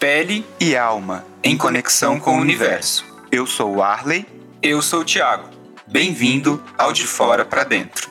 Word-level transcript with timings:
Pele 0.00 0.46
e 0.60 0.76
alma, 0.76 1.26
em 1.42 1.56
conexão 1.56 2.20
com 2.20 2.38
o 2.38 2.40
universo. 2.40 3.04
Eu 3.32 3.44
sou 3.48 3.78
o 3.78 3.82
Arley. 3.82 4.24
Eu 4.62 4.80
sou 4.80 5.00
o 5.00 5.04
Thiago. 5.04 5.50
Bem-vindo 5.88 6.62
ao 6.78 6.92
De 6.92 7.04
Fora 7.04 7.44
para 7.44 7.64
Dentro. 7.64 8.08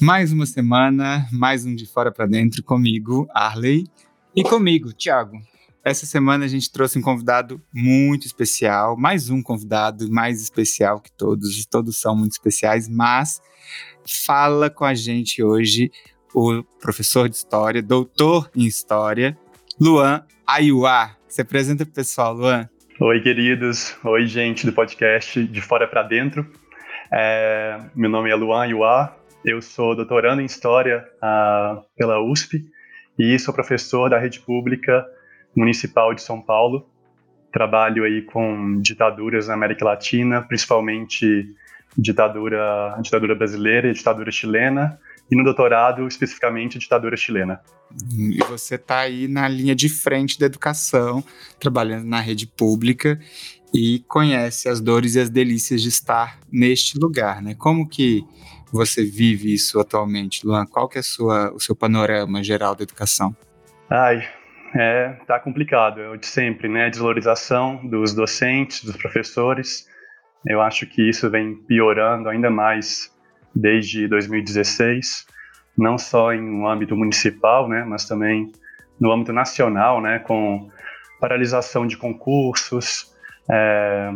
Mais 0.00 0.32
uma 0.32 0.46
semana, 0.46 1.28
mais 1.30 1.66
um 1.66 1.74
De 1.74 1.84
Fora 1.84 2.10
para 2.10 2.24
Dentro 2.24 2.62
comigo, 2.62 3.28
Arley. 3.34 3.86
E 4.34 4.42
comigo, 4.42 4.94
Thiago. 4.94 5.38
Essa 5.84 6.06
semana 6.06 6.46
a 6.46 6.48
gente 6.48 6.72
trouxe 6.72 6.98
um 6.98 7.02
convidado 7.02 7.60
muito 7.70 8.26
especial, 8.26 8.96
mais 8.96 9.28
um 9.28 9.42
convidado 9.42 10.10
mais 10.10 10.40
especial 10.40 10.98
que 10.98 11.12
todos, 11.12 11.66
todos 11.66 12.00
são 12.00 12.16
muito 12.16 12.32
especiais, 12.32 12.88
mas 12.88 13.42
fala 14.24 14.70
com 14.70 14.86
a 14.86 14.94
gente 14.94 15.42
hoje 15.42 15.92
o 16.34 16.64
professor 16.80 17.28
de 17.28 17.36
História, 17.36 17.80
doutor 17.80 18.50
em 18.56 18.66
História, 18.66 19.38
Luan 19.80 20.24
Ayuá. 20.44 21.16
Se 21.28 21.40
apresenta 21.40 21.84
para 21.84 21.92
o 21.92 21.94
pessoal, 21.94 22.34
Luan. 22.34 22.68
Oi, 23.00 23.20
queridos. 23.20 23.96
Oi, 24.04 24.26
gente 24.26 24.66
do 24.66 24.72
podcast 24.72 25.42
De 25.44 25.60
Fora 25.60 25.86
para 25.86 26.02
Dentro. 26.02 26.46
É, 27.12 27.78
meu 27.94 28.10
nome 28.10 28.30
é 28.30 28.34
Luan 28.34 28.62
Ayuá. 28.62 29.16
Eu 29.44 29.62
sou 29.62 29.94
doutorando 29.94 30.42
em 30.42 30.46
História 30.46 31.04
uh, 31.16 31.82
pela 31.96 32.20
USP 32.20 32.62
e 33.18 33.38
sou 33.38 33.54
professor 33.54 34.10
da 34.10 34.18
rede 34.18 34.40
pública 34.40 35.06
municipal 35.54 36.14
de 36.14 36.22
São 36.22 36.40
Paulo. 36.40 36.88
Trabalho 37.52 38.04
aí 38.04 38.22
com 38.22 38.80
ditaduras 38.80 39.46
na 39.46 39.54
América 39.54 39.84
Latina, 39.84 40.42
principalmente 40.42 41.46
ditadura, 41.96 42.96
ditadura 43.00 43.34
brasileira 43.34 43.88
e 43.88 43.92
ditadura 43.92 44.30
chilena, 44.30 44.98
e 45.30 45.36
no 45.36 45.44
doutorado, 45.44 46.06
especificamente, 46.06 46.78
ditadura 46.78 47.16
chilena. 47.16 47.60
E 48.12 48.38
você 48.48 48.74
está 48.74 49.00
aí 49.00 49.28
na 49.28 49.48
linha 49.48 49.74
de 49.74 49.88
frente 49.88 50.38
da 50.38 50.46
educação, 50.46 51.24
trabalhando 51.58 52.06
na 52.06 52.20
rede 52.20 52.46
pública 52.46 53.18
e 53.72 54.00
conhece 54.08 54.68
as 54.68 54.80
dores 54.80 55.14
e 55.14 55.20
as 55.20 55.30
delícias 55.30 55.80
de 55.82 55.88
estar 55.88 56.38
neste 56.50 56.98
lugar, 56.98 57.42
né? 57.42 57.54
Como 57.54 57.88
que 57.88 58.24
você 58.72 59.04
vive 59.04 59.54
isso 59.54 59.78
atualmente, 59.78 60.46
Luan? 60.46 60.66
Qual 60.66 60.88
que 60.88 60.98
é 60.98 61.02
sua, 61.02 61.52
o 61.52 61.60
seu 61.60 61.74
panorama 61.76 62.42
geral 62.42 62.74
da 62.74 62.82
educação? 62.82 63.34
Ai, 63.88 64.28
é, 64.74 65.16
tá 65.26 65.38
complicado, 65.38 66.00
é 66.00 66.10
o 66.10 66.16
de 66.16 66.26
sempre, 66.26 66.68
né? 66.68 66.86
A 66.86 66.88
desvalorização 66.88 67.76
dos 67.86 68.12
docentes, 68.12 68.84
dos 68.84 68.96
professores. 68.96 69.88
Eu 70.46 70.60
acho 70.60 70.86
que 70.86 71.08
isso 71.08 71.30
vem 71.30 71.54
piorando 71.54 72.28
ainda 72.28 72.50
mais 72.50 73.12
desde 73.54 74.06
2016, 74.08 75.26
não 75.76 75.96
só 75.96 76.32
em 76.32 76.40
um 76.42 76.68
âmbito 76.68 76.96
municipal, 76.96 77.68
né, 77.68 77.84
mas 77.84 78.04
também 78.04 78.52
no 79.00 79.12
âmbito 79.12 79.32
nacional, 79.32 80.00
né, 80.00 80.18
com 80.18 80.68
paralisação 81.20 81.86
de 81.86 81.96
concursos, 81.96 83.14
é, 83.50 84.10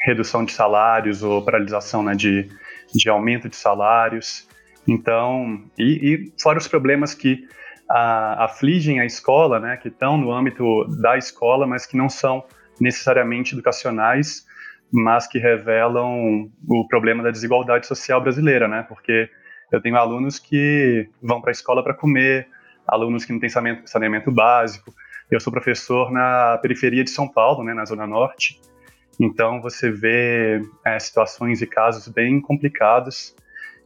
redução 0.00 0.44
de 0.44 0.52
salários 0.52 1.22
ou 1.22 1.42
paralisação 1.42 2.02
né, 2.02 2.14
de, 2.14 2.48
de 2.94 3.08
aumento 3.08 3.48
de 3.48 3.56
salários. 3.56 4.48
Então, 4.86 5.64
e, 5.76 5.84
e 5.84 6.32
fora 6.40 6.58
os 6.58 6.68
problemas 6.68 7.12
que 7.14 7.46
a, 7.90 8.44
afligem 8.44 9.00
a 9.00 9.04
escola, 9.04 9.58
né, 9.58 9.76
que 9.76 9.88
estão 9.88 10.16
no 10.16 10.32
âmbito 10.32 10.84
da 11.00 11.18
escola, 11.18 11.66
mas 11.66 11.86
que 11.86 11.96
não 11.96 12.08
são 12.08 12.44
necessariamente 12.80 13.54
educacionais, 13.54 14.46
mas 14.92 15.26
que 15.26 15.38
revelam 15.38 16.50
o 16.68 16.86
problema 16.88 17.22
da 17.22 17.30
desigualdade 17.30 17.86
social 17.86 18.20
brasileira, 18.20 18.68
né? 18.68 18.84
Porque 18.88 19.28
eu 19.72 19.80
tenho 19.80 19.96
alunos 19.96 20.38
que 20.38 21.08
vão 21.20 21.40
para 21.40 21.50
a 21.50 21.52
escola 21.52 21.82
para 21.82 21.94
comer, 21.94 22.48
alunos 22.86 23.24
que 23.24 23.32
não 23.32 23.40
têm 23.40 23.50
saneamento 23.84 24.30
básico. 24.30 24.94
Eu 25.30 25.40
sou 25.40 25.52
professor 25.52 26.12
na 26.12 26.58
periferia 26.58 27.02
de 27.02 27.10
São 27.10 27.28
Paulo, 27.28 27.64
né, 27.64 27.74
na 27.74 27.84
Zona 27.84 28.06
Norte. 28.06 28.60
Então 29.18 29.60
você 29.60 29.90
vê 29.90 30.62
é, 30.84 30.98
situações 30.98 31.60
e 31.62 31.66
casos 31.66 32.06
bem 32.08 32.40
complicados 32.40 33.34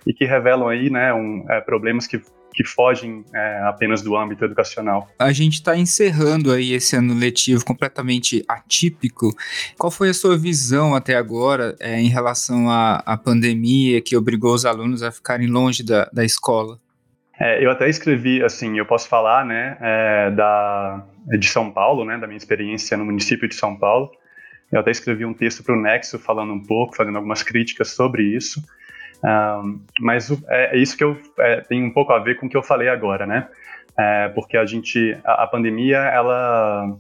e 0.07 0.13
que 0.13 0.25
revelam 0.25 0.69
aí, 0.69 0.91
né, 0.91 1.15
um, 1.15 1.47
é, 1.49 1.61
problemas 1.61 2.07
que 2.07 2.21
que 2.61 2.65
fogem 2.69 3.25
é, 3.35 3.63
apenas 3.65 4.03
do 4.03 4.15
âmbito 4.15 4.45
educacional. 4.45 5.09
A 5.19 5.33
gente 5.33 5.55
está 5.55 5.77
encerrando 5.77 6.53
aí 6.53 6.75
esse 6.75 6.95
ano 6.95 7.15
letivo 7.15 7.65
completamente 7.65 8.45
atípico. 8.47 9.35
Qual 9.79 9.91
foi 9.91 10.11
a 10.11 10.15
sua 10.15 10.37
visão 10.37 10.95
até 10.95 11.17
agora 11.17 11.75
é, 11.81 11.99
em 11.99 12.09
relação 12.09 12.69
à, 12.69 12.97
à, 13.07 13.17
pandemia 13.17 14.03
que 14.03 14.15
obrigou 14.15 14.53
os 14.53 14.67
alunos 14.67 15.03
a 15.03 15.11
ficarem 15.11 15.47
longe 15.47 15.83
da, 15.83 16.05
da 16.13 16.23
escola? 16.23 16.79
É, 17.39 17.65
eu 17.65 17.71
até 17.71 17.89
escrevi, 17.89 18.43
assim, 18.43 18.79
eu 18.79 18.85
posso 18.85 19.09
falar, 19.09 19.47
né, 19.47 19.79
é, 19.81 20.31
da, 20.33 21.03
de 21.39 21.49
São 21.49 21.71
Paulo, 21.71 22.05
né, 22.05 22.19
da 22.19 22.27
minha 22.27 22.37
experiência 22.37 22.95
no 22.95 23.07
município 23.07 23.49
de 23.49 23.55
São 23.55 23.75
Paulo. 23.75 24.11
Eu 24.71 24.81
até 24.81 24.91
escrevi 24.91 25.25
um 25.25 25.33
texto 25.33 25.65
para 25.65 25.75
o 25.75 25.81
Nexo 25.81 26.19
falando 26.19 26.53
um 26.53 26.63
pouco, 26.63 26.95
fazendo 26.95 27.17
algumas 27.17 27.43
críticas 27.43 27.89
sobre 27.89 28.23
isso. 28.23 28.63
Um, 29.23 29.81
mas 30.01 30.31
é, 30.49 30.77
é, 30.77 30.79
isso 30.79 30.97
que 30.97 31.05
eu 31.05 31.17
é, 31.39 31.61
tem 31.61 31.85
um 31.85 31.93
pouco 31.93 32.13
a 32.13 32.19
ver 32.19 32.37
com 32.37 32.47
o 32.47 32.49
que 32.49 32.57
eu 32.57 32.63
falei 32.63 32.89
agora, 32.89 33.27
né? 33.27 33.49
É, 33.99 34.29
porque 34.31 34.57
a 34.57 34.65
gente, 34.65 35.19
a, 35.25 35.45
a, 35.45 35.47
pandemia, 35.47 35.99
ela 35.99 36.97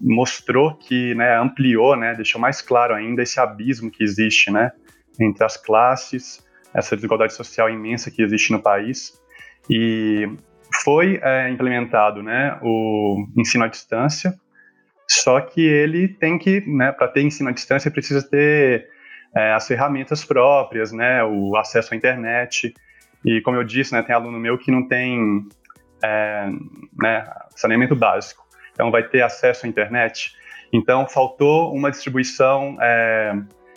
mostrou 0.00 0.74
que, 0.74 1.14
né, 1.14 1.36
ampliou, 1.36 1.94
né, 1.94 2.14
deixou 2.14 2.40
mais 2.40 2.62
claro 2.62 2.94
ainda 2.94 3.22
esse 3.22 3.38
abismo 3.38 3.90
que 3.90 4.02
existe, 4.02 4.50
né, 4.50 4.72
entre 5.20 5.44
as 5.44 5.58
classes, 5.58 6.44
essa 6.72 6.96
desigualdade 6.96 7.34
social 7.34 7.68
imensa 7.68 8.10
que 8.10 8.22
existe 8.22 8.50
no 8.50 8.60
país. 8.60 9.12
E 9.68 10.28
foi 10.82 11.20
é, 11.22 11.50
implementado, 11.50 12.22
né, 12.22 12.58
o 12.62 13.26
ensino 13.36 13.64
à 13.64 13.68
distância. 13.68 14.34
Só 15.06 15.40
que 15.40 15.60
ele 15.60 16.08
tem 16.08 16.38
que, 16.38 16.60
né, 16.66 16.90
para 16.90 17.08
ter 17.08 17.22
ensino 17.22 17.50
à 17.50 17.52
distância, 17.52 17.90
precisa 17.90 18.22
ter 18.22 18.88
é, 19.34 19.52
as 19.52 19.66
ferramentas 19.66 20.24
próprias, 20.24 20.92
né, 20.92 21.22
o 21.24 21.56
acesso 21.56 21.94
à 21.94 21.96
internet. 21.96 22.74
E 23.24 23.40
como 23.42 23.56
eu 23.56 23.64
disse, 23.64 23.92
né, 23.92 24.02
tem 24.02 24.14
aluno 24.14 24.38
meu 24.38 24.58
que 24.58 24.70
não 24.70 24.86
tem 24.86 25.46
é, 26.02 26.48
né, 26.98 27.30
saneamento 27.50 27.94
básico, 27.94 28.44
então 28.72 28.90
vai 28.90 29.02
ter 29.02 29.22
acesso 29.22 29.66
à 29.66 29.68
internet. 29.68 30.32
Então 30.72 31.06
faltou 31.08 31.74
uma 31.74 31.90
distribuição 31.90 32.76
é, 32.80 33.34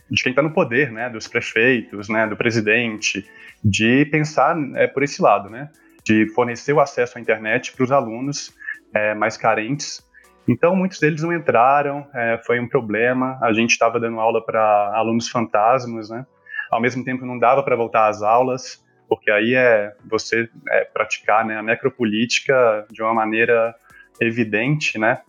de 0.09 0.24
quem 0.24 0.31
está 0.31 0.41
no 0.41 0.52
poder, 0.52 0.91
né, 0.91 1.09
dos 1.09 1.28
prefeitos, 1.28 2.09
né, 2.09 2.28
do 2.28 2.35
presidente, 2.35 3.28
de 3.64 4.06
pensar 4.06 4.56
é, 4.75 4.88
por 4.88 5.03
esse 5.03 5.22
lado, 5.22 5.50
né, 5.50 5.70
de 6.03 6.28
fornecer 6.34 6.74
o 6.74 6.80
acesso 6.80 7.18
à 7.18 7.22
internet 7.22 7.74
para 7.74 7.84
os 7.84 7.91
alunos 7.91 8.53
é, 8.94 9.14
mais 9.16 9.38
carentes 9.38 10.03
então, 10.47 10.75
muitos 10.75 10.99
deles 10.99 11.21
não 11.21 11.33
entraram, 11.33 12.05
é, 12.13 12.41
foi 12.45 12.59
um 12.59 12.67
problema. 12.67 13.39
A 13.41 13.53
gente 13.53 13.71
estava 13.71 13.99
dando 13.99 14.19
aula 14.19 14.43
para 14.45 14.91
alunos 14.95 15.29
fantasmas, 15.29 16.09
né? 16.09 16.25
Ao 16.69 16.81
mesmo 16.81 17.03
tempo, 17.03 17.25
não 17.25 17.39
dava 17.39 17.63
para 17.63 17.75
voltar 17.75 18.07
às 18.07 18.21
aulas, 18.21 18.83
porque 19.07 19.31
aí 19.31 19.55
é 19.55 19.93
você 20.09 20.49
é, 20.69 20.85
praticar 20.85 21.45
né, 21.45 21.57
a 21.57 21.63
necropolítica 21.63 22.85
de 22.91 23.01
uma 23.01 23.13
maneira 23.13 23.73
evidente, 24.19 24.99
né? 24.99 25.21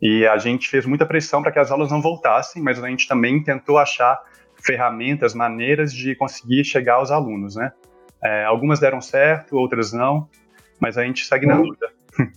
E 0.00 0.26
a 0.26 0.36
gente 0.36 0.68
fez 0.68 0.86
muita 0.86 1.06
pressão 1.06 1.42
para 1.42 1.50
que 1.50 1.58
as 1.58 1.70
aulas 1.70 1.90
não 1.90 2.00
voltassem, 2.00 2.62
mas 2.62 2.82
a 2.82 2.88
gente 2.88 3.08
também 3.08 3.42
tentou 3.42 3.78
achar 3.78 4.20
ferramentas, 4.64 5.34
maneiras 5.34 5.92
de 5.92 6.14
conseguir 6.14 6.64
chegar 6.64 6.94
aos 6.94 7.10
alunos, 7.10 7.56
né? 7.56 7.72
É, 8.22 8.44
algumas 8.44 8.78
deram 8.78 9.00
certo, 9.00 9.56
outras 9.56 9.92
não, 9.92 10.28
mas 10.80 10.96
a 10.96 11.02
gente 11.04 11.24
segue 11.24 11.46
na 11.46 11.56
luta 11.56 11.90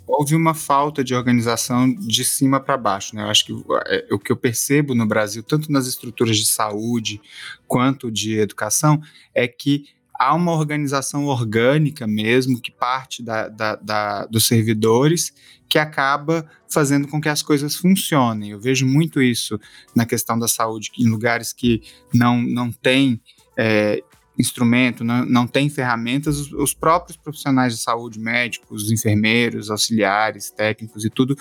houve 0.08 0.36
uma 0.36 0.54
falta 0.54 1.04
de 1.04 1.14
organização 1.14 1.94
de 1.94 2.24
cima 2.24 2.60
para 2.60 2.78
baixo. 2.78 3.16
Né? 3.16 3.24
Eu 3.24 3.28
acho 3.28 3.46
que 3.46 3.54
é, 3.88 4.08
o 4.12 4.20
que 4.20 4.32
eu 4.32 4.38
percebo 4.38 4.96
no 4.96 5.06
Brasil, 5.06 5.44
tanto 5.44 5.72
nas 5.72 5.88
estruturas 5.88 6.38
de 6.38 6.46
saúde 6.46 7.22
quanto 7.68 8.12
de 8.12 8.38
educação, 8.40 9.02
é 9.34 9.48
que 9.48 9.86
há 10.18 10.34
uma 10.34 10.54
organização 10.54 11.26
orgânica 11.26 12.08
mesmo, 12.08 12.62
que 12.62 12.72
parte 12.72 13.22
da, 13.22 13.50
da, 13.50 13.76
da, 13.76 14.26
dos 14.26 14.48
servidores, 14.48 15.34
que 15.68 15.78
acaba 15.78 16.50
fazendo 16.72 17.08
com 17.08 17.20
que 17.20 17.28
as 17.28 17.42
coisas 17.42 17.76
funcionem. 17.76 18.52
Eu 18.52 18.60
vejo 18.60 18.86
muito 18.86 19.22
isso 19.22 19.60
na 19.94 20.06
questão 20.06 20.38
da 20.38 20.48
saúde, 20.48 20.92
em 20.98 21.08
lugares 21.08 21.52
que 21.52 21.82
não, 22.14 22.42
não 22.42 22.72
tem 22.72 23.20
é, 23.58 24.02
instrumento, 24.38 25.04
não, 25.04 25.26
não 25.26 25.48
tem 25.48 25.70
ferramentas, 25.70 26.38
os, 26.38 26.52
os, 26.52 26.74
próprios 26.74 27.18
profissionais 27.18 27.74
de 27.74 27.82
saúde, 27.82 28.20
médicos, 28.20 28.92
enfermeiros, 28.92 29.72
auxiliares, 29.72 30.52
técnicos 30.52 31.06
e 31.06 31.10
tudo, 31.10 31.36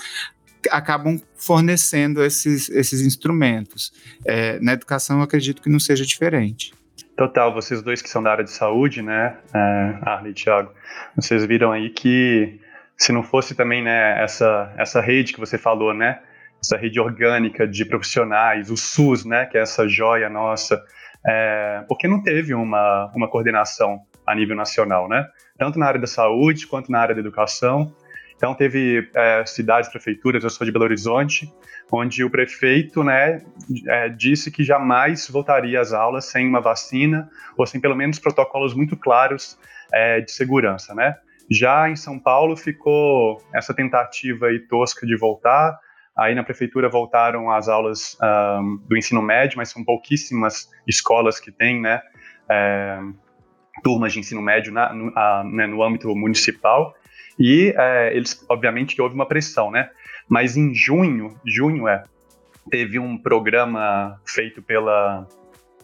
acabam 0.71 1.21
fornecendo 1.35 2.23
esses, 2.23 2.69
esses 2.69 3.01
instrumentos. 3.01 3.91
É, 4.25 4.59
na 4.59 4.73
educação, 4.73 5.17
eu 5.17 5.23
acredito 5.23 5.61
que 5.61 5.69
não 5.69 5.79
seja 5.79 6.05
diferente. 6.05 6.73
Total, 7.15 7.53
vocês 7.53 7.81
dois 7.81 8.01
que 8.01 8.09
são 8.09 8.21
da 8.21 8.31
área 8.31 8.43
de 8.43 8.51
saúde, 8.51 9.01
né, 9.01 9.37
é, 9.53 9.99
Arley 10.01 10.31
e 10.31 10.35
Thiago, 10.35 10.71
vocês 11.15 11.45
viram 11.45 11.71
aí 11.71 11.89
que 11.89 12.59
se 12.97 13.11
não 13.11 13.23
fosse 13.23 13.55
também, 13.55 13.83
né, 13.83 14.21
essa, 14.21 14.73
essa 14.77 15.01
rede 15.01 15.33
que 15.33 15.39
você 15.39 15.57
falou, 15.57 15.93
né, 15.93 16.19
essa 16.61 16.77
rede 16.77 16.99
orgânica 16.99 17.67
de 17.67 17.85
profissionais, 17.85 18.69
o 18.69 18.75
SUS, 18.75 19.23
né, 19.23 19.45
que 19.45 19.57
é 19.57 19.61
essa 19.61 19.87
joia 19.87 20.29
nossa, 20.29 20.81
é, 21.27 21.83
porque 21.87 22.07
não 22.07 22.21
teve 22.21 22.53
uma, 22.53 23.11
uma 23.15 23.27
coordenação 23.27 24.01
a 24.25 24.35
nível 24.35 24.55
nacional, 24.55 25.07
né? 25.07 25.27
Tanto 25.57 25.79
na 25.79 25.87
área 25.87 25.99
da 25.99 26.07
saúde 26.07 26.67
quanto 26.67 26.91
na 26.91 26.99
área 26.99 27.15
da 27.15 27.21
educação. 27.21 27.93
Então, 28.35 28.53
teve 28.53 29.09
é, 29.13 29.45
cidades, 29.45 29.89
prefeituras, 29.89 30.43
eu 30.43 30.49
sou 30.49 30.65
de 30.65 30.71
Belo 30.71 30.83
Horizonte, 30.83 31.51
onde 31.91 32.23
o 32.23 32.29
prefeito 32.29 33.03
né, 33.03 33.41
é, 33.87 34.09
disse 34.09 34.51
que 34.51 34.63
jamais 34.63 35.29
voltaria 35.29 35.79
às 35.79 35.93
aulas 35.93 36.25
sem 36.25 36.47
uma 36.47 36.59
vacina 36.59 37.29
ou 37.57 37.65
sem 37.65 37.79
pelo 37.79 37.95
menos 37.95 38.19
protocolos 38.19 38.73
muito 38.73 38.97
claros 38.97 39.57
é, 39.91 40.19
de 40.19 40.31
segurança. 40.31 40.93
Né? 40.93 41.15
Já 41.49 41.89
em 41.89 41.95
São 41.95 42.19
Paulo 42.19 42.57
ficou 42.57 43.41
essa 43.53 43.73
tentativa 43.73 44.47
aí 44.47 44.59
tosca 44.59 45.05
de 45.05 45.15
voltar, 45.15 45.79
aí 46.17 46.33
na 46.33 46.43
prefeitura 46.43 46.89
voltaram 46.89 47.51
as 47.51 47.67
aulas 47.67 48.17
um, 48.21 48.77
do 48.87 48.97
ensino 48.97 49.21
médio, 49.21 49.57
mas 49.57 49.69
são 49.69 49.83
pouquíssimas 49.83 50.69
escolas 50.87 51.39
que 51.39 51.51
têm 51.51 51.81
né, 51.81 52.01
é, 52.49 52.99
turmas 53.83 54.13
de 54.13 54.19
ensino 54.19 54.41
médio 54.41 54.71
na, 54.71 54.93
no, 54.93 55.11
a, 55.17 55.43
né, 55.43 55.67
no 55.67 55.83
âmbito 55.83 56.13
municipal, 56.15 56.95
e 57.37 57.73
é, 57.77 58.15
eles, 58.15 58.45
obviamente, 58.47 58.95
que 58.95 59.01
houve 59.01 59.13
uma 59.13 59.27
pressão, 59.27 59.69
né? 59.69 59.89
Mas 60.27 60.55
em 60.55 60.73
junho, 60.73 61.37
junho 61.45 61.87
é, 61.87 62.03
teve 62.69 62.97
um 62.97 63.17
programa 63.17 64.19
feito 64.25 64.61
pela 64.61 65.27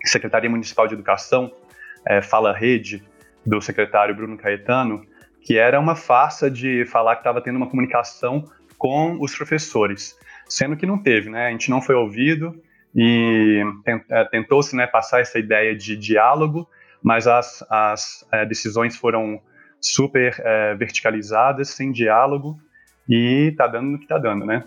Secretaria 0.06 0.50
Municipal 0.50 0.88
de 0.88 0.94
Educação, 0.94 1.52
é, 2.08 2.22
Fala 2.22 2.54
Rede, 2.54 3.04
do 3.46 3.62
secretário 3.62 4.16
Bruno 4.16 4.38
Caetano, 4.38 5.06
que 5.42 5.58
era 5.58 5.80
uma 5.80 5.96
farsa 5.96 6.50
de 6.50 6.86
falar 6.86 7.16
que 7.16 7.22
estava 7.22 7.42
tendo 7.42 7.58
uma 7.58 7.70
comunicação 7.70 8.46
com 8.78 9.18
os 9.20 9.36
professores, 9.36 10.18
sendo 10.52 10.76
que 10.76 10.86
não 10.86 11.02
teve, 11.02 11.30
né? 11.30 11.48
A 11.48 11.52
gente 11.52 11.70
não 11.70 11.82
foi 11.82 11.96
ouvido 11.96 12.62
e 12.94 13.64
é, 14.10 14.26
tentou-se 14.26 14.76
né, 14.76 14.86
passar 14.86 15.22
essa 15.22 15.40
ideia 15.40 15.74
de 15.74 15.96
diálogo, 15.96 16.70
mas 17.02 17.26
as, 17.26 17.66
as 17.70 18.28
é, 18.34 18.46
decisões 18.46 18.98
foram 18.98 19.42
super 19.80 20.36
é, 20.40 20.76
verticalizadas, 20.76 21.70
sem 21.70 21.90
diálogo, 21.92 22.60
e 23.10 23.54
tá 23.58 23.66
dando 23.66 23.92
no 23.92 24.00
que 24.00 24.06
tá 24.06 24.18
dando, 24.18 24.46
né? 24.46 24.66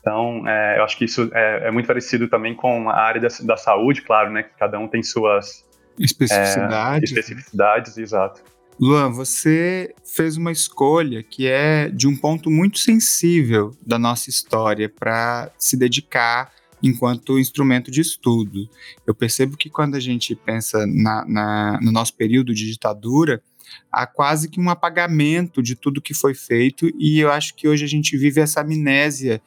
Então, 0.00 0.48
é, 0.48 0.78
eu 0.78 0.84
acho 0.84 0.96
que 0.96 1.04
isso 1.04 1.30
é, 1.34 1.68
é, 1.68 1.70
muito 1.70 1.86
parecido 1.86 2.28
também 2.28 2.54
com 2.54 2.88
a 2.88 2.96
área 2.96 3.20
da, 3.20 3.28
da, 3.42 3.56
saúde, 3.58 4.02
claro, 4.02 4.30
né? 4.30 4.42
Que 4.42 4.56
cada 4.58 4.78
um 4.78 4.88
tem 4.88 5.02
suas 5.02 5.68
especificidades. 5.98 7.12
É, 7.12 7.14
especificidades, 7.14 7.98
exato. 7.98 8.42
Luan, 8.78 9.10
você 9.10 9.94
fez 10.04 10.36
uma 10.36 10.52
escolha 10.52 11.22
que 11.22 11.46
é 11.46 11.88
de 11.88 12.06
um 12.06 12.14
ponto 12.14 12.50
muito 12.50 12.78
sensível 12.78 13.74
da 13.84 13.98
nossa 13.98 14.28
história 14.28 14.88
para 14.88 15.50
se 15.58 15.78
dedicar 15.78 16.52
enquanto 16.82 17.38
instrumento 17.38 17.90
de 17.90 18.02
estudo. 18.02 18.68
Eu 19.06 19.14
percebo 19.14 19.56
que 19.56 19.70
quando 19.70 19.94
a 19.94 20.00
gente 20.00 20.34
pensa 20.34 20.86
na, 20.86 21.24
na, 21.26 21.80
no 21.82 21.90
nosso 21.90 22.14
período 22.14 22.54
de 22.54 22.66
ditadura, 22.66 23.42
há 23.90 24.06
quase 24.06 24.48
que 24.48 24.60
um 24.60 24.68
apagamento 24.68 25.62
de 25.62 25.74
tudo 25.74 26.02
que 26.02 26.12
foi 26.12 26.34
feito, 26.34 26.90
e 26.98 27.18
eu 27.18 27.32
acho 27.32 27.54
que 27.54 27.66
hoje 27.66 27.82
a 27.84 27.88
gente 27.88 28.14
vive 28.16 28.42
essa 28.42 28.60
amnésia 28.60 29.40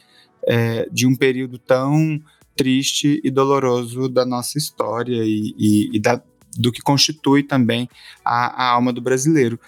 é, 0.47 0.89
de 0.91 1.05
um 1.05 1.15
período 1.15 1.59
tão 1.59 2.19
triste 2.55 3.21
e 3.23 3.29
doloroso 3.29 4.09
da 4.09 4.25
nossa 4.25 4.57
história 4.57 5.23
e, 5.23 5.53
e, 5.57 5.95
e 5.95 5.99
da, 5.99 6.21
do 6.59 6.71
que 6.71 6.81
constitui 6.81 7.41
também 7.41 7.89
a, 8.23 8.65
a, 8.65 8.69
alma 8.71 8.91
do 8.91 9.01
brasileiro. 9.01 9.59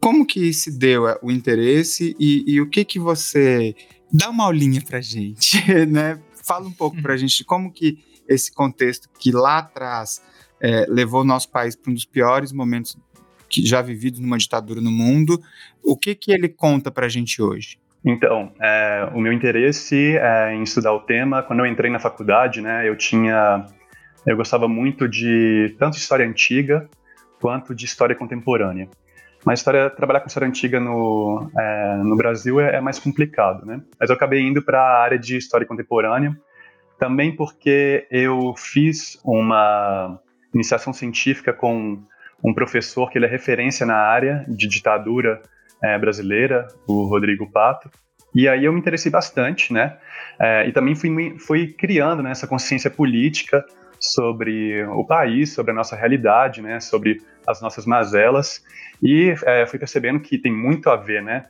Como 0.00 0.26
que 0.26 0.52
se 0.52 0.76
deu 0.76 1.04
o 1.22 1.30
interesse 1.30 2.16
e, 2.18 2.44
e 2.46 2.60
o 2.60 2.68
que 2.68 2.84
que 2.84 2.98
você 2.98 3.74
dá 4.12 4.30
uma 4.30 4.44
aulinha 4.44 4.80
para 4.80 5.00
gente, 5.00 5.62
né? 5.86 6.18
Fala 6.46 6.66
um 6.66 6.72
pouco 6.72 7.00
para 7.02 7.16
gente 7.16 7.44
como 7.44 7.70
que 7.70 7.98
esse 8.26 8.52
contexto 8.52 9.08
que 9.18 9.30
lá 9.30 9.58
atrás 9.58 10.22
é, 10.60 10.86
levou 10.88 11.20
o 11.20 11.24
nosso 11.24 11.50
país 11.50 11.76
para 11.76 11.90
um 11.90 11.94
dos 11.94 12.04
piores 12.04 12.52
momentos 12.52 12.96
que 13.48 13.64
já 13.66 13.82
vividos 13.82 14.20
numa 14.20 14.38
ditadura 14.38 14.80
no 14.80 14.90
mundo. 14.90 15.40
O 15.82 15.96
que, 15.96 16.14
que 16.14 16.32
ele 16.32 16.48
conta 16.48 16.90
para 16.90 17.06
a 17.06 17.08
gente 17.08 17.40
hoje? 17.42 17.78
Então, 18.04 18.52
é, 18.60 19.10
o 19.14 19.20
meu 19.20 19.32
interesse 19.32 20.16
é, 20.16 20.54
em 20.54 20.62
estudar 20.62 20.92
o 20.92 21.00
tema, 21.00 21.42
quando 21.42 21.60
eu 21.60 21.66
entrei 21.66 21.90
na 21.90 21.98
faculdade, 21.98 22.60
né, 22.60 22.88
eu 22.88 22.96
tinha, 22.96 23.66
eu 24.26 24.36
gostava 24.36 24.68
muito 24.68 25.08
de 25.08 25.74
tanto 25.78 25.96
história 25.96 26.26
antiga 26.26 26.88
quanto 27.40 27.74
de 27.74 27.84
história 27.84 28.14
contemporânea. 28.14 28.88
Mas 29.44 29.60
história, 29.60 29.88
trabalhar 29.88 30.20
com 30.20 30.26
história 30.26 30.48
antiga 30.48 30.80
no, 30.80 31.50
é, 31.56 31.96
no 31.98 32.16
Brasil 32.16 32.60
é, 32.60 32.76
é, 32.76 32.80
mais 32.80 32.98
complicado, 32.98 33.64
né? 33.64 33.80
Mas 33.98 34.10
eu 34.10 34.16
acabei 34.16 34.40
indo 34.40 34.60
para 34.60 34.80
a 34.80 35.02
área 35.02 35.18
de 35.18 35.36
história 35.36 35.66
contemporânea, 35.66 36.36
também 36.98 37.34
porque 37.34 38.06
eu 38.10 38.54
fiz 38.56 39.18
uma 39.24 40.18
iniciação 40.52 40.92
científica 40.92 41.52
com 41.52 42.02
um 42.42 42.52
professor 42.52 43.10
que 43.10 43.18
ele 43.18 43.26
é 43.26 43.28
referência 43.28 43.86
na 43.86 43.96
área 43.96 44.44
de 44.48 44.66
ditadura 44.66 45.40
é, 45.82 45.96
brasileira, 45.98 46.66
o 46.86 47.04
Rodrigo 47.04 47.50
Pato. 47.50 47.88
E 48.34 48.48
aí 48.48 48.64
eu 48.64 48.72
me 48.72 48.78
interessei 48.78 49.10
bastante, 49.10 49.72
né? 49.72 49.96
É, 50.38 50.68
e 50.68 50.72
também 50.72 50.94
fui, 50.94 51.38
fui 51.38 51.68
criando 51.68 52.22
né, 52.22 52.30
essa 52.30 52.46
consciência 52.46 52.90
política 52.90 53.64
sobre 54.00 54.84
o 54.84 55.04
país, 55.04 55.52
sobre 55.52 55.72
a 55.72 55.74
nossa 55.74 55.96
realidade, 55.96 56.62
né? 56.62 56.80
Sobre 56.80 57.20
as 57.46 57.60
nossas 57.60 57.86
mazelas. 57.86 58.62
E 59.02 59.34
é, 59.44 59.66
fui 59.66 59.78
percebendo 59.78 60.20
que 60.20 60.38
tem 60.38 60.52
muito 60.52 60.90
a 60.90 60.96
ver, 60.96 61.22
né? 61.22 61.46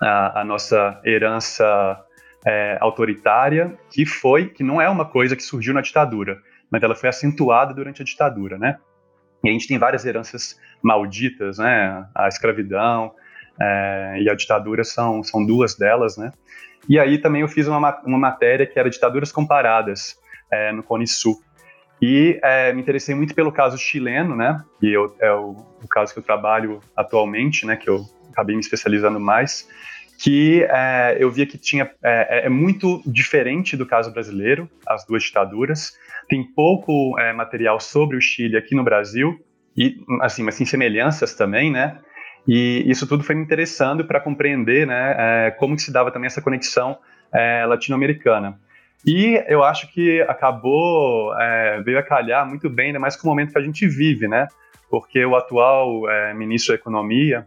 A, 0.00 0.40
a 0.40 0.44
nossa 0.44 1.00
herança 1.04 2.04
é, 2.46 2.78
autoritária, 2.80 3.76
que 3.90 4.04
foi, 4.06 4.48
que 4.48 4.62
não 4.62 4.80
é 4.80 4.88
uma 4.88 5.04
coisa 5.04 5.34
que 5.34 5.42
surgiu 5.42 5.74
na 5.74 5.80
ditadura, 5.80 6.38
mas 6.70 6.82
ela 6.82 6.94
foi 6.94 7.08
acentuada 7.08 7.74
durante 7.74 8.02
a 8.02 8.04
ditadura, 8.04 8.58
né? 8.58 8.78
E 9.42 9.48
a 9.48 9.52
gente 9.52 9.68
tem 9.68 9.78
várias 9.78 10.04
heranças 10.04 10.58
malditas, 10.82 11.58
né? 11.58 12.06
A 12.14 12.28
escravidão 12.28 13.12
é, 13.60 14.18
e 14.20 14.30
a 14.30 14.34
ditadura 14.34 14.84
são, 14.84 15.22
são 15.22 15.44
duas 15.44 15.76
delas, 15.76 16.16
né? 16.16 16.32
E 16.88 16.98
aí 16.98 17.18
também 17.18 17.42
eu 17.42 17.48
fiz 17.48 17.66
uma, 17.66 18.00
uma 18.04 18.18
matéria 18.18 18.66
que 18.66 18.78
era 18.78 18.88
ditaduras 18.88 19.32
comparadas 19.32 20.16
é, 20.50 20.72
no 20.72 20.82
Cone 20.82 21.06
Sul. 21.06 21.40
E 22.00 22.38
é, 22.42 22.72
me 22.72 22.80
interessei 22.80 23.14
muito 23.14 23.34
pelo 23.34 23.50
caso 23.50 23.78
chileno, 23.78 24.36
né? 24.36 24.62
E 24.82 24.92
eu, 24.92 25.14
é 25.20 25.32
o, 25.32 25.56
o, 25.82 25.88
caso 25.88 26.12
que 26.12 26.18
eu 26.18 26.22
trabalho 26.22 26.80
atualmente, 26.94 27.64
né? 27.64 27.76
Que 27.76 27.88
eu 27.88 28.04
acabei 28.30 28.54
me 28.54 28.60
especializando 28.60 29.18
mais. 29.18 29.68
Que 30.18 30.66
é, 30.70 31.16
eu 31.18 31.30
via 31.30 31.46
que 31.46 31.56
tinha 31.56 31.90
é, 32.02 32.40
é, 32.40 32.46
é 32.46 32.48
muito 32.48 33.02
diferente 33.06 33.76
do 33.76 33.86
caso 33.86 34.12
brasileiro, 34.12 34.68
as 34.86 35.06
duas 35.06 35.22
ditaduras 35.22 35.94
tem 36.28 36.42
pouco 36.42 37.18
é, 37.18 37.32
material 37.32 37.80
sobre 37.80 38.16
o 38.16 38.20
Chile 38.20 38.56
aqui 38.56 38.74
no 38.74 38.82
Brasil, 38.82 39.38
e 39.76 39.96
assim, 40.22 40.42
mas 40.42 40.56
tem 40.56 40.66
semelhanças 40.66 41.34
também, 41.34 41.70
né? 41.70 41.98
E 42.48 42.84
isso 42.86 43.06
tudo 43.06 43.22
foi 43.22 43.34
me 43.34 43.42
interessando 43.42 44.04
para 44.04 44.20
compreender, 44.20 44.86
né, 44.86 45.14
é, 45.18 45.50
como 45.50 45.74
que 45.74 45.82
se 45.82 45.92
dava 45.92 46.12
também 46.12 46.26
essa 46.26 46.40
conexão 46.40 46.98
latino-americana. 47.68 48.58
E 49.06 49.42
eu 49.46 49.62
acho 49.62 49.92
que 49.92 50.20
acabou, 50.22 51.32
é, 51.38 51.80
veio 51.82 51.98
a 51.98 52.02
calhar 52.02 52.46
muito 52.46 52.68
bem, 52.68 52.88
ainda 52.88 52.98
mais 52.98 53.16
com 53.16 53.28
o 53.28 53.30
momento 53.30 53.52
que 53.52 53.58
a 53.58 53.62
gente 53.62 53.86
vive, 53.86 54.26
né? 54.26 54.48
Porque 54.90 55.24
o 55.24 55.36
atual 55.36 56.10
é, 56.10 56.34
ministro 56.34 56.74
da 56.74 56.80
Economia, 56.80 57.46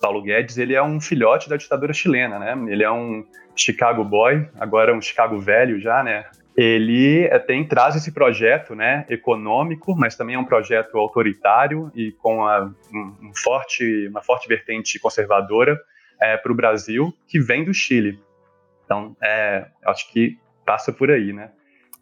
Paulo 0.00 0.22
Guedes, 0.22 0.58
ele 0.58 0.74
é 0.74 0.82
um 0.82 1.00
filhote 1.00 1.48
da 1.48 1.56
ditadura 1.56 1.92
chilena, 1.92 2.38
né? 2.38 2.52
Ele 2.68 2.82
é 2.82 2.90
um 2.90 3.24
Chicago 3.54 4.02
boy, 4.02 4.48
agora 4.58 4.94
um 4.94 5.00
Chicago 5.00 5.38
velho 5.38 5.80
já, 5.80 6.02
né? 6.02 6.24
ele 6.56 7.24
é, 7.24 7.38
tem 7.38 7.66
traz 7.66 7.96
esse 7.96 8.12
projeto, 8.12 8.74
né, 8.74 9.06
econômico, 9.08 9.94
mas 9.96 10.14
também 10.14 10.34
é 10.34 10.38
um 10.38 10.44
projeto 10.44 10.98
autoritário 10.98 11.90
e 11.94 12.12
com 12.12 12.44
a, 12.44 12.70
um, 12.92 13.32
forte, 13.34 14.08
uma 14.08 14.22
forte 14.22 14.46
vertente 14.48 14.98
conservadora 14.98 15.80
é, 16.20 16.36
para 16.36 16.52
o 16.52 16.54
Brasil, 16.54 17.14
que 17.26 17.40
vem 17.40 17.64
do 17.64 17.72
Chile. 17.72 18.20
Então, 18.84 19.16
é, 19.22 19.68
acho 19.86 20.12
que 20.12 20.38
passa 20.70 20.92
por 20.92 21.10
aí, 21.10 21.32
né? 21.32 21.50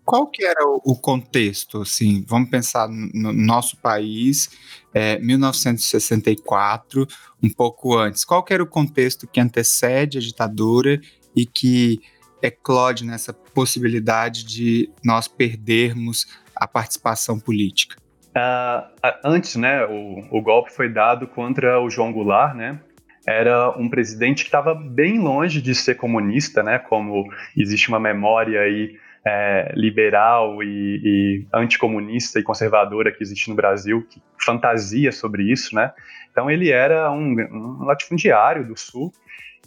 Qual 0.04 0.26
que 0.26 0.44
era 0.44 0.62
o, 0.66 0.94
contexto, 0.94 1.82
assim, 1.82 2.22
vamos 2.26 2.50
pensar 2.50 2.86
no 2.88 3.32
nosso 3.32 3.78
país, 3.78 4.50
é, 4.92 5.18
1964, 5.18 7.06
um 7.42 7.50
pouco 7.50 7.96
antes, 7.96 8.24
qual 8.24 8.42
que 8.42 8.52
era 8.52 8.62
o 8.62 8.66
contexto 8.66 9.26
que 9.26 9.40
antecede 9.40 10.18
a 10.18 10.20
ditadura 10.20 11.00
e 11.36 11.46
que 11.46 11.98
eclode 12.42 13.04
nessa 13.04 13.32
possibilidade 13.32 14.44
de 14.44 14.90
nós 15.04 15.28
perdermos 15.28 16.26
a 16.54 16.66
participação 16.66 17.38
política? 17.38 17.96
Uh, 18.30 19.08
antes, 19.24 19.56
né, 19.56 19.84
o, 19.86 20.38
o, 20.38 20.42
golpe 20.42 20.72
foi 20.72 20.90
dado 20.90 21.26
contra 21.26 21.80
o 21.80 21.90
João 21.90 22.12
Goulart, 22.12 22.54
né? 22.54 22.80
Era 23.28 23.70
um 23.76 23.90
presidente 23.90 24.42
que 24.42 24.48
estava 24.48 24.74
bem 24.74 25.18
longe 25.18 25.60
de 25.60 25.74
ser 25.74 25.96
comunista, 25.96 26.62
né? 26.62 26.78
Como 26.78 27.28
existe 27.54 27.90
uma 27.90 28.00
memória 28.00 28.62
aí 28.62 28.96
é, 29.22 29.70
liberal 29.76 30.62
e, 30.62 30.66
e, 31.04 31.46
anticomunista 31.52 32.40
e 32.40 32.42
conservadora 32.42 33.12
que 33.12 33.22
existe 33.22 33.50
no 33.50 33.54
Brasil, 33.54 34.06
que 34.08 34.22
fantasia 34.42 35.12
sobre 35.12 35.42
isso, 35.42 35.74
né? 35.74 35.92
Então 36.32 36.50
ele 36.50 36.70
era 36.70 37.10
um, 37.10 37.36
um 37.52 37.84
latifundiário 37.84 38.66
do 38.66 38.78
Sul 38.78 39.12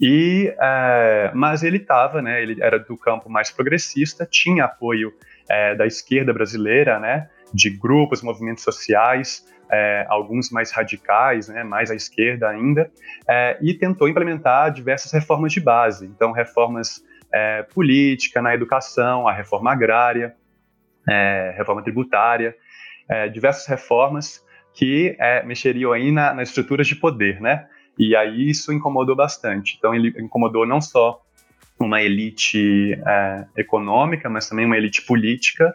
e, 0.02 0.52
é, 0.60 1.32
mas 1.36 1.62
ele 1.62 1.78
estava, 1.78 2.20
né, 2.20 2.42
ele 2.42 2.64
era 2.64 2.80
do 2.80 2.98
campo 2.98 3.30
mais 3.30 3.52
progressista, 3.52 4.26
tinha 4.26 4.66
apoio 4.66 5.14
é, 5.48 5.76
da 5.76 5.86
esquerda 5.86 6.34
brasileira, 6.34 7.00
né, 7.00 7.30
de 7.54 7.70
grupos, 7.70 8.24
movimentos 8.24 8.64
sociais, 8.64 9.46
é, 9.72 10.06
alguns 10.10 10.50
mais 10.52 10.72
radicais, 10.72 11.48
né, 11.48 11.64
mais 11.64 11.90
à 11.90 11.96
esquerda 11.96 12.50
ainda, 12.50 12.92
é, 13.28 13.58
e 13.62 13.74
tentou 13.74 14.10
implementar 14.10 14.72
diversas 14.72 15.12
reformas 15.12 15.54
de 15.54 15.62
base. 15.62 16.06
Então, 16.06 16.32
reformas 16.32 17.04
é, 17.34 17.64
política, 17.64 18.42
na 18.42 18.54
educação, 18.54 19.28
a 19.28 19.34
reforma 19.34 19.72
agrária, 19.72 20.36
é, 21.08 21.54
reforma 21.58 21.82
tributária, 21.82 22.56
é, 23.08 23.30
diversas 23.30 23.66
reformas 23.66 24.44
que 24.74 25.16
é, 25.20 25.44
mexeriam 25.44 25.94
aí 25.94 26.12
na, 26.12 26.34
nas 26.34 26.50
estruturas 26.50 26.88
de 26.88 26.96
poder, 26.96 27.42
né? 27.42 27.68
E 27.98 28.16
aí 28.16 28.50
isso 28.50 28.72
incomodou 28.74 29.16
bastante. 29.16 29.76
Então, 29.78 29.94
ele 29.94 30.14
incomodou 30.18 30.66
não 30.66 30.82
só 30.82 31.22
uma 31.80 32.02
elite 32.02 32.96
econômica, 33.58 34.30
mas 34.30 34.48
também 34.48 34.66
uma 34.66 34.78
elite 34.78 35.02
política, 35.02 35.74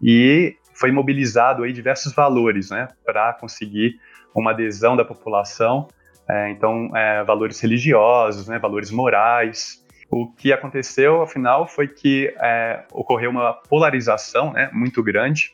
e 0.00 0.56
foi 0.78 0.92
mobilizado 0.92 1.64
aí 1.64 1.72
diversos 1.72 2.12
valores, 2.12 2.70
né, 2.70 2.88
para 3.04 3.32
conseguir 3.34 3.98
uma 4.34 4.52
adesão 4.52 4.96
da 4.96 5.04
população. 5.04 5.88
É, 6.28 6.50
então, 6.50 6.94
é, 6.94 7.24
valores 7.24 7.58
religiosos, 7.60 8.48
né, 8.48 8.58
valores 8.58 8.90
morais. 8.90 9.84
O 10.10 10.30
que 10.30 10.52
aconteceu, 10.52 11.22
afinal, 11.22 11.66
foi 11.66 11.88
que 11.88 12.32
é, 12.40 12.84
ocorreu 12.92 13.30
uma 13.30 13.52
polarização 13.52 14.52
né, 14.52 14.70
muito 14.72 15.02
grande 15.02 15.52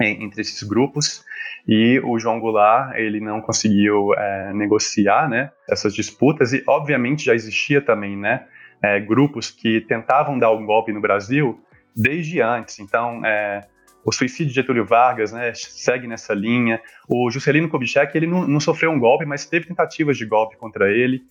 entre 0.00 0.40
esses 0.40 0.62
grupos 0.62 1.24
e 1.68 2.00
o 2.00 2.18
João 2.18 2.40
Goulart 2.40 2.96
ele 2.96 3.20
não 3.20 3.40
conseguiu 3.40 4.14
é, 4.14 4.52
negociar 4.54 5.28
né, 5.28 5.50
essas 5.68 5.94
disputas 5.94 6.52
e 6.52 6.62
obviamente 6.66 7.24
já 7.24 7.34
existia 7.34 7.82
também 7.82 8.16
né, 8.16 8.46
é, 8.82 8.98
grupos 8.98 9.50
que 9.50 9.80
tentavam 9.82 10.38
dar 10.38 10.52
um 10.52 10.64
golpe 10.64 10.92
no 10.92 11.00
Brasil 11.00 11.60
desde 11.94 12.40
antes 12.40 12.78
então 12.78 13.24
é, 13.26 13.66
o 14.04 14.12
suicídio 14.12 14.46
de 14.46 14.54
Getúlio 14.54 14.84
Vargas 14.84 15.32
né, 15.32 15.52
segue 15.54 16.06
nessa 16.06 16.32
linha. 16.32 16.80
O 17.08 17.30
Juscelino 17.30 17.68
Kubitschek 17.68 18.16
ele 18.16 18.26
não, 18.26 18.46
não, 18.46 18.60
sofreu 18.60 18.90
um 18.90 18.98
golpe, 18.98 19.24
mas 19.24 19.44
teve 19.46 19.66
tentativas 19.66 20.16
de 20.16 20.26
golpe 20.26 20.56
contra 20.56 20.90
ele. 20.90 21.22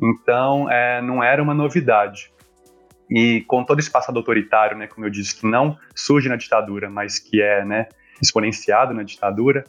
Então, 0.00 0.70
é, 0.70 1.00
não 1.02 1.22
era 1.22 1.42
uma 1.42 1.54
novidade. 1.54 2.30
E 3.10 3.42
com 3.46 3.64
todo 3.64 3.78
esse 3.78 3.90
passado 3.90 4.18
autoritário, 4.18 4.76
né, 4.76 4.86
como 4.86 5.06
eu 5.06 5.10
disse, 5.10 5.40
que 5.40 5.46
não 5.46 5.78
surge 5.94 6.28
na 6.28 6.36
ditadura, 6.36 6.90
mas 6.90 7.18
que 7.18 7.40
é 7.40 7.64
né, 7.64 7.88
exponenciado 8.20 8.92
na 8.92 9.02
ditadura, 9.02 9.64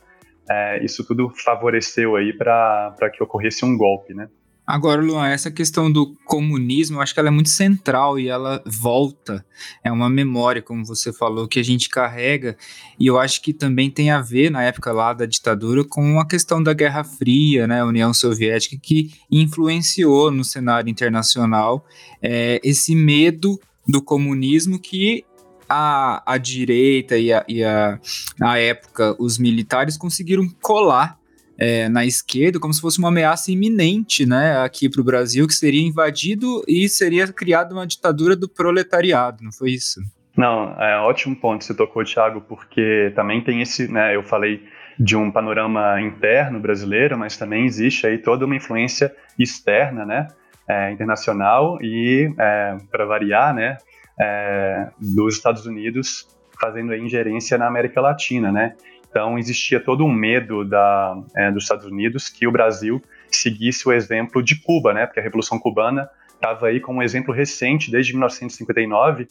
é, 0.49 0.83
isso 0.83 1.05
tudo 1.05 1.29
favoreceu 1.29 2.15
aí 2.15 2.33
para 2.33 3.09
que 3.13 3.23
ocorresse 3.23 3.63
um 3.63 3.77
golpe, 3.77 4.13
né? 4.13 4.27
Agora, 4.71 5.01
Luan, 5.01 5.27
essa 5.27 5.49
questão 5.49 5.91
do 5.91 6.13
comunismo, 6.25 6.97
eu 6.97 7.01
acho 7.01 7.11
que 7.11 7.19
ela 7.19 7.29
é 7.29 7.31
muito 7.31 7.49
central 7.49 8.19
e 8.19 8.27
ela 8.29 8.61
volta. 8.67 9.43
É 9.83 9.91
uma 9.91 10.07
memória, 10.07 10.61
como 10.61 10.85
você 10.85 11.11
falou, 11.11 11.47
que 11.47 11.59
a 11.59 11.63
gente 11.63 11.89
carrega. 11.89 12.55
E 12.99 13.07
eu 13.07 13.17
acho 13.17 13.41
que 13.41 13.51
também 13.51 13.89
tem 13.89 14.11
a 14.11 14.21
ver, 14.21 14.51
na 14.51 14.61
época 14.61 14.91
lá 14.91 15.11
da 15.11 15.25
ditadura, 15.25 15.83
com 15.83 16.19
a 16.19 16.27
questão 16.27 16.61
da 16.61 16.71
Guerra 16.71 17.03
Fria, 17.03 17.65
né, 17.65 17.81
a 17.81 17.85
União 17.85 18.13
Soviética, 18.13 18.77
que 18.79 19.11
influenciou 19.31 20.29
no 20.29 20.43
cenário 20.43 20.87
internacional 20.87 21.83
é, 22.21 22.61
esse 22.63 22.93
medo 22.93 23.59
do 23.87 24.03
comunismo 24.03 24.77
que 24.77 25.25
a, 25.67 26.21
a 26.31 26.37
direita 26.37 27.17
e, 27.17 27.33
a, 27.33 27.43
e 27.47 27.63
a, 27.63 27.99
na 28.37 28.59
época 28.59 29.15
os 29.17 29.39
militares 29.39 29.97
conseguiram 29.97 30.47
colar 30.61 31.18
é, 31.59 31.89
na 31.89 32.05
esquerda 32.05 32.59
como 32.59 32.73
se 32.73 32.79
fosse 32.79 32.97
uma 32.99 33.09
ameaça 33.09 33.51
iminente 33.51 34.25
né, 34.25 34.57
aqui 34.63 34.89
para 34.89 35.01
o 35.01 35.03
Brasil, 35.03 35.45
que 35.45 35.53
seria 35.53 35.85
invadido 35.85 36.63
e 36.67 36.87
seria 36.87 37.27
criada 37.27 37.73
uma 37.73 37.85
ditadura 37.85 38.35
do 38.35 38.47
proletariado, 38.47 39.43
não 39.43 39.51
foi 39.51 39.71
isso? 39.71 39.99
Não, 40.37 40.73
é 40.81 40.97
ótimo 40.99 41.35
ponto 41.35 41.65
você 41.65 41.73
tocou, 41.73 42.03
Thiago, 42.05 42.39
porque 42.39 43.11
também 43.13 43.43
tem 43.43 43.61
esse, 43.61 43.91
né, 43.91 44.15
eu 44.15 44.23
falei 44.23 44.63
de 44.97 45.17
um 45.17 45.29
panorama 45.29 45.99
interno 46.01 46.59
brasileiro, 46.59 47.17
mas 47.17 47.35
também 47.35 47.65
existe 47.65 48.07
aí 48.07 48.17
toda 48.17 48.45
uma 48.45 48.55
influência 48.55 49.13
externa, 49.37 50.05
né, 50.05 50.27
é, 50.65 50.91
internacional 50.91 51.77
e, 51.81 52.33
é, 52.39 52.77
para 52.89 53.05
variar, 53.05 53.53
né, 53.53 53.77
é, 54.17 54.87
dos 54.97 55.35
Estados 55.35 55.65
Unidos 55.65 56.27
fazendo 56.59 56.93
ingerência 56.95 57.57
na 57.57 57.67
América 57.67 57.99
Latina, 57.99 58.51
né, 58.51 58.75
então, 59.09 59.39
existia 59.39 59.79
todo 59.79 60.05
um 60.05 60.11
medo 60.11 60.63
da, 60.63 61.17
é, 61.35 61.51
dos 61.51 61.63
Estados 61.63 61.85
Unidos 61.85 62.29
que 62.29 62.45
o 62.45 62.51
Brasil 62.51 63.01
seguisse 63.31 63.87
o 63.87 63.91
exemplo 63.91 64.43
de 64.43 64.61
Cuba, 64.61 64.93
né? 64.93 65.05
Porque 65.05 65.19
a 65.19 65.23
Revolução 65.23 65.59
Cubana 65.59 66.09
estava 66.35 66.67
aí 66.67 66.79
como 66.79 66.99
um 66.99 67.03
exemplo 67.03 67.33
recente 67.33 67.91
desde 67.91 68.13
1959 68.13 69.27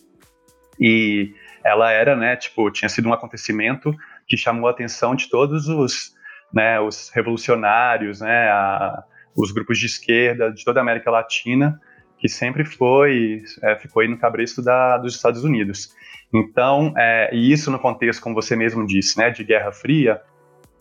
e 0.80 1.32
ela 1.64 1.92
era, 1.92 2.16
né? 2.16 2.36
Tipo, 2.36 2.70
tinha 2.70 2.88
sido 2.88 3.08
um 3.08 3.12
acontecimento 3.12 3.94
que 4.26 4.36
chamou 4.36 4.68
a 4.68 4.72
atenção 4.72 5.14
de 5.14 5.28
todos 5.28 5.68
os, 5.68 6.12
né? 6.52 6.80
Os 6.80 7.10
revolucionários, 7.10 8.20
né? 8.20 8.48
A, 8.50 9.04
os 9.36 9.52
grupos 9.52 9.78
de 9.78 9.86
esquerda 9.86 10.52
de 10.52 10.64
toda 10.64 10.80
a 10.80 10.82
América 10.82 11.10
Latina 11.10 11.80
que 12.18 12.28
sempre 12.28 12.64
foi 12.64 13.42
é, 13.62 13.76
ficou 13.76 14.02
aí 14.02 14.08
no 14.08 14.18
cabresto 14.18 14.62
da, 14.62 14.98
dos 14.98 15.14
Estados 15.14 15.44
Unidos. 15.44 15.94
Então, 16.32 16.92
é, 16.96 17.30
e 17.32 17.52
isso 17.52 17.70
no 17.70 17.78
contexto, 17.78 18.20
como 18.20 18.34
você 18.34 18.54
mesmo 18.54 18.86
disse, 18.86 19.16
né, 19.18 19.30
de 19.30 19.44
Guerra 19.44 19.72
Fria, 19.72 20.20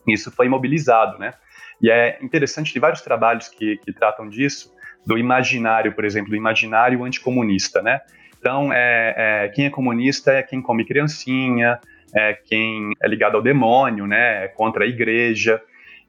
isso 0.07 0.31
foi 0.31 0.45
imobilizado, 0.45 1.17
né? 1.17 1.33
E 1.81 1.91
é 1.91 2.17
interessante, 2.21 2.73
tem 2.73 2.81
vários 2.81 3.01
trabalhos 3.01 3.47
que, 3.47 3.77
que 3.77 3.93
tratam 3.93 4.27
disso, 4.27 4.73
do 5.05 5.17
imaginário, 5.17 5.93
por 5.93 6.03
exemplo, 6.05 6.31
do 6.31 6.35
imaginário 6.35 7.03
anticomunista, 7.03 7.81
né? 7.81 8.01
Então, 8.39 8.71
é, 8.73 9.13
é, 9.17 9.49
quem 9.49 9.65
é 9.65 9.69
comunista 9.69 10.31
é 10.31 10.43
quem 10.43 10.61
come 10.61 10.85
criancinha, 10.85 11.79
é 12.13 12.33
quem 12.33 12.91
é 13.01 13.07
ligado 13.07 13.35
ao 13.35 13.41
demônio, 13.41 14.07
né? 14.07 14.45
É 14.45 14.47
contra 14.47 14.83
a 14.83 14.87
igreja. 14.87 15.61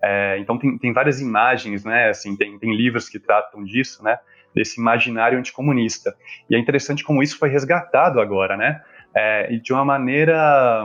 É, 0.02 0.38
então, 0.38 0.58
tem, 0.58 0.78
tem 0.78 0.92
várias 0.92 1.20
imagens, 1.20 1.84
né? 1.84 2.08
Assim, 2.08 2.36
tem, 2.36 2.58
tem 2.58 2.74
livros 2.74 3.08
que 3.08 3.18
tratam 3.18 3.64
disso, 3.64 4.02
né? 4.02 4.18
Desse 4.54 4.80
imaginário 4.80 5.38
anticomunista. 5.38 6.16
E 6.50 6.56
é 6.56 6.58
interessante 6.58 7.04
como 7.04 7.22
isso 7.22 7.38
foi 7.38 7.48
resgatado 7.48 8.20
agora, 8.20 8.56
né? 8.56 8.80
é, 9.14 9.52
e 9.52 9.60
de 9.60 9.72
uma 9.72 9.84
maneira, 9.84 10.84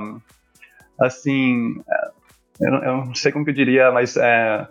assim, 0.99 1.75
eu 2.59 2.71
não, 2.71 2.83
eu 2.83 2.97
não 3.05 3.15
sei 3.15 3.31
como 3.31 3.45
que 3.45 3.51
eu 3.51 3.55
diria, 3.55 3.91
mas 3.91 4.17
é, 4.17 4.67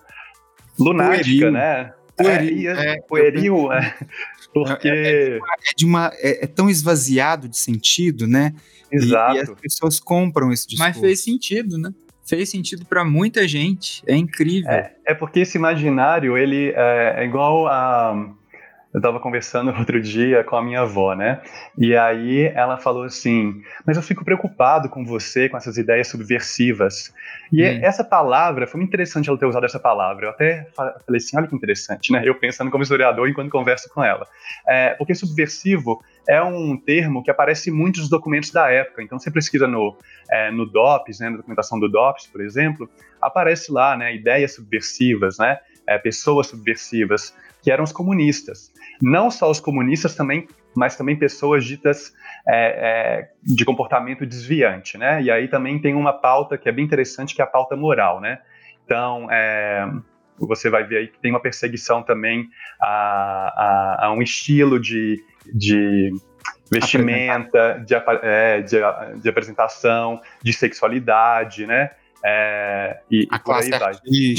lunática, 0.78 1.22
pueril. 1.22 1.52
né? 1.52 1.92
Pueril, 2.16 2.70
é, 2.70 2.86
é, 2.86 3.00
pueril 3.02 3.72
é, 3.72 3.94
porque... 4.52 4.88
É, 4.88 5.36
é, 5.36 5.40
de 5.76 5.84
uma, 5.84 6.10
é, 6.14 6.44
é, 6.44 6.46
tão 6.46 6.68
esvaziado 6.68 7.48
de 7.48 7.56
sentido, 7.56 8.26
né? 8.26 8.52
Exato. 8.90 9.34
E, 9.34 9.38
e 9.38 9.40
as 9.40 9.50
pessoas 9.50 10.00
compram 10.00 10.52
esse 10.52 10.66
discurso. 10.66 10.92
Mas 10.92 11.00
fez 11.00 11.24
sentido, 11.24 11.78
né? 11.78 11.92
fez 12.24 12.50
sentido 12.50 12.86
para 12.86 13.04
muita 13.04 13.46
gente. 13.48 14.02
É 14.06 14.14
incrível. 14.14 14.70
É, 14.70 14.94
é, 15.06 15.14
porque 15.14 15.40
esse 15.40 15.58
imaginário, 15.58 16.38
ele 16.38 16.72
é, 16.74 17.14
é 17.18 17.24
igual 17.24 17.66
a 17.66 18.32
eu 18.92 18.98
estava 18.98 19.18
conversando 19.18 19.72
outro 19.78 20.00
dia 20.00 20.44
com 20.44 20.56
a 20.56 20.62
minha 20.62 20.80
avó, 20.80 21.14
né? 21.14 21.40
E 21.78 21.96
aí 21.96 22.46
ela 22.54 22.76
falou 22.76 23.04
assim: 23.04 23.62
Mas 23.86 23.96
eu 23.96 24.02
fico 24.02 24.24
preocupado 24.24 24.88
com 24.88 25.04
você, 25.04 25.48
com 25.48 25.56
essas 25.56 25.76
ideias 25.76 26.08
subversivas. 26.08 27.12
E 27.52 27.62
hum. 27.62 27.80
essa 27.82 28.04
palavra, 28.04 28.66
foi 28.66 28.78
muito 28.78 28.90
interessante 28.90 29.28
ela 29.28 29.38
ter 29.38 29.46
usado 29.46 29.64
essa 29.64 29.78
palavra. 29.78 30.26
Eu 30.26 30.30
até 30.30 30.66
falei 30.74 31.16
assim: 31.16 31.36
olha 31.36 31.46
que 31.46 31.56
interessante, 31.56 32.12
né? 32.12 32.22
Eu 32.24 32.34
pensando 32.34 32.70
como 32.70 32.82
historiador 32.82 33.28
enquanto 33.28 33.50
converso 33.50 33.88
com 33.92 34.04
ela. 34.04 34.26
É, 34.66 34.90
porque 34.94 35.14
subversivo 35.14 36.02
é 36.28 36.42
um 36.42 36.76
termo 36.76 37.22
que 37.22 37.30
aparece 37.30 37.70
em 37.70 37.72
muitos 37.72 38.08
documentos 38.08 38.50
da 38.50 38.70
época. 38.70 39.02
Então, 39.02 39.18
você 39.18 39.30
pesquisa 39.30 39.66
no, 39.66 39.96
é, 40.30 40.50
no 40.50 40.66
DOPS, 40.66 41.20
né, 41.20 41.30
na 41.30 41.38
documentação 41.38 41.80
do 41.80 41.88
DOPS, 41.88 42.26
por 42.28 42.40
exemplo, 42.40 42.88
aparece 43.20 43.72
lá, 43.72 43.96
né, 43.96 44.14
ideias 44.14 44.54
subversivas, 44.54 45.38
né, 45.38 45.58
é, 45.86 45.98
pessoas 45.98 46.48
subversivas, 46.48 47.34
que 47.62 47.70
eram 47.70 47.84
os 47.84 47.92
comunistas. 47.92 48.72
Não 49.00 49.30
só 49.30 49.50
os 49.50 49.60
comunistas 49.60 50.14
também, 50.14 50.48
mas 50.74 50.96
também 50.96 51.16
pessoas 51.16 51.64
ditas 51.64 52.12
é, 52.46 53.20
é, 53.20 53.30
de 53.42 53.64
comportamento 53.64 54.26
desviante, 54.26 54.98
né? 54.98 55.22
E 55.22 55.30
aí 55.30 55.48
também 55.48 55.78
tem 55.80 55.94
uma 55.94 56.12
pauta 56.12 56.58
que 56.58 56.68
é 56.68 56.72
bem 56.72 56.84
interessante, 56.84 57.34
que 57.34 57.42
é 57.42 57.44
a 57.44 57.48
pauta 57.48 57.76
moral, 57.76 58.20
né? 58.20 58.40
Então, 58.84 59.28
é, 59.30 59.88
você 60.38 60.68
vai 60.68 60.84
ver 60.84 60.98
aí 60.98 61.08
que 61.08 61.18
tem 61.20 61.30
uma 61.30 61.40
perseguição 61.40 62.02
também 62.02 62.48
a, 62.80 63.98
a, 64.00 64.06
a 64.06 64.12
um 64.12 64.22
estilo 64.22 64.80
de, 64.80 65.22
de 65.52 66.10
vestimenta, 66.70 67.82
de, 67.86 67.94
é, 68.22 68.60
de, 68.60 68.78
de, 69.20 69.28
apresentação, 69.28 70.20
de 70.42 70.52
sexualidade, 70.52 71.66
né? 71.66 71.90
É, 72.24 73.00
e, 73.10 73.26
a 73.30 73.38
classe 73.38 73.70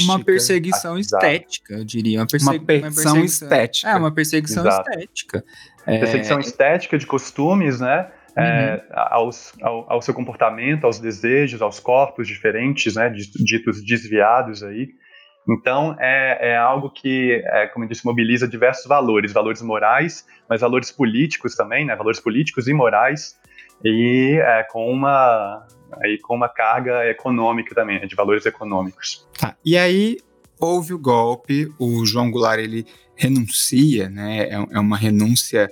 Uma 0.04 0.24
perseguição 0.24 0.98
estética, 0.98 1.74
eu 1.74 1.84
diria. 1.84 2.20
Uma, 2.20 2.26
persegu 2.26 2.56
uma, 2.56 2.64
perseguição, 2.66 3.12
uma 3.12 3.20
perseguição 3.20 3.24
estética. 3.24 3.88
É, 3.88 3.96
uma 3.96 4.14
perseguição 4.14 4.66
Exato. 4.66 4.90
estética. 4.90 5.44
É... 5.86 5.98
Perseguição 5.98 6.40
estética 6.40 6.98
de 6.98 7.06
costumes, 7.06 7.80
né? 7.80 8.10
É, 8.36 8.40
uhum. 8.40 8.46
É, 8.46 8.84
aos, 8.90 9.52
ao, 9.62 9.92
ao, 9.92 10.02
seu 10.02 10.12
comportamento, 10.12 10.84
aos 10.84 10.98
desejos, 10.98 11.62
aos 11.62 11.78
corpos 11.78 12.26
diferentes, 12.26 12.94
né? 12.94 13.10
Ditos 13.10 13.84
desviados 13.84 14.62
aí. 14.62 14.88
Então, 15.46 15.94
é, 16.00 16.52
é 16.52 16.56
algo 16.56 16.90
que, 16.90 17.42
é, 17.44 17.66
como 17.66 17.84
eu 17.84 17.88
disse, 17.88 18.04
mobiliza 18.04 18.48
diversos 18.48 18.86
valores, 18.86 19.30
valores 19.30 19.60
morais, 19.60 20.26
mas 20.48 20.62
valores 20.62 20.90
políticos 20.90 21.54
também, 21.54 21.84
né? 21.84 21.94
Valores 21.94 22.18
políticos 22.18 22.66
e 22.66 22.72
morais, 22.72 23.38
e 23.84 24.38
é, 24.40 24.62
com 24.64 24.90
uma 24.90 25.66
aí 26.02 26.18
com 26.18 26.34
uma 26.34 26.48
carga 26.48 27.06
econômica 27.08 27.74
também, 27.74 28.00
né, 28.00 28.06
de 28.06 28.14
valores 28.14 28.46
econômicos. 28.46 29.26
Tá. 29.38 29.56
E 29.64 29.76
aí 29.76 30.18
houve 30.58 30.94
o 30.94 30.98
golpe, 30.98 31.72
o 31.78 32.04
João 32.06 32.30
Goulart 32.30 32.60
ele 32.60 32.86
renuncia, 33.16 34.08
né? 34.08 34.48
É, 34.48 34.54
é 34.54 34.80
uma 34.80 34.96
renúncia 34.96 35.70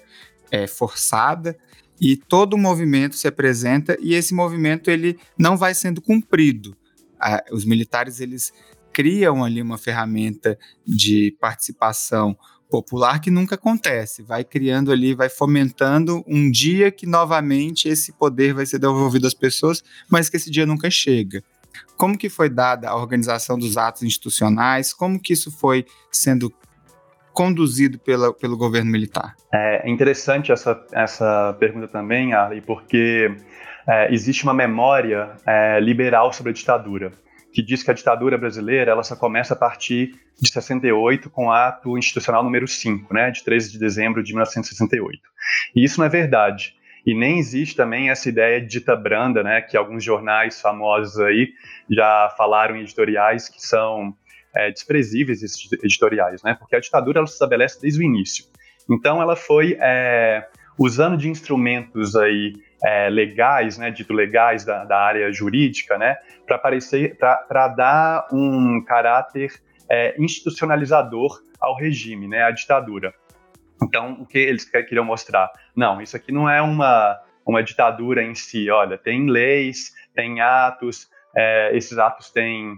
é, 0.51 0.67
forçada 0.67 1.57
e 2.01 2.17
todo 2.17 2.55
o 2.55 2.59
movimento 2.59 3.17
se 3.17 3.29
apresenta 3.29 3.97
e 4.01 4.15
esse 4.15 4.35
movimento 4.35 4.91
ele 4.91 5.19
não 5.39 5.57
vai 5.57 5.75
sendo 5.75 6.03
cumprido. 6.03 6.77
Ah, 7.19 7.43
os 7.51 7.65
militares 7.65 8.21
eles 8.21 8.53
criam 8.93 9.43
ali 9.45 9.63
uma 9.63 9.79
ferramenta 9.79 10.59
de 10.87 11.37
participação 11.41 12.37
popular 12.73 13.21
que 13.21 13.31
nunca 13.31 13.55
acontece, 13.55 14.23
vai 14.23 14.43
criando 14.43 14.91
ali, 14.91 15.13
vai 15.15 15.29
fomentando 15.29 16.25
um 16.27 16.51
dia 16.51 16.91
que 16.91 17.05
novamente 17.05 17.87
esse 17.87 18.15
poder 18.15 18.55
vai 18.55 18.65
ser 18.65 18.79
devolvido 18.79 19.27
às 19.27 19.35
pessoas, 19.35 19.85
mas 20.11 20.31
que 20.31 20.39
esse 20.39 20.51
dia 20.51 20.65
nunca 20.65 20.91
chega. 20.91 21.43
Como 21.99 22.17
que 22.17 22.31
foi 22.31 22.49
dada 22.49 22.89
a 22.89 22.97
organização 22.97 23.59
dos 23.59 23.77
atos 23.77 24.03
institucionais? 24.03 24.95
Como 24.95 25.21
que 25.21 25.35
isso 25.35 25.53
foi 25.53 25.85
sendo 26.11 26.51
conduzido 27.35 27.99
pela, 27.99 28.33
pelo 28.33 28.57
governo 28.57 28.91
militar? 28.91 29.35
É 29.53 29.89
interessante 29.91 30.51
essa, 30.51 30.83
essa 30.93 31.55
pergunta 31.61 31.89
também, 31.89 32.33
Ali, 32.33 32.63
porque 32.63 33.37
é, 33.87 34.13
existe 34.15 34.45
uma 34.45 34.55
memória 34.55 35.33
é, 35.47 35.79
liberal 35.79 36.33
sobre 36.33 36.53
a 36.53 36.55
ditadura 36.55 37.13
que 37.53 37.63
diz 37.63 37.83
que 37.83 37.91
a 37.91 37.95
ditadura 37.95 38.39
brasileira 38.39 38.91
ela 38.91 39.03
só 39.03 39.15
começa 39.15 39.55
a 39.55 39.57
partir 39.57 40.15
de 40.41 40.51
68 40.51 41.29
com 41.29 41.47
o 41.47 41.53
ato 41.53 41.99
institucional 41.99 42.43
número 42.43 42.67
5, 42.67 43.13
né, 43.13 43.31
de 43.31 43.45
13 43.45 43.73
de 43.73 43.79
dezembro 43.79 44.23
de 44.23 44.33
1968. 44.33 45.21
E 45.77 45.85
isso 45.85 46.01
não 46.01 46.07
é 46.07 46.09
verdade. 46.09 46.75
E 47.05 47.15
nem 47.15 47.39
existe 47.39 47.77
também 47.77 48.11
essa 48.11 48.29
ideia 48.29 48.61
de 48.61 48.69
dita 48.69 48.97
branda, 48.97 49.43
né, 49.43 49.61
que 49.61 49.77
alguns 49.77 50.03
jornais 50.03 50.61
famosos 50.61 51.19
aí 51.21 51.53
já 51.91 52.33
falaram 52.39 52.77
em 52.77 52.81
editoriais 52.81 53.49
que 53.49 53.61
são 53.61 54.15
é, 54.55 54.71
desprezíveis 54.71 55.43
esses 55.43 55.71
editoriais, 55.73 56.43
né, 56.43 56.55
porque 56.55 56.77
a 56.77 56.81
ditadura 56.81 57.19
ela 57.19 57.27
se 57.27 57.35
estabelece 57.35 57.81
desde 57.81 58.01
o 58.01 58.03
início. 58.03 58.47
Então 58.91 59.21
ela 59.21 59.37
foi 59.37 59.77
é, 59.81 60.47
usando 60.79 61.17
de 61.17 61.29
instrumentos 61.29 62.17
aí 62.17 62.55
é, 62.85 63.09
legais, 63.09 63.79
né, 63.79 63.91
dito 63.91 64.13
legais 64.13 64.65
da, 64.65 64.85
da 64.85 64.99
área 64.99 65.33
jurídica, 65.33 65.97
né, 65.97 66.17
para 66.47 66.57
aparecer, 66.57 67.17
para 67.17 67.69
dar 67.69 68.27
um 68.33 68.83
caráter 68.85 69.53
é, 69.89 70.15
institucionalizador 70.19 71.41
ao 71.61 71.77
regime, 71.77 72.27
né, 72.27 72.43
à 72.43 72.51
ditadura. 72.51 73.15
Então, 73.83 74.13
o 74.21 74.27
que 74.27 74.39
eles 74.39 74.65
queriam 74.65 75.05
mostrar? 75.05 75.51
Não, 75.75 76.01
isso 76.01 76.17
aqui 76.17 76.33
não 76.33 76.49
é 76.49 76.63
uma, 76.63 77.21
uma 77.47 77.63
ditadura 77.63 78.23
em 78.23 78.35
si. 78.35 78.71
Olha, 78.71 78.97
tem 78.97 79.29
leis, 79.29 79.93
tem 80.15 80.41
atos, 80.41 81.09
é, 81.37 81.77
esses 81.77 81.99
atos 81.99 82.31
têm 82.31 82.77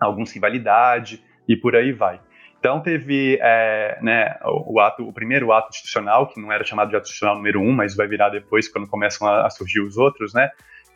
alguma 0.00 0.26
rivalidade 0.26 1.22
e 1.48 1.56
por 1.56 1.74
aí 1.74 1.92
vai. 1.92 2.20
Então 2.66 2.80
teve 2.80 3.38
é, 3.40 3.96
né, 4.02 4.34
o, 4.44 4.80
ato, 4.80 5.08
o 5.08 5.12
primeiro 5.12 5.52
ato 5.52 5.68
institucional, 5.70 6.26
que 6.26 6.40
não 6.40 6.50
era 6.50 6.64
chamado 6.64 6.90
de 6.90 6.96
ato 6.96 7.04
institucional 7.04 7.36
número 7.36 7.60
um, 7.60 7.72
mas 7.72 7.94
vai 7.94 8.08
virar 8.08 8.28
depois 8.28 8.66
quando 8.66 8.88
começam 8.88 9.28
a, 9.28 9.46
a 9.46 9.50
surgir 9.50 9.78
os 9.78 9.96
outros, 9.96 10.34
né, 10.34 10.50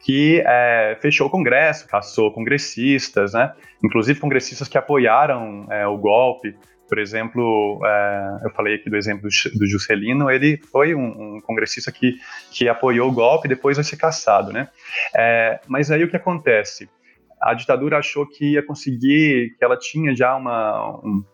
que 0.04 0.42
é, 0.44 0.98
fechou 1.00 1.28
o 1.28 1.30
Congresso, 1.30 1.86
caçou 1.86 2.32
congressistas, 2.32 3.34
né, 3.34 3.54
inclusive 3.84 4.18
congressistas 4.18 4.66
que 4.66 4.76
apoiaram 4.76 5.68
é, 5.70 5.86
o 5.86 5.96
golpe. 5.96 6.56
Por 6.88 6.98
exemplo, 6.98 7.80
é, 7.86 8.46
eu 8.46 8.50
falei 8.50 8.74
aqui 8.74 8.90
do 8.90 8.96
exemplo 8.96 9.28
do, 9.28 9.58
do 9.60 9.66
Juscelino, 9.68 10.28
ele 10.28 10.60
foi 10.72 10.92
um, 10.92 11.36
um, 11.36 11.40
congressista 11.40 11.92
que, 11.92 12.16
que 12.50 12.68
apoiou 12.68 13.08
o 13.08 13.12
golpe 13.12 13.46
e 13.46 13.48
depois 13.48 13.76
vai 13.76 13.84
ser 13.84 13.96
caçado, 13.96 14.52
né? 14.52 14.66
É, 15.14 15.60
mas 15.68 15.88
aí 15.92 16.02
o 16.02 16.10
que 16.10 16.16
acontece? 16.16 16.90
A 17.40 17.54
ditadura 17.54 17.98
achou 17.98 18.26
que 18.26 18.54
ia 18.54 18.62
conseguir, 18.66 19.54
que 19.56 19.64
ela 19.64 19.78
tinha 19.78 20.16
já 20.16 20.34
uma, 20.34 20.98
um, 20.98 21.24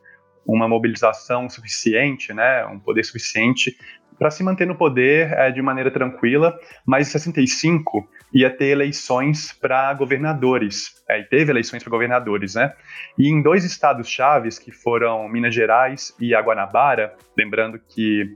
uma 0.47 0.69
mobilização 0.69 1.49
suficiente, 1.49 2.33
né, 2.33 2.65
um 2.67 2.79
poder 2.79 3.05
suficiente 3.05 3.77
para 4.19 4.31
se 4.31 4.43
manter 4.43 4.67
no 4.67 4.75
poder 4.75 5.33
é, 5.33 5.51
de 5.51 5.61
maneira 5.61 5.91
tranquila, 5.91 6.59
mas 6.87 7.09
em 7.09 7.11
65 7.11 8.09
ia 8.33 8.51
ter 8.51 8.69
eleições 8.69 9.53
para 9.53 9.93
governadores, 9.95 11.03
é, 11.09 11.21
e 11.21 11.25
teve 11.25 11.53
eleições 11.53 11.83
para 11.83 11.91
governadores, 11.91 12.55
né? 12.55 12.73
E 13.19 13.29
em 13.29 13.43
dois 13.43 13.65
estados 13.65 14.09
chaves, 14.09 14.59
que 14.59 14.73
foram 14.73 15.29
Minas 15.29 15.55
Gerais 15.55 16.15
e 16.21 16.35
a 16.35 16.41
Guanabara, 16.41 17.15
lembrando 17.37 17.79
que 17.79 18.35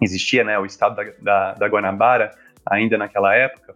existia 0.00 0.44
né, 0.44 0.58
o 0.58 0.66
estado 0.66 0.96
da, 0.96 1.04
da, 1.20 1.54
da 1.54 1.66
Guanabara 1.66 2.30
ainda 2.64 2.96
naquela 2.96 3.34
época, 3.34 3.74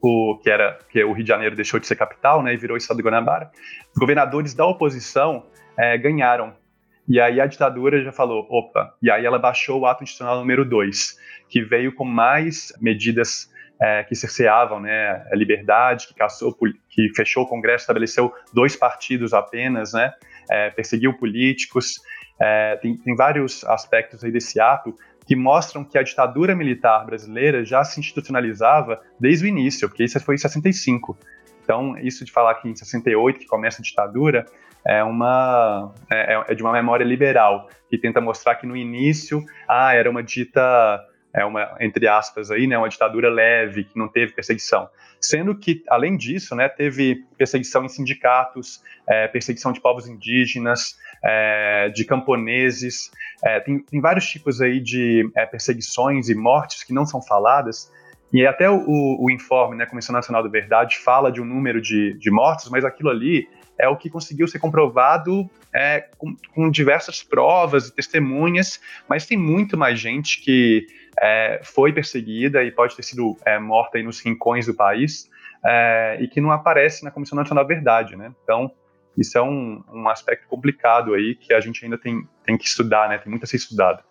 o, 0.00 0.38
que 0.42 0.50
era 0.50 0.78
que 0.90 1.02
o 1.02 1.12
Rio 1.12 1.24
de 1.24 1.28
Janeiro 1.28 1.56
deixou 1.56 1.80
de 1.80 1.86
ser 1.86 1.96
capital, 1.96 2.42
né, 2.42 2.52
e 2.54 2.56
virou 2.56 2.74
o 2.74 2.78
estado 2.78 2.98
de 2.98 3.02
Guanabara, 3.02 3.50
os 3.94 3.98
governadores 3.98 4.54
da 4.54 4.66
oposição 4.66 5.46
é, 5.76 5.96
ganharam 5.96 6.54
e 7.08 7.20
aí 7.20 7.40
a 7.40 7.46
ditadura 7.46 8.02
já 8.02 8.12
falou, 8.12 8.46
opa, 8.50 8.94
e 9.00 9.10
aí 9.10 9.24
ela 9.24 9.38
baixou 9.38 9.80
o 9.80 9.86
ato 9.86 10.02
institucional 10.02 10.38
número 10.38 10.64
2, 10.64 11.16
que 11.48 11.62
veio 11.62 11.94
com 11.94 12.04
mais 12.04 12.72
medidas 12.80 13.50
é, 13.80 14.02
que 14.04 14.14
cerceavam 14.14 14.80
né, 14.80 15.26
a 15.30 15.36
liberdade, 15.36 16.08
que, 16.08 16.14
caçou, 16.14 16.56
que 16.88 17.08
fechou 17.14 17.44
o 17.44 17.48
Congresso, 17.48 17.82
estabeleceu 17.82 18.32
dois 18.52 18.74
partidos 18.74 19.32
apenas, 19.32 19.92
né, 19.92 20.12
é, 20.50 20.70
perseguiu 20.70 21.14
políticos. 21.14 22.00
É, 22.40 22.76
tem, 22.76 22.96
tem 22.96 23.14
vários 23.14 23.64
aspectos 23.64 24.24
aí 24.24 24.30
desse 24.30 24.60
ato 24.60 24.94
que 25.26 25.34
mostram 25.34 25.84
que 25.84 25.98
a 25.98 26.02
ditadura 26.02 26.54
militar 26.54 27.04
brasileira 27.04 27.64
já 27.64 27.82
se 27.82 27.98
institucionalizava 27.98 29.00
desde 29.18 29.44
o 29.44 29.48
início, 29.48 29.88
porque 29.88 30.04
isso 30.04 30.18
foi 30.20 30.36
em 30.36 30.38
65. 30.38 31.18
Então, 31.62 31.98
isso 31.98 32.24
de 32.24 32.30
falar 32.30 32.54
que 32.54 32.68
em 32.68 32.76
68 32.76 33.40
que 33.40 33.46
começa 33.46 33.82
a 33.82 33.84
ditadura 33.84 34.46
é 34.86 35.02
uma 35.02 35.92
é, 36.10 36.34
é, 36.34 36.44
é, 36.48 36.54
de 36.54 36.62
uma 36.62 36.72
memória 36.72 37.04
liberal 37.04 37.68
que 37.90 37.98
tenta 37.98 38.20
mostrar 38.20 38.54
que 38.54 38.66
no 38.66 38.76
início 38.76 39.44
ah 39.68 39.94
era 39.94 40.08
uma 40.10 40.22
dita 40.22 41.04
é 41.34 41.44
uma 41.44 41.76
entre 41.80 42.06
aspas 42.06 42.50
aí 42.50 42.66
né 42.66 42.78
uma 42.78 42.88
ditadura 42.88 43.28
leve 43.28 43.84
que 43.84 43.98
não 43.98 44.08
teve 44.08 44.32
perseguição. 44.32 44.88
Sendo 45.20 45.58
que 45.58 45.82
além 45.88 46.16
disso 46.16 46.54
né 46.54 46.68
teve 46.68 47.24
perseguição 47.36 47.84
em 47.84 47.88
sindicatos 47.88 48.82
é, 49.08 49.26
perseguição 49.28 49.72
de 49.72 49.80
povos 49.80 50.06
indígenas 50.06 50.96
é, 51.24 51.88
de 51.88 52.04
camponeses 52.04 53.10
é, 53.44 53.60
tem, 53.60 53.80
tem, 53.80 54.00
vários 54.00 54.26
tipos 54.28 54.60
aí 54.60 54.80
de 54.80 55.28
é, 55.34 55.46
perseguições 55.46 56.28
e 56.28 56.34
mortes 56.34 56.84
que 56.84 56.92
não 56.92 57.04
são 57.04 57.20
faladas 57.20 57.90
e 58.32 58.44
até 58.44 58.68
o, 58.68 58.84
o, 59.20 59.30
informe, 59.30 59.76
né, 59.76 59.86
Comissão 59.86 60.12
Nacional 60.12 60.42
da 60.42 60.48
Verdade, 60.48 60.98
fala 60.98 61.30
de 61.30 61.40
um 61.40 61.44
número 61.44 61.80
de, 61.80 62.18
de 62.18 62.28
mortos, 62.28 62.68
mas 62.68 62.84
aquilo 62.84 63.08
ali 63.08 63.48
é 63.78 63.88
o 63.88 63.96
que 63.96 64.08
conseguiu 64.08 64.48
ser 64.48 64.58
comprovado 64.58 65.48
é, 65.74 66.08
com, 66.16 66.34
com, 66.54 66.70
diversas 66.70 67.22
provas 67.22 67.88
e 67.88 67.94
testemunhas, 67.94 68.80
mas 69.08 69.26
tem 69.26 69.36
muito 69.36 69.76
mais 69.76 69.98
gente 69.98 70.40
que 70.40 70.86
é, 71.20 71.60
foi 71.62 71.92
perseguida 71.92 72.62
e 72.64 72.70
pode 72.70 72.96
ter 72.96 73.02
sido 73.02 73.36
é, 73.44 73.58
morta 73.58 74.02
nos 74.02 74.20
rincões 74.20 74.66
do 74.66 74.74
país 74.74 75.30
é, 75.64 76.18
e 76.20 76.28
que 76.28 76.40
não 76.40 76.50
aparece 76.50 77.04
na 77.04 77.10
Comissão 77.10 77.36
Nacional 77.36 77.64
da 77.64 77.68
Verdade, 77.68 78.16
né? 78.16 78.32
Então, 78.42 78.70
isso 79.16 79.36
é 79.36 79.42
um, 79.42 79.82
um 79.92 80.08
aspecto 80.08 80.46
complicado 80.46 81.14
aí 81.14 81.34
que 81.34 81.52
a 81.52 81.60
gente 81.60 81.84
ainda 81.84 81.98
tem, 81.98 82.26
tem 82.44 82.56
que 82.56 82.64
estudar, 82.64 83.08
né? 83.08 83.18
Tem 83.18 83.30
muito 83.30 83.44
a 83.44 83.46
ser 83.46 83.56
estudado. 83.56 84.02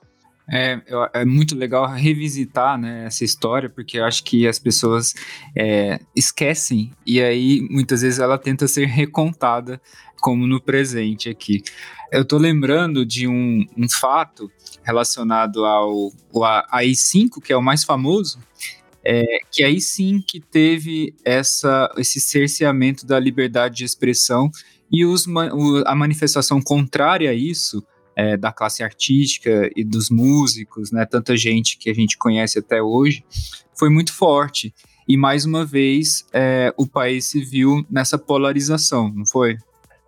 É, 0.52 0.80
é 1.14 1.26
muito 1.26 1.56
legal 1.56 1.88
revisitar 1.88 2.78
né, 2.78 3.06
essa 3.06 3.24
história, 3.24 3.70
porque 3.70 3.98
eu 3.98 4.06
acho 4.06 4.24
que 4.24 4.48
as 4.48 4.60
pessoas 4.60 5.16
é, 5.58 6.00
esquecem 6.16 6.94
e 7.06 7.20
aí 7.20 7.68
muitas 7.70 8.02
vezes 8.02 8.20
ela 8.20 8.38
tenta 8.38 8.68
ser 8.68 8.86
recontada, 8.86 9.82
como 10.22 10.48
no 10.48 10.62
presente 10.62 11.30
aqui. 11.30 11.62
Eu 12.12 12.24
tô 12.24 12.38
lembrando 12.38 13.06
de 13.06 13.28
um, 13.28 13.66
um 13.78 13.90
fato 13.90 14.52
relacionado 14.84 15.66
ao, 15.66 16.12
ao 16.34 16.44
AI-5, 16.72 17.42
que 17.44 17.52
é 17.52 17.58
o 17.58 17.62
mais 17.62 17.84
famoso, 17.84 18.40
é, 19.04 19.24
que 19.52 19.64
aí 19.64 19.80
sim 19.80 20.20
que 20.20 20.40
teve 20.40 21.14
essa, 21.24 21.92
esse 21.98 22.20
cerceamento 22.20 23.06
da 23.06 23.20
liberdade 23.20 23.78
de 23.78 23.84
expressão 23.84 24.50
e 24.92 25.06
os, 25.06 25.26
a 25.86 25.96
manifestação 25.96 26.62
contrária 26.62 27.30
a 27.30 27.34
isso 27.34 27.86
é, 28.16 28.38
da 28.38 28.52
classe 28.52 28.84
artística 28.84 29.70
e 29.76 29.84
dos 29.84 30.10
músicos, 30.10 30.92
né, 30.92 31.06
tanta 31.06 31.36
gente 31.36 31.78
que 31.78 31.90
a 31.90 31.94
gente 31.94 32.18
conhece 32.18 32.60
até 32.60 32.82
hoje, 32.82 33.24
foi 33.78 33.90
muito 33.90 34.16
forte. 34.16 34.74
E 35.08 35.18
mais 35.18 35.46
uma 35.46 35.66
vez 35.66 36.28
é, 36.34 36.74
o 36.78 36.88
país 36.88 37.30
se 37.30 37.44
viu 37.44 37.86
nessa 37.90 38.18
polarização, 38.18 39.12
não 39.14 39.26
foi? 39.26 39.58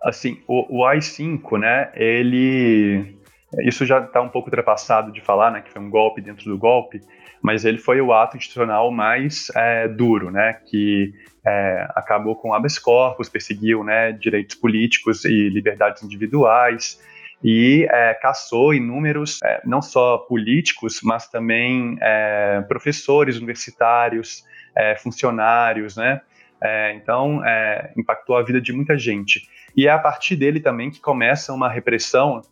Assim, 0.02 0.40
o, 0.46 0.80
o 0.80 0.84
AI-5, 0.86 1.58
né, 1.58 1.90
ele. 1.94 3.16
Isso 3.60 3.86
já 3.86 4.00
está 4.00 4.20
um 4.20 4.28
pouco 4.28 4.48
ultrapassado 4.48 5.10
de 5.12 5.20
falar, 5.20 5.50
né, 5.50 5.60
que 5.60 5.70
foi 5.70 5.80
um 5.80 5.88
golpe 5.88 6.20
dentro 6.20 6.44
do 6.44 6.58
golpe, 6.58 7.00
mas 7.40 7.64
ele 7.64 7.78
foi 7.78 8.00
o 8.00 8.12
ato 8.12 8.36
institucional 8.36 8.90
mais 8.90 9.50
é, 9.54 9.88
duro, 9.88 10.30
né, 10.30 10.58
que 10.66 11.14
é, 11.46 11.86
acabou 11.94 12.36
com 12.36 12.52
habeas 12.52 12.78
corpus, 12.78 13.28
perseguiu 13.28 13.82
né, 13.82 14.12
direitos 14.12 14.56
políticos 14.56 15.24
e 15.24 15.48
liberdades 15.48 16.02
individuais, 16.02 17.00
e 17.42 17.86
é, 17.90 18.14
caçou 18.14 18.74
inúmeros, 18.74 19.40
é, 19.44 19.60
não 19.64 19.80
só 19.80 20.18
políticos, 20.18 21.00
mas 21.02 21.28
também 21.28 21.96
é, 22.00 22.62
professores 22.68 23.36
universitários, 23.36 24.44
é, 24.76 24.96
funcionários, 24.96 25.96
né? 25.96 26.20
É, 26.60 26.92
então, 26.94 27.44
é, 27.44 27.92
impactou 27.96 28.36
a 28.36 28.42
vida 28.42 28.60
de 28.60 28.72
muita 28.72 28.98
gente. 28.98 29.48
E 29.76 29.86
é 29.86 29.90
a 29.90 29.98
partir 29.98 30.34
dele 30.34 30.58
também 30.58 30.90
que 30.90 31.00
começa 31.00 31.52
uma 31.52 31.68
repressão 31.68 32.42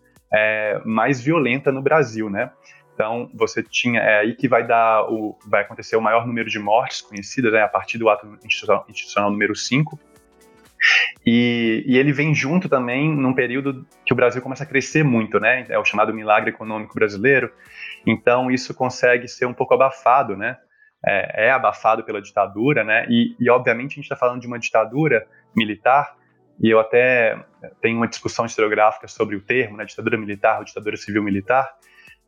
mais 0.84 1.18
violenta 1.22 1.72
no 1.72 1.80
Brasil, 1.80 2.28
né? 2.28 2.50
Então, 2.96 3.30
você 3.34 3.62
tinha 3.62 4.00
é 4.00 4.20
aí 4.20 4.34
que 4.34 4.48
vai 4.48 4.66
dar 4.66 5.10
o 5.10 5.38
vai 5.46 5.62
acontecer 5.62 5.96
o 5.96 6.00
maior 6.00 6.26
número 6.26 6.48
de 6.48 6.58
mortes 6.58 7.02
conhecidas, 7.02 7.52
né, 7.52 7.62
a 7.62 7.68
partir 7.68 7.98
do 7.98 8.08
ato 8.08 8.26
institucional, 8.42 8.86
institucional 8.88 9.30
número 9.30 9.54
5. 9.54 9.98
E, 11.26 11.84
e, 11.86 11.98
ele 11.98 12.12
vem 12.12 12.34
junto 12.34 12.68
também 12.68 13.14
num 13.14 13.34
período 13.34 13.86
que 14.04 14.12
o 14.12 14.16
Brasil 14.16 14.40
começa 14.40 14.64
a 14.64 14.66
crescer 14.66 15.02
muito, 15.02 15.40
né? 15.40 15.66
É 15.68 15.78
o 15.78 15.84
chamado 15.84 16.14
milagre 16.14 16.50
econômico 16.50 16.94
brasileiro. 16.94 17.52
Então, 18.06 18.50
isso 18.50 18.74
consegue 18.74 19.26
ser 19.26 19.46
um 19.46 19.54
pouco 19.54 19.74
abafado, 19.74 20.36
né? 20.36 20.56
É, 21.04 21.46
é 21.46 21.50
abafado 21.50 22.04
pela 22.04 22.22
ditadura, 22.22 22.84
né? 22.84 23.06
E, 23.08 23.34
e 23.38 23.50
obviamente, 23.50 23.92
a 23.92 23.94
gente 23.96 24.04
está 24.04 24.16
falando 24.16 24.40
de 24.40 24.46
uma 24.46 24.58
ditadura 24.58 25.26
militar 25.54 26.14
e 26.60 26.70
eu 26.70 26.80
até 26.80 27.38
tenho 27.80 27.98
uma 27.98 28.08
discussão 28.08 28.46
historiográfica 28.46 29.06
sobre 29.08 29.36
o 29.36 29.40
termo, 29.40 29.76
né, 29.76 29.84
ditadura 29.84 30.16
militar 30.16 30.58
ou 30.58 30.64
ditadura 30.64 30.96
civil 30.96 31.22
militar. 31.22 31.70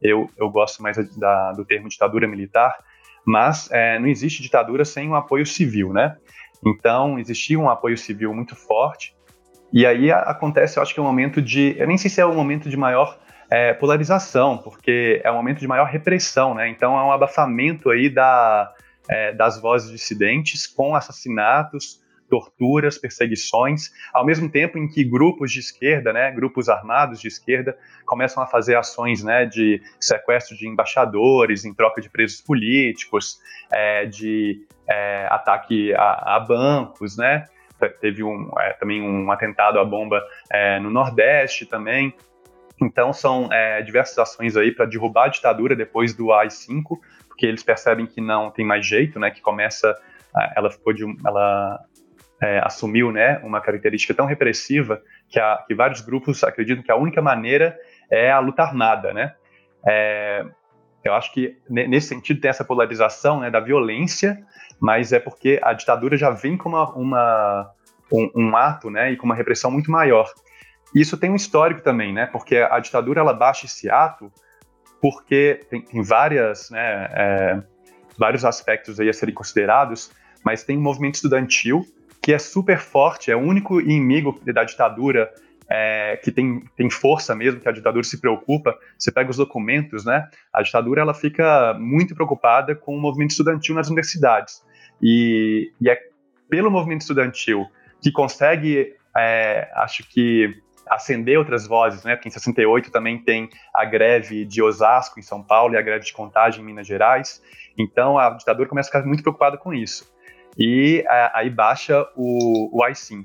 Eu, 0.01 0.31
eu 0.37 0.51
gosto 0.51 0.83
mais 0.83 0.97
da, 1.16 1.53
do 1.53 1.64
termo 1.64 1.88
ditadura 1.88 2.29
militar, 2.29 2.77
mas 3.25 3.71
é, 3.71 3.99
não 3.99 4.07
existe 4.07 4.42
ditadura 4.42 4.85
sem 4.85 5.09
um 5.09 5.14
apoio 5.14 5.44
civil, 5.44 5.92
né? 5.92 6.16
Então, 6.64 7.18
existia 7.18 7.59
um 7.59 7.68
apoio 7.68 7.97
civil 7.97 8.35
muito 8.35 8.57
forte, 8.57 9.16
e 9.73 9.85
aí 9.87 10.11
acontece, 10.11 10.79
eu 10.79 10.83
acho 10.83 10.94
que 10.94 11.01
é 11.01 11.03
um 11.03 11.07
momento 11.07 11.42
de. 11.42 11.75
Eu 11.79 11.87
nem 11.87 11.99
sei 11.99 12.11
se 12.11 12.21
é 12.21 12.27
um 12.27 12.35
momento 12.35 12.71
de 12.71 12.77
maior 12.77 13.18
é, 13.51 13.75
polarização, 13.75 14.57
porque 14.59 15.21
é 15.23 15.31
um 15.31 15.35
momento 15.35 15.59
de 15.59 15.66
maior 15.66 15.87
repressão, 15.87 16.55
né? 16.55 16.68
Então, 16.68 16.99
é 16.99 17.03
um 17.03 17.12
abafamento 17.12 17.90
aí 17.90 18.09
da, 18.09 18.73
é, 19.09 19.33
das 19.33 19.61
vozes 19.61 19.90
dissidentes 19.90 20.66
com 20.66 20.94
assassinatos, 20.94 22.01
torturas, 22.29 22.99
perseguições, 22.99 23.91
ao 24.12 24.25
mesmo 24.25 24.51
tempo 24.51 24.79
em 24.79 24.87
que 24.87 25.03
grupos 25.03 25.51
de 25.51 25.61
esquerda, 25.61 26.12
né, 26.12 26.31
grupos 26.31 26.69
armados 26.69 27.21
de 27.21 27.29
esquerda, 27.29 27.77
começam 28.05 28.43
a 28.43 28.47
fazer 28.47 28.77
ações 28.77 29.23
né, 29.23 29.45
de 29.47 29.83
sequestro 30.01 30.57
de 30.57 30.69
embaixadores 30.69 31.64
em 31.64 31.75
troca 31.75 32.01
de 32.01 32.09
presos 32.09 32.41
políticos, 32.41 33.38
é, 33.71 34.07
de 34.07 34.67
é, 34.88 35.27
ataque 35.31 35.93
a, 35.95 36.37
a, 36.37 36.41
bancos, 36.41 37.17
né? 37.17 37.47
Teve 38.01 38.25
um, 38.25 38.51
é, 38.59 38.73
também 38.73 39.01
um 39.01 39.31
atentado 39.31 39.79
à 39.79 39.85
bomba 39.85 40.21
é, 40.51 40.81
no 40.81 40.91
Nordeste 40.91 41.64
também. 41.64 42.12
Então 42.81 43.12
são 43.12 43.53
é, 43.53 43.83
diversas 43.83 44.19
ações 44.19 44.57
aí 44.57 44.73
para 44.73 44.87
derrubar 44.87 45.27
a 45.27 45.29
ditadura 45.29 45.77
depois 45.77 46.12
do 46.12 46.33
AI-5, 46.33 46.99
porque 47.29 47.47
eles 47.47 47.62
percebem 47.62 48.07
que 48.07 48.21
não 48.21 48.51
tem 48.51 48.64
mais 48.64 48.85
jeito, 48.85 49.21
né? 49.21 49.31
Que 49.31 49.41
começa 49.41 49.97
ela 50.55 50.71
ficou 50.71 50.93
de 50.93 51.05
ela 51.25 51.81
é, 52.42 52.61
assumiu 52.64 53.11
né, 53.11 53.38
uma 53.42 53.61
característica 53.61 54.14
tão 54.14 54.27
repressiva 54.27 55.03
que, 55.29 55.40
a, 55.40 55.64
que, 55.66 55.74
vários 55.74 56.01
grupos 56.01 56.44
acreditam 56.44 56.85
que 56.85 56.92
a 56.92 56.96
única 56.96 57.20
maneira 57.20 57.77
é 58.11 58.31
a 58.31 58.38
luta 58.38 58.62
armada. 58.62 59.12
Né? 59.12 59.35
É, 59.87 60.44
eu 61.05 61.14
acho 61.14 61.33
que 61.33 61.57
nesse 61.68 62.09
sentido 62.09 62.40
tem 62.40 62.48
essa 62.48 62.64
polarização 62.64 63.40
né, 63.40 63.51
da 63.51 63.61
violência, 63.61 64.38
mas 64.81 65.12
é 65.12 65.18
porque 65.18 65.59
a 65.62 65.72
ditadura 65.72 66.16
já 66.16 66.31
vem 66.31 66.57
com 66.57 66.68
uma, 66.68 66.92
uma 66.94 67.70
um, 68.12 68.31
um, 68.35 68.57
ato 68.57 68.90
né, 68.90 69.12
e 69.12 69.16
com 69.16 69.27
uma 69.27 69.35
repressão 69.35 69.70
muito 69.70 69.90
maior. 69.90 70.31
Isso 70.94 71.18
tem 71.18 71.31
um 71.31 71.37
histórico 71.37 71.83
também, 71.83 72.12
né, 72.12 72.27
porque 72.27 72.57
a 72.57 72.79
ditadura 72.79 73.20
ela 73.20 73.33
baixa 73.33 73.66
esse 73.66 73.90
ato 73.90 74.33
porque 75.01 75.64
tem, 75.70 75.81
tem 75.81 76.03
várias, 76.03 76.70
né, 76.70 77.09
é, 77.12 77.62
vários 78.16 78.44
aspectos 78.44 78.98
aí 78.98 79.09
a 79.09 79.12
serem 79.12 79.35
considerados, 79.35 80.11
mas 80.44 80.64
tem 80.64 80.77
um 80.77 80.81
movimento 80.81 81.16
estudantil 81.16 81.85
que 82.22 82.33
é 82.33 82.38
super 82.38 82.78
forte, 82.78 83.31
é 83.31 83.37
o 83.37 83.40
único 83.40 83.81
inimigo 83.81 84.40
da 84.44 84.64
ditadura 84.64 85.33
é, 85.68 86.18
que 86.22 86.33
tem, 86.33 86.64
tem 86.76 86.88
força 86.90 87.35
mesmo, 87.35 87.61
que 87.61 87.68
a 87.68 87.72
ditadura 87.72 88.02
se 88.02 88.20
preocupa. 88.20 88.76
Você 88.98 89.12
pega 89.12 89.31
os 89.31 89.37
documentos, 89.37 90.04
né? 90.04 90.28
A 90.52 90.62
ditadura 90.62 91.02
ela 91.02 91.14
fica 91.14 91.74
muito 91.78 92.14
preocupada 92.14 92.74
com 92.74 92.96
o 92.96 93.00
movimento 93.00 93.33
estudantil 93.33 93.74
nas 93.74 93.88
universidades. 93.88 94.64
E, 95.02 95.70
e 95.81 95.90
é 95.90 95.98
pelo 96.48 96.70
movimento 96.70 97.02
estudantil 97.02 97.66
que 98.02 98.11
consegue, 98.11 98.94
é, 99.16 99.70
acho 99.74 100.09
que, 100.09 100.54
acender 100.88 101.38
outras 101.38 101.66
vozes, 101.66 102.02
né? 102.02 102.16
Porque 102.16 102.28
em 102.28 102.33
68 102.33 102.90
também 102.90 103.18
tem 103.18 103.50
a 103.74 103.85
greve 103.85 104.46
de 104.46 104.62
Osasco, 104.62 105.20
em 105.20 105.22
São 105.22 105.42
Paulo, 105.42 105.74
e 105.74 105.76
a 105.76 105.83
greve 105.83 106.07
de 106.07 106.14
Contagem, 106.14 106.62
em 106.62 106.64
Minas 106.64 106.87
Gerais. 106.87 107.42
Então 107.76 108.18
a 108.18 108.31
ditadura 108.31 108.66
começa 108.66 108.88
a 108.88 108.92
ficar 108.92 109.07
muito 109.07 109.22
preocupada 109.22 109.59
com 109.59 109.74
isso 109.74 110.11
e 110.59 111.05
é, 111.09 111.31
aí 111.35 111.51
baixa 111.51 112.07
o, 112.16 112.68
o 112.77 112.87
i5. 112.87 113.25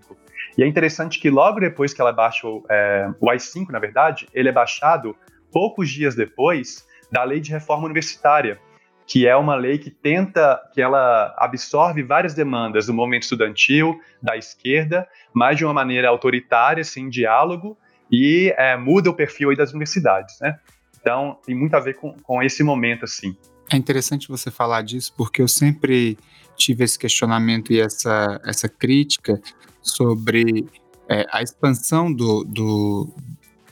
E 0.58 0.64
é 0.64 0.68
interessante 0.68 1.20
que 1.20 1.30
logo 1.30 1.60
depois 1.60 1.94
que 1.94 2.02
ela 2.02 2.12
baixa 2.12 2.48
o, 2.48 2.64
é, 2.70 3.10
o 3.20 3.28
i5, 3.28 3.70
na 3.70 3.80
verdade, 3.80 4.28
ele 4.34 4.50
é 4.50 4.52
baixado 4.52 5.16
poucos 5.52 5.90
dias 5.90 6.16
depois 6.16 6.86
da 7.12 7.24
lei 7.24 7.40
de 7.40 7.52
reforma 7.52 7.86
universitária, 7.86 8.60
que 9.06 9.28
é 9.28 9.36
uma 9.36 9.56
lei 9.56 9.78
que 9.78 9.90
tenta, 9.90 10.60
que 10.74 10.82
ela 10.82 11.34
absorve 11.38 12.04
várias 12.04 12.34
demandas 12.34 12.86
do 12.86 12.94
movimento 12.94 13.24
estudantil, 13.24 14.00
da 14.22 14.38
esquerda, 14.38 15.08
mas 15.34 15.58
de 15.58 15.66
uma 15.66 15.74
maneira 15.74 16.10
autoritária, 16.10 16.84
sem 16.84 17.10
diálogo, 17.10 17.78
e 18.12 18.54
é, 18.58 18.78
muda 18.78 19.10
o 19.10 19.14
perfil 19.14 19.56
das 19.56 19.72
universidades, 19.72 20.40
né? 20.40 20.58
Então, 21.00 21.38
tem 21.46 21.54
muito 21.54 21.76
a 21.76 21.80
ver 21.80 21.96
com, 21.96 22.14
com 22.14 22.42
esse 22.42 22.64
momento, 22.64 23.04
assim. 23.04 23.36
É 23.72 23.76
interessante 23.76 24.28
você 24.28 24.50
falar 24.50 24.82
disso, 24.84 25.14
porque 25.18 25.42
eu 25.42 25.48
sempre 25.48 26.18
tive 26.56 26.84
esse 26.84 26.98
questionamento 26.98 27.72
e 27.72 27.80
essa, 27.80 28.40
essa 28.46 28.70
crítica 28.70 29.42
sobre 29.82 30.66
é, 31.10 31.26
a 31.32 31.42
expansão 31.42 32.12
do, 32.12 32.44
do, 32.44 33.14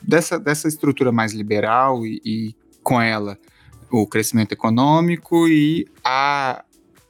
dessa, 0.02 0.38
dessa 0.38 0.68
estrutura 0.68 1.10
mais 1.10 1.32
liberal 1.32 2.06
e, 2.06 2.20
e, 2.24 2.54
com 2.82 3.00
ela 3.00 3.38
o 3.90 4.06
crescimento 4.06 4.52
econômico 4.52 5.46
e 5.48 5.86
a, 6.04 6.64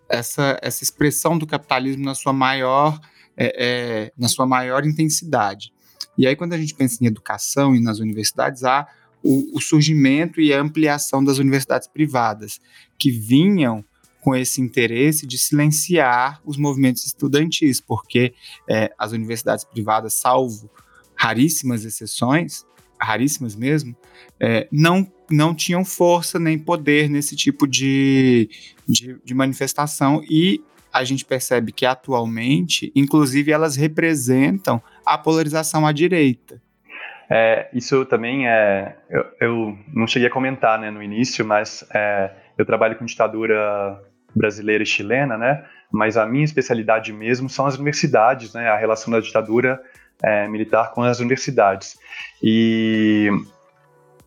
essa, 0.09 0.59
essa 0.61 0.85
expressão 0.85 1.39
do 1.39 1.47
capitalismo 1.47 2.05
na 2.05 2.15
sua 2.15 2.33
maior 2.33 3.01
é, 3.37 3.55
é, 3.57 4.13
na 4.17 4.29
sua 4.29 4.47
maior 4.47 4.85
intensidade. 4.85 5.73
E 6.17 6.27
aí, 6.27 6.37
quando 6.37 6.53
a 6.53 6.59
gente 6.59 6.75
pensa 6.75 7.03
em 7.03 7.07
educação 7.07 7.75
e 7.75 7.81
nas 7.81 7.99
universidades, 7.99 8.65
há 8.65 8.87
o, 9.23 9.57
o 9.57 9.61
surgimento 9.61 10.41
e 10.41 10.53
a 10.53 10.61
ampliação 10.61 11.25
das 11.25 11.39
universidades 11.39 11.89
privadas, 11.89 12.61
que 12.99 13.11
vinham 13.11 13.85
com 14.23 14.37
esse 14.37 14.61
interesse 14.61 15.27
de 15.27 15.37
silenciar 15.37 16.41
os 16.45 16.57
movimentos 16.57 17.05
estudantis, 17.05 17.81
porque 17.81 18.33
é, 18.71 18.93
as 18.97 19.11
universidades 19.11 19.65
privadas, 19.65 20.15
salvo 20.15 20.71
raríssimas 21.15 21.85
exceções, 21.85 22.65
raríssimas 23.01 23.57
mesmo, 23.57 23.97
é, 24.39 24.69
não, 24.71 25.11
não 25.29 25.53
tinham 25.53 25.85
força 25.85 26.39
nem 26.39 26.57
poder 26.57 27.11
nesse 27.11 27.35
tipo 27.35 27.67
de, 27.67 28.49
de, 28.89 29.19
de 29.25 29.35
manifestação 29.35 30.23
e 30.31 30.63
a 30.93 31.03
gente 31.03 31.25
percebe 31.25 31.73
que 31.73 31.85
atualmente, 31.85 32.93
inclusive, 32.95 33.51
elas 33.51 33.75
representam 33.75 34.81
a 35.05 35.19
polarização 35.19 35.85
à 35.85 35.91
direita. 35.91 36.61
É, 37.29 37.69
isso 37.73 38.05
também 38.05 38.47
é. 38.47 38.95
Eu, 39.09 39.25
eu, 39.41 39.79
não 39.93 40.07
cheguei 40.07 40.29
a 40.29 40.31
comentar 40.31 40.79
né, 40.79 40.91
no 40.91 41.03
início, 41.03 41.45
mas 41.45 41.83
é, 41.93 42.31
eu 42.59 42.67
trabalho 42.67 42.97
com 42.97 43.07
ditadura 43.07 43.99
brasileira 44.35 44.83
e 44.83 44.87
chilena, 44.87 45.37
né? 45.37 45.65
Mas 45.91 46.17
a 46.17 46.27
minha 46.27 46.45
especialidade 46.45 47.13
mesmo 47.13 47.49
são 47.49 47.67
as 47.67 47.75
universidades, 47.75 48.53
né? 48.55 48.69
A 48.69 48.77
relação 48.77 49.13
da 49.13 49.21
ditadura 49.21 49.81
é, 50.23 50.49
militar 50.49 50.93
com 50.93 51.03
as 51.03 51.21
universidades. 51.21 51.99
E 52.43 53.29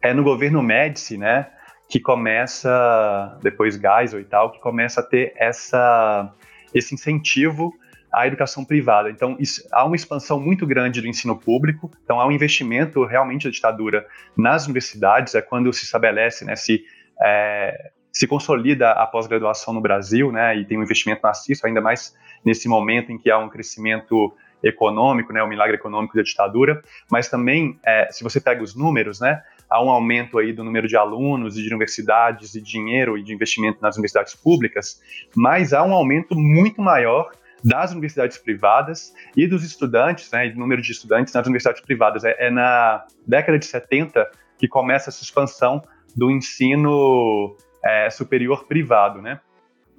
é 0.02 0.14
no 0.14 0.24
governo 0.24 0.62
Médici, 0.62 1.18
né? 1.18 1.48
Que 1.90 2.00
começa, 2.00 3.38
depois 3.42 3.76
Geisel 3.76 4.20
e 4.20 4.26
tal, 4.26 4.52
que 4.52 4.60
começa 4.60 5.02
a 5.02 5.04
ter 5.04 5.34
essa, 5.38 6.32
esse 6.74 6.94
incentivo 6.94 7.74
a 8.16 8.26
educação 8.26 8.64
privada. 8.64 9.10
Então, 9.10 9.36
isso, 9.40 9.62
há 9.72 9.84
uma 9.84 9.96
expansão 9.96 10.40
muito 10.40 10.66
grande 10.66 11.02
do 11.02 11.08
ensino 11.08 11.38
público, 11.38 11.92
então 12.04 12.20
há 12.20 12.26
um 12.26 12.32
investimento 12.32 13.04
realmente 13.04 13.44
da 13.44 13.52
ditadura 13.52 14.08
nas 14.38 14.64
universidades, 14.66 15.36
é 15.36 15.42
quando 15.42 15.72
se 15.74 15.84
estabelece, 15.84 16.46
né, 16.46 16.56
se, 16.56 16.86
é, 17.22 17.92
se 18.16 18.26
consolida 18.26 18.92
a 18.92 19.06
pós-graduação 19.06 19.74
no 19.74 19.82
Brasil, 19.82 20.32
né, 20.32 20.58
e 20.58 20.64
tem 20.64 20.80
um 20.80 20.84
investimento 20.84 21.20
maciço, 21.22 21.68
ainda 21.68 21.82
mais 21.82 22.16
nesse 22.46 22.70
momento 22.70 23.12
em 23.12 23.18
que 23.18 23.30
há 23.30 23.38
um 23.38 23.50
crescimento 23.50 24.34
econômico, 24.64 25.34
né, 25.34 25.44
o 25.44 25.48
milagre 25.48 25.76
econômico 25.76 26.16
da 26.16 26.24
ditadura, 26.24 26.82
mas 27.12 27.28
também, 27.28 27.78
é, 27.86 28.08
se 28.10 28.24
você 28.24 28.40
pega 28.40 28.64
os 28.64 28.74
números, 28.74 29.20
né, 29.20 29.44
há 29.70 29.84
um 29.84 29.90
aumento 29.90 30.40
aí 30.40 30.54
do 30.54 30.64
número 30.64 30.88
de 30.88 30.96
alunos 30.96 31.58
e 31.58 31.62
de 31.62 31.68
universidades 31.68 32.56
e 32.56 32.62
dinheiro 32.62 33.18
e 33.18 33.24
de 33.24 33.34
investimento 33.34 33.80
nas 33.82 33.96
universidades 33.96 34.34
públicas, 34.34 35.02
mas 35.36 35.74
há 35.74 35.84
um 35.84 35.94
aumento 35.94 36.36
muito 36.36 36.82
maior 36.82 37.32
das 37.62 37.92
universidades 37.92 38.38
privadas 38.38 39.14
e 39.36 39.46
dos 39.46 39.62
estudantes, 39.62 40.32
né, 40.32 40.50
do 40.50 40.58
número 40.58 40.82
de 40.82 40.92
estudantes 40.92 41.34
nas 41.34 41.46
universidades 41.46 41.82
privadas. 41.82 42.24
É, 42.24 42.48
é, 42.48 42.50
na 42.50 43.06
década 43.28 43.60
de 43.60 43.66
70 43.66 44.26
que 44.58 44.70
começa 44.70 45.10
essa 45.10 45.22
expansão 45.22 45.84
do 46.16 46.32
ensino 46.32 47.58
é, 47.86 48.10
superior 48.10 48.66
privado, 48.66 49.22
né? 49.22 49.40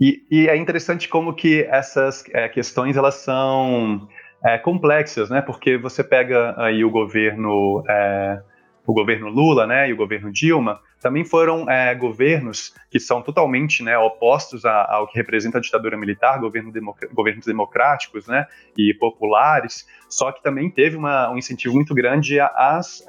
e, 0.01 0.23
e, 0.31 0.49
é 0.49 0.57
interessante 0.57 1.09
como 1.09 1.35
que 1.35 1.63
essas 1.71 2.25
é, 2.33 2.49
questões 2.49 2.97
elas 2.97 3.15
são 3.15 4.07
é, 4.45 4.59
complexas, 4.59 5.31
né? 5.31 5.41
Porque 5.41 5.79
você 5.79 6.05
pega 6.05 6.55
aí 6.59 6.85
o 6.85 6.91
governo 6.91 7.83
é, 7.89 8.43
o 8.87 8.93
governo 8.93 9.29
Lula, 9.29 9.67
né, 9.67 9.89
e 9.89 9.93
o 9.93 9.97
governo 9.97 10.33
Dilma, 10.33 10.81
também 11.01 11.25
foram 11.25 11.69
é, 11.69 11.95
governos 11.95 12.73
que 12.89 13.01
são 13.01 13.21
totalmente 13.21 13.83
né, 13.83 13.99
opostos 13.99 14.65
a, 14.65 14.95
ao 14.95 15.09
que 15.09 15.19
representa 15.19 15.59
a 15.59 15.61
ditadura 15.61 15.97
militar, 15.97 16.39
governo 16.39 16.73
governos 17.13 17.45
democráticos 17.45 18.29
né, 18.29 18.47
e 18.79 18.95
populares, 18.95 19.87
só 20.09 20.31
que 20.31 20.43
também 20.43 20.71
teve 20.71 20.97
uma, 20.97 21.31
um 21.31 21.37
incentivo 21.37 21.75
muito 21.75 21.93
grande 21.95 22.39
às, 22.39 23.05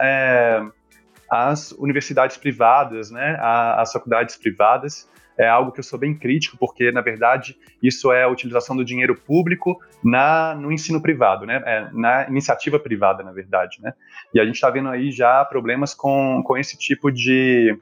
às 1.29 1.71
universidades 1.73 2.37
privadas, 2.37 3.11
né, 3.11 3.37
às 3.41 3.91
faculdades 3.91 4.35
privadas, 4.35 5.09
é 5.37 5.47
algo 5.47 5.71
que 5.71 5.79
eu 5.79 5.83
sou 5.83 5.99
bem 5.99 6.17
crítico, 6.17 6.57
porque, 6.57 6.91
na 6.91 7.01
verdade, 7.01 7.55
isso 7.81 8.11
é 8.11 8.23
a 8.23 8.27
utilização 8.27 8.75
do 8.75 8.83
dinheiro 8.83 9.15
público 9.15 9.79
na, 10.03 10.55
no 10.55 10.71
ensino 10.71 10.99
privado, 10.99 11.45
né? 11.45 11.61
É, 11.63 11.87
na 11.93 12.27
iniciativa 12.27 12.79
privada, 12.79 13.23
na 13.23 13.31
verdade, 13.31 13.77
né? 13.81 13.93
E 14.33 14.39
a 14.39 14.45
gente 14.45 14.55
está 14.55 14.69
vendo 14.69 14.89
aí 14.89 15.11
já 15.11 15.45
problemas 15.45 15.93
com, 15.93 16.41
com 16.43 16.57
esse 16.57 16.75
tipo 16.77 17.11
de, 17.11 17.77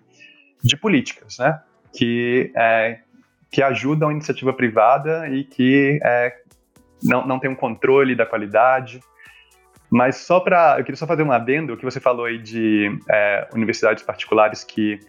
de 0.62 0.76
políticas, 0.76 1.38
né? 1.40 1.62
Que, 1.94 2.52
é, 2.56 3.00
que 3.50 3.62
ajudam 3.64 4.10
a 4.10 4.12
iniciativa 4.12 4.52
privada 4.52 5.30
e 5.30 5.46
que 5.46 5.98
é, 6.04 6.36
não, 7.02 7.26
não 7.26 7.40
tem 7.40 7.50
um 7.50 7.56
controle 7.56 8.16
da 8.16 8.26
qualidade. 8.26 9.00
Mas 9.90 10.18
só 10.18 10.40
para. 10.40 10.78
Eu 10.80 10.84
queria 10.84 10.98
só 10.98 11.08
fazer 11.08 11.24
um 11.24 11.32
adendo, 11.32 11.78
que 11.78 11.86
você 11.86 12.00
falou 12.00 12.26
aí 12.26 12.38
de 12.38 12.98
é, 13.10 13.48
universidades 13.54 14.04
particulares 14.04 14.64
que 14.64 15.00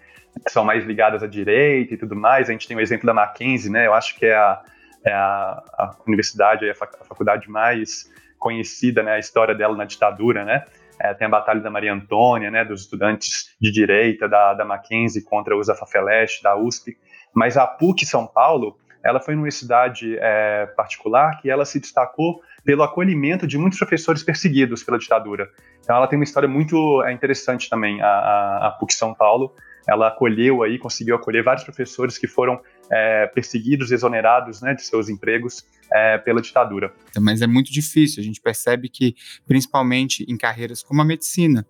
são 0.48 0.64
mais 0.64 0.84
ligadas 0.84 1.22
à 1.22 1.26
direita 1.26 1.94
e 1.94 1.96
tudo 1.96 2.14
mais. 2.14 2.48
A 2.48 2.52
gente 2.52 2.68
tem 2.68 2.76
o 2.76 2.80
exemplo 2.80 3.06
da 3.06 3.14
Mackenzie, 3.14 3.70
né? 3.70 3.86
Eu 3.86 3.94
acho 3.94 4.16
que 4.18 4.26
é 4.26 4.36
a, 4.36 4.62
é 5.04 5.12
a, 5.12 5.62
a 5.78 5.96
universidade, 6.06 6.68
a, 6.68 6.74
faculdade 6.74 7.48
mais 7.48 8.10
conhecida, 8.38 9.02
né? 9.02 9.12
A 9.12 9.18
história 9.18 9.54
dela 9.54 9.76
na 9.76 9.84
ditadura, 9.84 10.44
né? 10.44 10.64
É, 10.98 11.12
tem 11.14 11.26
a 11.26 11.30
Batalha 11.30 11.60
da 11.60 11.70
Maria 11.70 11.92
Antônia, 11.92 12.50
né? 12.50 12.64
Dos 12.64 12.82
estudantes 12.82 13.56
de 13.60 13.70
direita 13.70 14.28
da, 14.28 14.54
da 14.54 14.64
Mackenzie 14.64 15.22
contra 15.22 15.56
os 15.56 15.68
Afafeleche, 15.68 16.42
da 16.42 16.56
USP. 16.56 16.96
Mas 17.34 17.56
a 17.56 17.66
PUC 17.66 18.04
São 18.04 18.26
Paulo, 18.26 18.78
ela 19.04 19.20
foi 19.20 19.34
uma 19.34 19.42
universidade 19.42 20.16
é, 20.18 20.66
particular 20.76 21.38
que 21.40 21.50
ela 21.50 21.64
se 21.64 21.80
destacou 21.80 22.40
pelo 22.66 22.82
acolhimento 22.82 23.46
de 23.46 23.56
muitos 23.56 23.78
professores 23.78 24.24
perseguidos 24.24 24.82
pela 24.82 24.98
ditadura. 24.98 25.48
Então 25.80 25.94
ela 25.94 26.08
tem 26.08 26.18
uma 26.18 26.24
história 26.24 26.48
muito 26.48 27.02
é, 27.04 27.12
interessante 27.12 27.70
também, 27.70 28.02
a, 28.02 28.06
a, 28.06 28.66
a 28.66 28.70
PUC 28.72 28.92
São 28.92 29.14
Paulo, 29.14 29.54
ela 29.88 30.08
acolheu 30.08 30.64
aí, 30.64 30.78
conseguiu 30.78 31.14
acolher 31.14 31.44
vários 31.44 31.62
professores 31.62 32.18
que 32.18 32.26
foram 32.26 32.60
é, 32.90 33.28
perseguidos, 33.28 33.92
exonerados 33.92 34.60
né, 34.60 34.74
de 34.74 34.82
seus 34.82 35.08
empregos 35.08 35.64
é, 35.92 36.18
pela 36.18 36.42
ditadura. 36.42 36.92
Mas 37.20 37.40
é 37.40 37.46
muito 37.46 37.72
difícil, 37.72 38.20
a 38.20 38.24
gente 38.24 38.40
percebe 38.40 38.88
que, 38.88 39.14
principalmente 39.46 40.24
em 40.28 40.36
carreiras 40.36 40.82
como 40.82 41.00
a 41.00 41.04
medicina, 41.04 41.64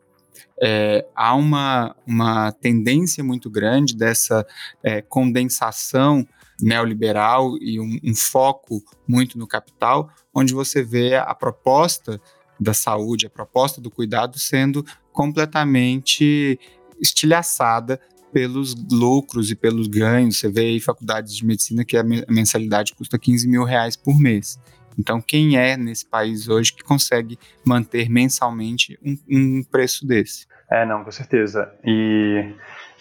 é, 0.62 1.06
há 1.14 1.34
uma, 1.34 1.94
uma 2.06 2.52
tendência 2.52 3.22
muito 3.22 3.50
grande 3.50 3.94
dessa 3.94 4.46
é, 4.82 5.02
condensação 5.02 6.26
neoliberal 6.60 7.56
e 7.60 7.78
um, 7.78 7.98
um, 8.02 8.14
foco 8.14 8.82
muito 9.06 9.38
no 9.38 9.46
capital, 9.46 10.10
onde 10.36 10.52
você 10.52 10.82
vê 10.82 11.14
a 11.14 11.34
proposta 11.34 12.20
da 12.60 12.74
saúde, 12.74 13.26
a 13.26 13.30
proposta 13.30 13.80
do 13.80 13.90
cuidado 13.90 14.38
sendo 14.38 14.84
completamente 15.10 16.60
estilhaçada 17.00 17.98
pelos 18.34 18.74
lucros 18.92 19.50
e 19.50 19.56
pelos 19.56 19.86
ganhos. 19.86 20.38
Você 20.38 20.50
vê 20.50 20.60
aí 20.60 20.80
faculdades 20.80 21.34
de 21.34 21.46
medicina 21.46 21.86
que 21.86 21.96
a 21.96 22.04
mensalidade 22.04 22.94
custa 22.94 23.18
15 23.18 23.48
mil 23.48 23.64
reais 23.64 23.96
por 23.96 24.18
mês. 24.20 24.60
Então, 24.98 25.22
quem 25.22 25.56
é 25.56 25.74
nesse 25.74 26.06
país 26.06 26.48
hoje 26.48 26.74
que 26.74 26.84
consegue 26.84 27.38
manter 27.64 28.10
mensalmente 28.10 28.98
um, 29.02 29.16
um 29.28 29.62
preço 29.62 30.06
desse? 30.06 30.46
É, 30.70 30.84
não, 30.84 31.02
com 31.02 31.10
certeza. 31.10 31.72
E, 31.82 32.52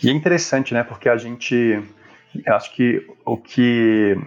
e, 0.01 0.09
é 0.09 0.11
interessante, 0.11 0.73
né? 0.73 0.83
Porque 0.83 1.09
a 1.09 1.17
gente, 1.17 1.81
acho 2.47 2.73
que 2.73 3.05
o 3.25 3.37
que 3.37 4.17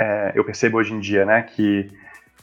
é, 0.00 0.32
eu 0.34 0.44
percebo 0.44 0.78
hoje 0.78 0.92
em 0.92 1.00
dia, 1.00 1.24
né? 1.24 1.42
Que 1.42 1.90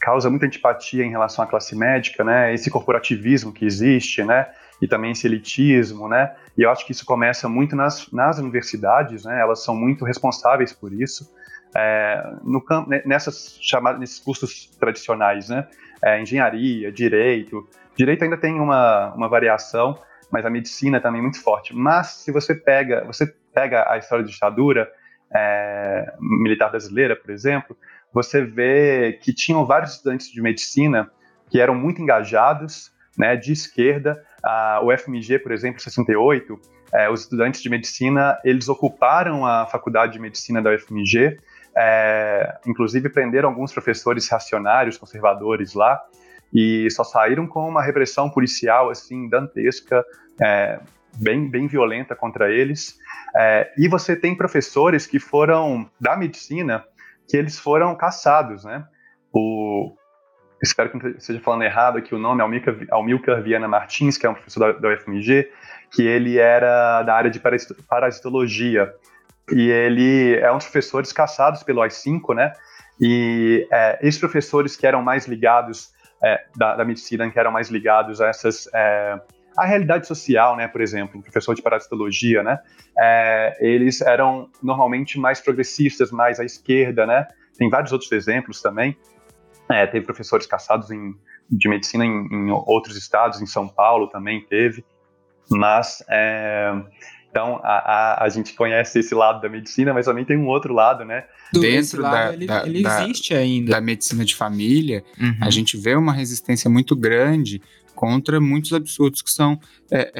causa 0.00 0.30
muita 0.30 0.46
antipatia 0.46 1.04
em 1.04 1.10
relação 1.10 1.44
à 1.44 1.46
classe 1.46 1.76
médica, 1.76 2.24
né? 2.24 2.54
Esse 2.54 2.70
corporativismo 2.70 3.52
que 3.52 3.64
existe, 3.64 4.24
né? 4.24 4.46
e 4.80 4.88
também 4.88 5.10
esse 5.10 5.26
elitismo, 5.26 6.08
né? 6.08 6.34
E 6.56 6.62
eu 6.62 6.70
acho 6.70 6.86
que 6.86 6.92
isso 6.92 7.04
começa 7.04 7.48
muito 7.48 7.76
nas, 7.76 8.10
nas 8.10 8.38
universidades, 8.38 9.24
né? 9.24 9.40
Elas 9.40 9.62
são 9.62 9.74
muito 9.74 10.04
responsáveis 10.04 10.72
por 10.72 10.92
isso. 10.92 11.30
É, 11.76 12.22
no 12.42 12.64
nessas 13.04 13.58
chamadas, 13.60 14.00
nesses 14.00 14.18
cursos 14.18 14.66
tradicionais, 14.78 15.50
né? 15.50 15.68
É, 16.02 16.20
engenharia, 16.20 16.90
direito. 16.90 17.68
Direito 17.94 18.24
ainda 18.24 18.38
tem 18.38 18.58
uma, 18.58 19.12
uma 19.14 19.28
variação, 19.28 19.98
mas 20.32 20.46
a 20.46 20.50
medicina 20.50 21.00
também 21.00 21.18
é 21.18 21.22
muito 21.22 21.42
forte. 21.42 21.76
Mas 21.76 22.08
se 22.08 22.32
você 22.32 22.54
pega, 22.54 23.04
você 23.04 23.26
pega 23.52 23.90
a 23.90 23.98
história 23.98 24.24
de 24.24 24.32
ditadura 24.32 24.90
é, 25.32 26.14
militar 26.18 26.70
brasileira, 26.70 27.14
por 27.14 27.30
exemplo, 27.30 27.76
você 28.12 28.44
vê 28.44 29.18
que 29.22 29.32
tinham 29.32 29.64
vários 29.64 29.92
estudantes 29.92 30.30
de 30.30 30.40
medicina 30.40 31.10
que 31.50 31.60
eram 31.60 31.74
muito 31.74 32.00
engajados, 32.00 32.92
né, 33.18 33.36
de 33.36 33.52
esquerda, 33.52 34.22
a, 34.42 34.80
o 34.82 34.96
FMG, 34.96 35.38
por 35.40 35.52
exemplo, 35.52 35.76
em 35.76 35.82
68, 35.82 36.58
é, 36.92 37.10
os 37.10 37.22
estudantes 37.22 37.62
de 37.62 37.68
medicina, 37.68 38.38
eles 38.44 38.68
ocuparam 38.68 39.46
a 39.46 39.66
faculdade 39.66 40.12
de 40.12 40.18
medicina 40.18 40.62
da 40.62 40.70
UFMG, 40.70 41.38
é, 41.76 42.58
inclusive 42.66 43.08
prenderam 43.08 43.48
alguns 43.48 43.72
professores 43.72 44.28
reacionários, 44.28 44.96
conservadores 44.96 45.74
lá, 45.74 46.00
e 46.52 46.90
só 46.90 47.04
saíram 47.04 47.46
com 47.46 47.68
uma 47.68 47.82
repressão 47.82 48.28
policial, 48.28 48.90
assim, 48.90 49.28
dantesca, 49.28 50.04
é, 50.40 50.80
bem, 51.16 51.48
bem 51.48 51.66
violenta 51.68 52.16
contra 52.16 52.50
eles. 52.50 52.98
É, 53.36 53.72
e 53.78 53.86
você 53.86 54.16
tem 54.16 54.34
professores 54.34 55.06
que 55.06 55.20
foram, 55.20 55.88
da 56.00 56.16
medicina, 56.16 56.84
que 57.30 57.36
eles 57.36 57.58
foram 57.58 57.94
caçados, 57.94 58.64
né? 58.64 58.84
O, 59.32 59.94
espero 60.60 60.90
que 60.90 60.98
não 60.98 61.10
esteja 61.10 61.40
falando 61.40 61.62
errado 61.62 61.98
aqui 61.98 62.12
o 62.12 62.18
nome, 62.18 62.42
Almilcar, 62.42 62.74
Almilcar 62.90 63.42
Viana 63.42 63.68
Martins, 63.68 64.18
que 64.18 64.26
é 64.26 64.30
um 64.30 64.34
professor 64.34 64.74
da, 64.74 64.80
da 64.80 64.94
UFMG, 64.94 65.48
que 65.92 66.02
ele 66.02 66.38
era 66.38 67.02
da 67.04 67.14
área 67.14 67.30
de 67.30 67.40
parasitologia. 67.88 68.92
E 69.52 69.70
ele 69.70 70.36
é 70.36 70.50
um 70.52 70.56
dos 70.56 70.66
professores 70.66 71.12
caçados 71.12 71.62
pelo 71.62 71.80
AI-5, 71.80 72.34
né? 72.34 72.52
E 73.00 73.66
é, 73.70 73.98
esses 74.02 74.20
professores 74.20 74.76
que 74.76 74.86
eram 74.86 75.00
mais 75.00 75.26
ligados 75.26 75.92
é, 76.22 76.44
da, 76.56 76.76
da, 76.76 76.84
medicina, 76.84 77.30
que 77.30 77.38
eram 77.38 77.50
mais 77.50 77.70
ligados 77.70 78.20
a 78.20 78.26
essas 78.26 78.68
é, 78.74 79.20
a 79.60 79.66
realidade 79.66 80.06
social, 80.06 80.56
né? 80.56 80.66
Por 80.66 80.80
exemplo, 80.80 81.18
um 81.18 81.22
professor 81.22 81.54
de 81.54 81.60
parasitologia, 81.60 82.42
né? 82.42 82.58
É, 82.98 83.58
eles 83.60 84.00
eram 84.00 84.48
normalmente 84.62 85.18
mais 85.18 85.38
progressistas, 85.40 86.10
mais 86.10 86.40
à 86.40 86.44
esquerda, 86.44 87.06
né? 87.06 87.26
Tem 87.58 87.68
vários 87.68 87.92
outros 87.92 88.10
exemplos 88.10 88.62
também. 88.62 88.96
É, 89.70 89.86
teve 89.86 90.06
professores 90.06 90.46
caçados 90.46 90.90
em, 90.90 91.14
de 91.50 91.68
medicina 91.68 92.06
em, 92.06 92.26
em, 92.32 92.50
outros 92.50 92.96
estados, 92.96 93.42
em 93.42 93.46
São 93.46 93.68
Paulo 93.68 94.08
também 94.08 94.40
teve, 94.40 94.82
mas 95.50 96.02
é, 96.08 96.72
então 97.30 97.60
a, 97.62 98.22
a, 98.22 98.24
a, 98.24 98.28
gente 98.28 98.54
conhece 98.54 98.98
esse 98.98 99.14
lado 99.14 99.40
da 99.40 99.48
medicina, 99.48 99.92
mas 99.92 100.06
também 100.06 100.24
tem 100.24 100.36
um 100.36 100.46
outro 100.46 100.74
lado, 100.74 101.04
né? 101.04 101.24
Dentro 101.52 102.02
lado, 102.02 102.14
da, 102.14 102.32
ele, 102.32 102.46
da, 102.46 102.66
ele 102.66 102.82
da, 102.82 103.04
existe 103.04 103.34
ainda. 103.34 103.72
Da 103.72 103.80
medicina 103.80 104.24
de 104.24 104.34
família, 104.34 105.04
uhum. 105.20 105.36
a 105.40 105.50
gente 105.50 105.76
vê 105.76 105.94
uma 105.94 106.12
resistência 106.12 106.68
muito 106.70 106.96
grande 106.96 107.60
contra 107.94 108.40
muitos 108.40 108.72
absurdos 108.72 109.22
que 109.22 109.30
são 109.30 109.58
é, 109.90 110.12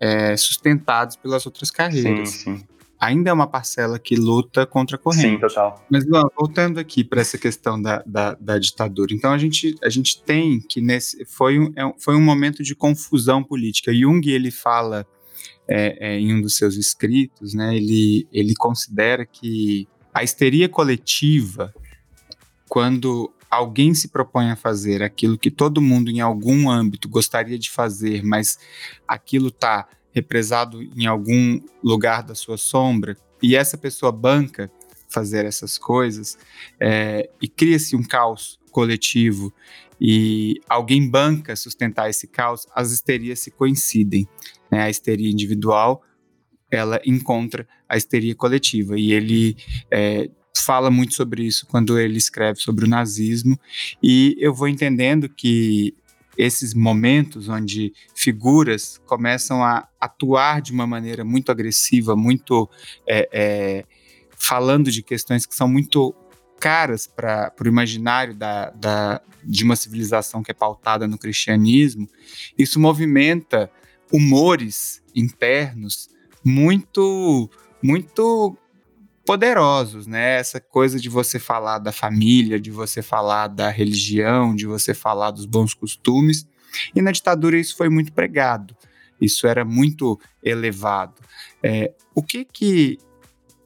é, 0.00 0.30
é 0.30 0.36
sustentados 0.36 1.16
pelas 1.16 1.44
outras 1.46 1.70
carreiras. 1.70 2.28
Sim, 2.30 2.56
sim 2.56 2.66
ainda 2.98 3.30
é 3.30 3.32
uma 3.32 3.46
parcela 3.46 3.98
que 3.98 4.16
luta 4.16 4.66
contra 4.66 4.96
a 4.96 4.98
corrente. 4.98 5.28
Sim, 5.28 5.38
total. 5.38 5.86
Mas 5.88 6.04
voltando 6.36 6.78
aqui 6.78 7.04
para 7.04 7.20
essa 7.20 7.38
questão 7.38 7.80
da, 7.80 8.02
da, 8.04 8.34
da, 8.34 8.58
ditadura, 8.58 9.14
então 9.14 9.32
a 9.32 9.38
gente, 9.38 9.76
a 9.82 9.88
gente 9.88 10.22
tem 10.22 10.60
que 10.60 10.80
nesse 10.80 11.24
foi 11.24 11.58
um, 11.58 11.72
é 11.76 11.92
foi 11.98 12.16
um 12.16 12.20
momento 12.20 12.62
de 12.62 12.74
confusão 12.74 13.42
política. 13.42 13.94
Jung 13.94 14.28
ele 14.28 14.50
fala 14.50 15.06
é, 15.68 16.14
é, 16.14 16.18
em 16.18 16.34
um 16.34 16.40
dos 16.40 16.56
seus 16.56 16.76
escritos, 16.76 17.54
né? 17.54 17.76
Ele 17.76 18.26
ele 18.32 18.54
considera 18.54 19.24
que 19.24 19.86
a 20.12 20.24
histeria 20.24 20.68
coletiva, 20.68 21.72
quando 22.68 23.32
alguém 23.50 23.94
se 23.94 24.08
propõe 24.08 24.50
a 24.50 24.56
fazer 24.56 25.02
aquilo 25.02 25.38
que 25.38 25.50
todo 25.50 25.80
mundo 25.80 26.10
em 26.10 26.20
algum 26.20 26.70
âmbito 26.70 27.08
gostaria 27.08 27.58
de 27.58 27.70
fazer, 27.70 28.22
mas 28.22 28.58
aquilo 29.06 29.48
está 29.48 29.88
represado 30.12 30.82
em 30.82 31.06
algum 31.06 31.60
lugar 31.82 32.22
da 32.22 32.34
sua 32.34 32.56
sombra, 32.56 33.16
e 33.42 33.54
essa 33.54 33.78
pessoa 33.78 34.10
banca 34.10 34.70
fazer 35.08 35.44
essas 35.44 35.78
coisas, 35.78 36.36
é, 36.78 37.30
e 37.40 37.48
cria-se 37.48 37.96
um 37.96 38.02
caos 38.02 38.58
coletivo, 38.70 39.52
e 40.00 40.60
alguém 40.68 41.08
banca 41.08 41.56
sustentar 41.56 42.08
esse 42.08 42.26
caos, 42.26 42.66
as 42.74 42.92
histerias 42.92 43.40
se 43.40 43.50
coincidem. 43.50 44.28
Né? 44.70 44.82
A 44.82 44.90
histeria 44.90 45.30
individual 45.30 46.02
ela 46.70 47.00
encontra 47.04 47.66
a 47.88 47.96
histeria 47.96 48.34
coletiva, 48.34 48.98
e 48.98 49.12
ele 49.12 49.56
é, 49.90 50.30
fala 50.60 50.90
muito 50.90 51.14
sobre 51.14 51.44
isso 51.44 51.66
quando 51.66 51.98
ele 51.98 52.18
escreve 52.18 52.60
sobre 52.60 52.84
o 52.84 52.88
nazismo, 52.88 53.58
e 54.02 54.36
eu 54.38 54.52
vou 54.52 54.68
entendendo 54.68 55.28
que 55.28 55.94
esses 56.36 56.72
momentos 56.72 57.48
onde 57.48 57.92
figuras 58.14 59.00
começam 59.06 59.64
a 59.64 59.88
atuar 60.00 60.62
de 60.62 60.72
uma 60.72 60.86
maneira 60.86 61.24
muito 61.24 61.50
agressiva, 61.50 62.14
muito 62.14 62.70
é, 63.06 63.28
é, 63.32 63.84
falando 64.30 64.90
de 64.90 65.02
questões 65.02 65.44
que 65.44 65.54
são 65.54 65.66
muito 65.66 66.14
caras 66.60 67.06
para 67.06 67.52
o 67.60 67.66
imaginário 67.66 68.34
da, 68.34 68.70
da, 68.70 69.20
de 69.42 69.64
uma 69.64 69.74
civilização 69.74 70.42
que 70.42 70.50
é 70.50 70.54
pautada 70.54 71.08
no 71.08 71.18
cristianismo, 71.18 72.08
isso 72.56 72.78
movimenta 72.78 73.70
humores 74.12 75.02
internos 75.14 76.08
muito, 76.44 77.50
muito 77.82 78.56
poderosos, 79.28 80.06
né? 80.06 80.38
Essa 80.38 80.58
coisa 80.58 80.98
de 80.98 81.10
você 81.10 81.38
falar 81.38 81.78
da 81.80 81.92
família, 81.92 82.58
de 82.58 82.70
você 82.70 83.02
falar 83.02 83.48
da 83.48 83.68
religião, 83.68 84.56
de 84.56 84.66
você 84.66 84.94
falar 84.94 85.32
dos 85.32 85.44
bons 85.44 85.74
costumes. 85.74 86.48
E 86.96 87.02
na 87.02 87.12
ditadura 87.12 87.58
isso 87.58 87.76
foi 87.76 87.90
muito 87.90 88.10
pregado, 88.10 88.74
isso 89.20 89.46
era 89.46 89.66
muito 89.66 90.18
elevado. 90.42 91.20
É, 91.62 91.92
o 92.14 92.22
que 92.22 92.42
que 92.42 92.96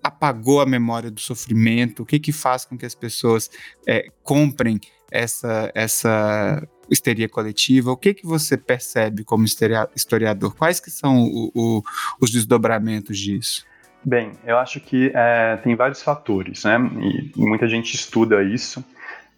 apagou 0.03 0.61
a 0.61 0.67
memória 0.67 1.13
do 1.13 1.21
sofrimento? 1.21 2.03
O 2.03 2.07
que 2.07 2.19
que 2.19 2.33
faz 2.33 2.65
com 2.65 2.77
que 2.77 2.85
as 2.85 2.97
pessoas 2.97 3.49
é, 3.87 4.09
comprem 4.25 4.81
essa, 5.13 5.71
essa 5.77 6.61
histeria 6.91 7.29
coletiva? 7.29 7.93
O 7.93 7.97
que 7.97 8.15
que 8.15 8.27
você 8.27 8.57
percebe 8.57 9.23
como 9.23 9.45
historiador? 9.95 10.57
Quais 10.57 10.81
que 10.81 10.91
são 10.91 11.23
o, 11.23 11.53
o, 11.55 11.83
os 12.21 12.33
desdobramentos 12.33 13.17
disso? 13.17 13.65
Bem, 14.05 14.33
eu 14.45 14.59
acho 14.59 14.81
que 14.81 15.13
é, 15.15 15.57
tem 15.59 15.77
vários 15.77 16.03
fatores, 16.03 16.65
né? 16.65 16.77
E 17.01 17.33
muita 17.37 17.69
gente 17.69 17.95
estuda 17.95 18.43
isso. 18.43 18.85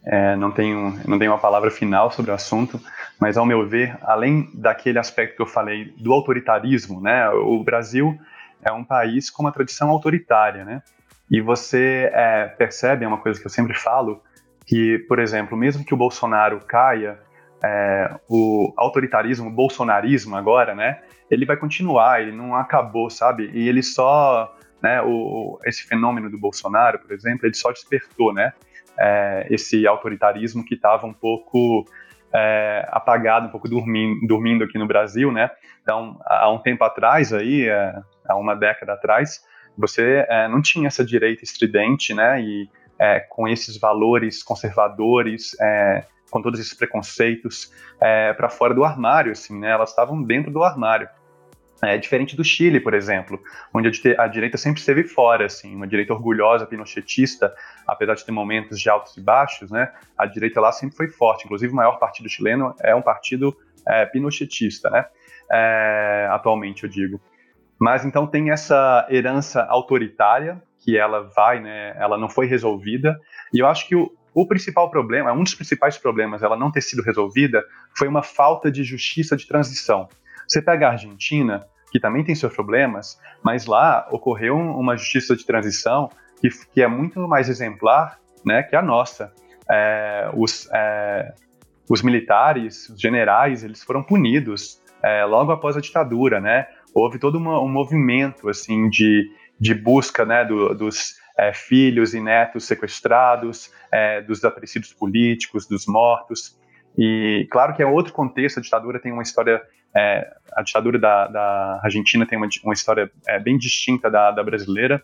É, 0.07 0.37
não 0.37 0.50
tenho 0.50 1.00
não 1.07 1.18
tenho 1.18 1.33
uma 1.33 1.38
palavra 1.38 1.70
final 1.70 2.11
sobre 2.11 2.31
o 2.31 2.35
assunto, 2.35 2.81
mas 3.18 3.37
ao 3.37 3.46
meu 3.46 3.66
ver, 3.66 3.96
além 4.03 4.50
daquele 4.55 4.98
aspecto 4.98 5.37
que 5.37 5.42
eu 5.42 5.46
falei 5.46 5.94
do 5.98 6.12
autoritarismo, 6.12 7.00
né? 7.00 7.29
O 7.31 7.62
Brasil 7.62 8.18
é 8.62 8.72
um 8.72 8.85
país 8.85 9.29
com 9.29 9.42
uma 9.42 9.53
tradição 9.53 9.90
autoritária, 9.90 10.64
né? 10.64 10.83
E 11.31 11.40
você 11.40 12.11
é, 12.12 12.46
percebe, 12.46 13.05
é 13.05 13.09
uma 13.09 13.18
coisa 13.18 13.38
que 13.38 13.46
eu 13.46 13.50
sempre 13.50 13.74
falo, 13.74 14.22
que, 14.66 14.98
por 15.09 15.18
exemplo, 15.18 15.57
mesmo 15.57 15.85
que 15.85 15.92
o 15.94 15.96
Bolsonaro 15.96 16.61
caia, 16.61 17.18
é, 17.64 18.16
o 18.29 18.72
autoritarismo, 18.77 19.48
o 19.48 19.53
bolsonarismo 19.53 20.37
agora, 20.37 20.74
né? 20.74 21.00
Ele 21.31 21.46
vai 21.46 21.57
continuar, 21.57 22.20
ele 22.20 22.33
não 22.33 22.55
acabou, 22.55 23.09
sabe? 23.09 23.50
E 23.55 23.66
ele 23.68 23.83
só, 23.83 24.55
né? 24.83 25.00
O, 25.03 25.59
esse 25.64 25.87
fenômeno 25.87 26.31
do 26.31 26.38
Bolsonaro, 26.38 26.98
por 26.98 27.12
exemplo, 27.12 27.46
ele 27.46 27.55
só 27.55 27.72
despertou, 27.72 28.35
né? 28.35 28.53
É, 28.98 29.46
esse 29.50 29.87
autoritarismo 29.87 30.64
que 30.64 30.74
estava 30.74 31.07
um 31.07 31.12
pouco 31.12 31.87
é, 32.33 32.87
apagado, 32.90 33.46
um 33.46 33.50
pouco 33.50 33.68
dormindo, 33.68 34.27
dormindo 34.27 34.64
aqui 34.64 34.79
no 34.79 34.87
Brasil, 34.87 35.33
né? 35.33 35.50
Então, 35.83 36.20
há 36.27 36.50
um 36.50 36.59
tempo 36.59 36.85
atrás 36.85 37.33
aí, 37.33 37.66
é, 37.66 37.94
há 38.29 38.37
uma 38.37 38.55
década 38.55 38.92
atrás, 38.92 39.42
você 39.77 40.27
é, 40.29 40.48
não 40.48 40.61
tinha 40.61 40.87
essa 40.87 41.05
direita 41.05 41.44
estridente, 41.44 42.12
né? 42.12 42.42
E 42.42 42.68
é, 42.98 43.20
com 43.20 43.48
esses 43.48 43.79
valores 43.79 44.42
conservadores, 44.42 45.57
é, 45.61 46.05
com 46.35 46.42
todos 46.42 46.59
esses 46.59 46.75
preconceitos, 46.75 47.73
é, 48.01 48.33
para 48.33 48.49
fora 48.49 48.75
do 48.75 48.83
armário, 48.83 49.31
assim, 49.31 49.57
né? 49.57 49.70
Elas 49.70 49.90
estavam 49.90 50.20
dentro 50.20 50.51
do 50.51 50.64
armário. 50.64 51.09
É 51.81 51.97
diferente 51.97 52.35
do 52.35 52.42
Chile, 52.42 52.81
por 52.81 52.92
exemplo, 52.92 53.40
onde 53.73 53.88
a, 54.18 54.27
direita 54.27 54.59
sempre 54.59 54.81
esteve 54.81 55.05
fora, 55.05 55.47
assim, 55.47 55.77
uma 55.77 55.87
direita 55.87 56.12
orgulhosa, 56.12 56.66
pinochetista, 56.66 57.55
apesar 57.87 58.14
de 58.14 58.25
ter 58.25 58.33
momentos 58.33 58.81
de 58.81 58.90
altos 58.90 59.16
e 59.16 59.20
baixos, 59.20 59.70
né? 59.70 59.92
A 60.18 60.27
direita 60.27 60.61
lá 60.61 60.73
sempre 60.73 60.97
foi 60.97 61.07
forte. 61.07 61.44
Inclusive, 61.44 61.73
o 61.73 61.77
maior 61.77 62.01
partido 62.01 62.29
chileno 62.29 62.75
é 62.83 62.92
um 62.97 63.03
partido 63.03 63.57
é, 63.87 64.05
pinochetista, 64.07 64.90
né? 64.90 65.07
É, 65.53 66.29
atualmente, 66.33 66.83
eu 66.83 66.90
digo. 66.90 67.20
Mas 67.79 68.05
então 68.05 68.27
tem 68.27 68.51
essa 68.51 69.07
herança 69.09 69.62
autoritária 69.66 70.61
que 70.81 70.99
ela 70.99 71.31
vai, 71.37 71.61
né? 71.61 71.94
Ela 71.97 72.18
não 72.18 72.29
foi 72.29 72.47
resolvida. 72.47 73.20
E 73.53 73.61
eu 73.61 73.68
acho 73.68 73.87
que 73.87 73.94
o, 73.94 74.11
o 74.35 74.47
principal 74.47 74.90
problema, 74.90 75.33
um 75.33 75.44
dos 75.44 75.55
principais 75.55 75.97
problemas, 75.97 76.42
ela 76.42 76.57
não 76.57 76.70
ter 76.70 76.81
sido 76.81 77.03
resolvida, 77.03 77.64
foi 77.97 78.09
uma 78.09 78.23
falta 78.23 78.70
de 78.70 78.83
justiça 78.83 79.37
de 79.37 79.47
transição. 79.47 80.09
Você 80.49 80.61
pega 80.61 80.88
a 80.88 80.92
Argentina, 80.92 81.64
que 81.92 82.01
também 82.01 82.25
tem 82.25 82.35
seus 82.35 82.53
problemas, 82.53 83.18
mas 83.42 83.66
lá 83.66 84.09
ocorreu 84.11 84.57
uma 84.57 84.97
justiça 84.97 85.37
de 85.37 85.47
transição 85.47 86.11
que, 86.40 86.49
que 86.73 86.83
é 86.83 86.88
muito 86.88 87.20
mais 87.29 87.49
exemplar, 87.49 88.18
né, 88.44 88.62
que 88.64 88.75
a 88.75 88.83
nossa. 88.83 89.33
É, 89.70 90.31
os, 90.35 90.68
é, 90.73 91.33
os 91.88 92.03
militares, 92.03 92.88
os 92.88 93.01
generais, 93.01 93.62
eles 93.62 93.83
foram 93.83 94.03
punidos 94.03 94.83
é, 95.03 95.25
logo 95.25 95.53
após 95.53 95.77
a 95.77 95.81
ditadura, 95.81 96.40
né? 96.40 96.66
Houve 96.94 97.18
todo 97.18 97.37
uma, 97.37 97.61
um 97.61 97.68
movimento 97.68 98.49
assim 98.49 98.88
de, 98.88 99.31
de 99.59 99.75
busca, 99.75 100.25
né, 100.25 100.44
do, 100.44 100.75
dos 100.75 101.16
é, 101.38 101.53
filhos 101.53 102.14
e 102.14 102.20
netos 102.20 102.64
sequestrados, 102.64 103.73
é, 103.92 104.20
dos 104.23 104.38
desaparecidos 104.38 104.92
políticos, 104.92 105.66
dos 105.66 105.87
mortos. 105.87 106.59
E 106.97 107.47
claro 107.51 107.75
que 107.75 107.83
é 107.83 107.87
outro 107.87 108.12
contexto, 108.12 108.59
a 108.59 108.62
ditadura 108.62 109.01
tem 109.01 109.12
uma 109.12 109.23
história, 109.23 109.61
é, 109.94 110.33
a 110.53 110.62
ditadura 110.62 110.99
da, 110.99 111.27
da, 111.27 111.81
Argentina 111.83 112.25
tem 112.25 112.38
uma, 112.38 112.49
uma 112.62 112.75
história 112.75 113.11
é, 113.27 113.38
bem 113.40 113.59
distinta 113.59 114.11
da, 114.11 114.31
da, 114.31 114.42
brasileira, 114.42 115.03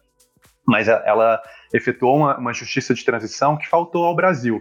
mas 0.66 0.86
ela 0.86 1.42
efetuou 1.74 2.18
uma, 2.18 2.38
uma, 2.38 2.52
justiça 2.52 2.94
de 2.94 3.04
transição 3.04 3.56
que 3.56 3.66
faltou 3.66 4.04
ao 4.04 4.14
Brasil. 4.14 4.60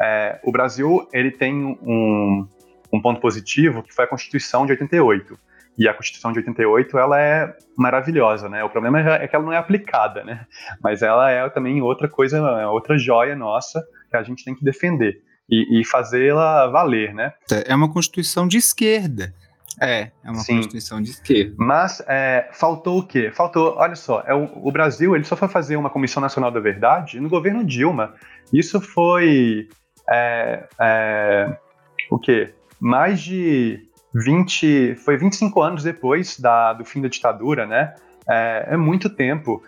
É, 0.00 0.40
o 0.42 0.50
Brasil 0.50 1.06
ele 1.12 1.30
tem 1.30 1.54
um, 1.54 2.48
um 2.90 3.02
ponto 3.02 3.20
positivo 3.20 3.82
que 3.82 3.92
foi 3.92 4.06
a 4.06 4.08
Constituição 4.08 4.64
de 4.64 4.72
88. 4.72 5.38
E 5.80 5.88
a 5.88 5.94
Constituição 5.94 6.30
de 6.30 6.40
88, 6.40 6.98
ela 6.98 7.18
é 7.18 7.56
maravilhosa, 7.74 8.50
né? 8.50 8.62
O 8.62 8.68
problema 8.68 9.00
é 9.00 9.26
que 9.26 9.34
ela 9.34 9.46
não 9.46 9.52
é 9.52 9.56
aplicada, 9.56 10.22
né? 10.22 10.44
Mas 10.84 11.00
ela 11.00 11.30
é 11.30 11.48
também 11.48 11.80
outra 11.80 12.06
coisa, 12.06 12.36
é 12.36 12.66
outra 12.66 12.98
joia 12.98 13.34
nossa 13.34 13.82
que 14.10 14.14
a 14.14 14.22
gente 14.22 14.44
tem 14.44 14.54
que 14.54 14.62
defender 14.62 15.22
e, 15.48 15.80
e 15.80 15.84
fazê-la 15.86 16.66
valer, 16.66 17.14
né? 17.14 17.32
É 17.64 17.74
uma 17.74 17.90
Constituição 17.90 18.46
de 18.46 18.58
esquerda. 18.58 19.34
É, 19.80 20.10
é 20.22 20.30
uma 20.30 20.40
Sim. 20.40 20.56
Constituição 20.56 21.00
de 21.00 21.12
esquerda. 21.12 21.54
Mas 21.56 22.02
é, 22.06 22.50
faltou 22.52 22.98
o 22.98 23.06
quê? 23.06 23.30
Faltou, 23.32 23.74
olha 23.78 23.96
só, 23.96 24.22
é 24.26 24.34
o, 24.34 24.50
o, 24.56 24.70
Brasil 24.70 25.16
ele 25.16 25.24
só 25.24 25.34
foi 25.34 25.48
fazer 25.48 25.76
uma 25.76 25.88
Comissão 25.88 26.20
Nacional 26.20 26.50
da 26.50 26.60
Verdade 26.60 27.18
no 27.18 27.30
governo 27.30 27.64
Dilma. 27.64 28.12
Isso 28.52 28.82
foi 28.82 29.66
é, 30.10 30.68
é, 30.78 31.56
o 32.10 32.18
quê? 32.18 32.52
Mais 32.78 33.22
de 33.22 33.88
20, 34.14 34.96
foi 34.96 35.16
25 35.16 35.62
anos 35.62 35.82
depois 35.82 36.38
da, 36.38 36.72
do 36.72 36.84
fim 36.84 37.00
da 37.00 37.08
ditadura, 37.08 37.66
né? 37.66 37.94
É, 38.28 38.68
é 38.70 38.76
muito 38.76 39.08
tempo. 39.08 39.62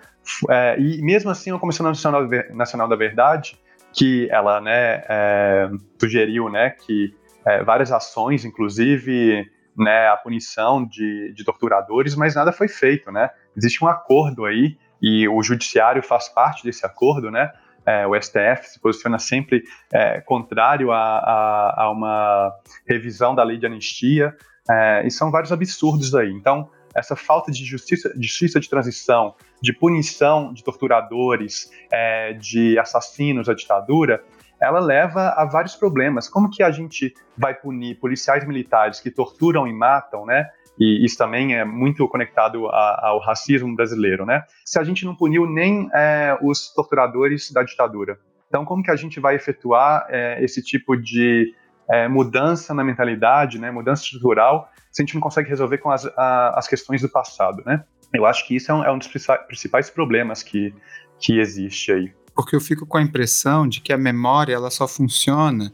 É, 0.51 0.79
e 0.79 1.03
mesmo 1.03 1.31
assim, 1.31 1.53
a 1.55 1.59
Comissão 1.59 1.87
Nacional, 1.87 2.29
Nacional 2.53 2.89
da 2.89 2.97
Verdade, 2.97 3.59
que 3.93 4.29
ela 4.31 4.61
né, 4.61 5.03
é, 5.09 5.71
sugeriu 5.99 6.49
né, 6.49 6.71
que 6.71 7.15
é, 7.45 7.63
várias 7.63 7.93
ações, 7.93 8.45
inclusive 8.45 9.47
né, 9.77 10.09
a 10.09 10.17
punição 10.17 10.87
de, 10.87 11.33
de 11.35 11.45
torturadores, 11.45 12.15
mas 12.15 12.35
nada 12.35 12.53
foi 12.53 12.69
feito. 12.69 13.11
Né? 13.11 13.31
Existe 13.57 13.85
um 13.85 13.89
acordo 13.89 14.45
aí, 14.45 14.77
e 15.03 15.29
o 15.29 15.43
judiciário 15.43 16.03
faz 16.03 16.29
parte 16.29 16.63
desse 16.63 16.87
acordo, 16.87 17.29
né? 17.29 17.51
É, 17.87 18.07
o 18.07 18.14
STF 18.21 18.68
se 18.68 18.81
posiciona 18.81 19.18
sempre 19.18 19.64
é, 19.92 20.21
contrário 20.21 20.92
a, 20.92 21.18
a, 21.18 21.83
a, 21.85 21.90
uma 21.90 22.53
revisão 22.87 23.35
da 23.35 23.42
lei 23.42 23.59
de 23.59 23.66
anistia, 23.66 24.37
é, 24.71 25.07
e 25.07 25.11
são 25.11 25.31
vários 25.31 25.53
absurdos 25.53 26.14
aí. 26.14 26.31
Então, 26.31 26.71
essa 26.95 27.16
falta 27.16 27.51
de 27.51 27.64
justiça, 27.64 28.12
justiça 28.16 28.61
de 28.61 28.68
transição, 28.68 29.35
de 29.61 29.73
punição 29.73 30.53
de 30.53 30.62
torturadores, 30.62 31.71
é, 31.90 32.35
de 32.35 32.79
assassinos 32.79 33.49
à 33.49 33.55
ditadura, 33.55 34.23
ela 34.61 34.79
leva 34.79 35.31
a 35.31 35.45
vários 35.45 35.75
problemas. 35.75 36.29
Como 36.29 36.49
que 36.49 36.62
a 36.62 36.71
gente 36.71 37.12
vai 37.37 37.55
punir 37.55 37.99
policiais 37.99 38.46
militares 38.46 39.00
que 39.00 39.11
torturam 39.11 39.67
e 39.67 39.73
matam, 39.73 40.25
né? 40.25 40.50
E 40.83 41.05
isso 41.05 41.17
também 41.17 41.55
é 41.55 41.65
muito 41.65 42.07
conectado 42.09 42.67
a, 42.67 43.09
ao 43.09 43.21
racismo 43.21 43.75
brasileiro, 43.77 44.27
né? 44.27 44.43
Se 44.65 44.81
a 44.81 44.85
gente 44.85 45.05
não 45.05 45.15
puniu 45.15 45.47
nem 45.47 45.89
é, 45.95 46.37
os 46.43 46.73
torturadores 46.75 47.53
da 47.53 47.63
ditadura, 47.63 48.19
então 48.49 48.65
como 48.65 48.83
que 48.83 48.91
a 48.91 48.97
gente 48.97 49.21
vai 49.21 49.37
efetuar 49.37 50.07
é, 50.09 50.43
esse 50.45 50.61
tipo 50.61 50.97
de 50.97 51.55
é, 51.89 52.09
mudança 52.09 52.75
na 52.75 52.83
mentalidade, 52.83 53.59
né? 53.59 53.71
Mudança 53.71 54.03
estrutural, 54.03 54.69
se 54.91 55.01
a 55.01 55.05
gente 55.05 55.15
não 55.15 55.21
consegue 55.21 55.49
resolver 55.49 55.79
com 55.79 55.91
as, 55.91 56.05
a, 56.17 56.59
as 56.59 56.67
questões 56.67 57.01
do 57.01 57.09
passado, 57.09 57.63
né? 57.65 57.85
Eu 58.13 58.27
acho 58.27 58.47
que 58.47 58.57
isso 58.57 58.71
é 58.71 58.75
um, 58.75 58.85
é 58.85 58.93
um 58.93 58.99
dos 58.99 59.09
principais 59.47 59.89
problemas 59.89 60.43
que, 60.43 60.75
que 61.19 61.39
existe 61.39 61.93
aí. 61.93 62.13
Porque 62.35 62.57
eu 62.57 62.61
fico 62.61 62.87
com 62.87 62.99
a 62.99 63.03
impressão 63.03 63.69
de 63.69 63.81
que 63.81 63.93
a 63.93 63.99
memória 63.99 64.55
ela 64.55 64.71
só 64.71 64.89
funciona 64.89 65.73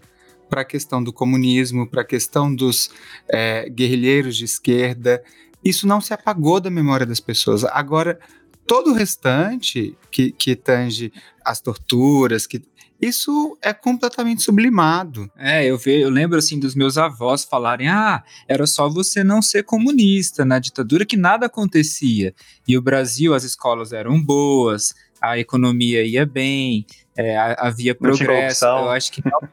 para 0.48 0.62
a 0.62 0.64
questão 0.64 1.02
do 1.02 1.12
comunismo, 1.12 1.88
para 1.88 2.02
a 2.02 2.04
questão 2.04 2.54
dos 2.54 2.90
é, 3.28 3.68
guerrilheiros 3.68 4.36
de 4.36 4.44
esquerda. 4.44 5.22
Isso 5.64 5.86
não 5.86 6.00
se 6.00 6.14
apagou 6.14 6.60
da 6.60 6.70
memória 6.70 7.06
das 7.06 7.20
pessoas. 7.20 7.64
Agora, 7.64 8.18
todo 8.66 8.90
o 8.90 8.94
restante 8.94 9.96
que, 10.10 10.30
que 10.32 10.54
tange 10.54 11.12
as 11.44 11.60
torturas, 11.60 12.46
que 12.46 12.62
isso 13.00 13.56
é 13.62 13.72
completamente 13.72 14.42
sublimado. 14.42 15.30
É, 15.36 15.64
eu, 15.64 15.78
ve, 15.78 16.00
eu 16.00 16.10
lembro 16.10 16.38
assim 16.38 16.58
dos 16.58 16.74
meus 16.74 16.98
avós 16.98 17.44
falarem: 17.44 17.88
ah, 17.88 18.22
era 18.46 18.66
só 18.66 18.88
você 18.88 19.22
não 19.22 19.40
ser 19.40 19.62
comunista 19.62 20.44
na 20.44 20.58
ditadura 20.58 21.06
que 21.06 21.16
nada 21.16 21.46
acontecia. 21.46 22.34
E 22.66 22.76
o 22.76 22.82
Brasil, 22.82 23.34
as 23.34 23.44
escolas 23.44 23.92
eram 23.92 24.20
boas, 24.20 24.94
a 25.20 25.38
economia 25.38 26.04
ia 26.04 26.26
bem, 26.26 26.86
é, 27.16 27.36
havia 27.58 27.94
progresso. 27.94 28.64
Eu 28.64 28.90
acho 28.90 29.12
que 29.12 29.22
não, 29.24 29.48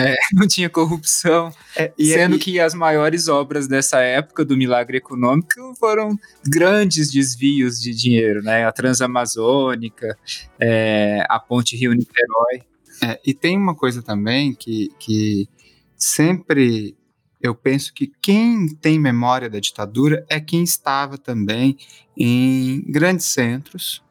é, 0.00 0.16
não 0.32 0.46
tinha 0.46 0.68
corrupção. 0.68 1.52
É, 1.76 1.92
sendo 1.98 2.36
e, 2.36 2.38
que 2.38 2.60
as 2.60 2.74
maiores 2.74 3.28
obras 3.28 3.66
dessa 3.66 4.00
época 4.00 4.44
do 4.44 4.56
milagre 4.56 4.98
econômico 4.98 5.74
foram 5.78 6.18
grandes 6.46 7.10
desvios 7.10 7.80
de 7.80 7.94
dinheiro, 7.94 8.42
né? 8.42 8.64
A 8.66 8.72
Transamazônica, 8.72 10.16
é, 10.58 11.24
a 11.28 11.38
Ponte 11.38 11.76
Rio-Niterói. 11.76 12.62
É, 13.02 13.20
e 13.24 13.32
tem 13.32 13.56
uma 13.56 13.74
coisa 13.74 14.02
também 14.02 14.54
que, 14.54 14.90
que 14.98 15.48
sempre 15.96 16.96
eu 17.40 17.54
penso 17.54 17.94
que 17.94 18.10
quem 18.20 18.68
tem 18.68 18.98
memória 18.98 19.48
da 19.48 19.60
ditadura 19.60 20.24
é 20.28 20.40
quem 20.40 20.64
estava 20.64 21.16
também 21.16 21.76
em 22.16 22.82
grandes 22.90 23.26
centros, 23.26 24.02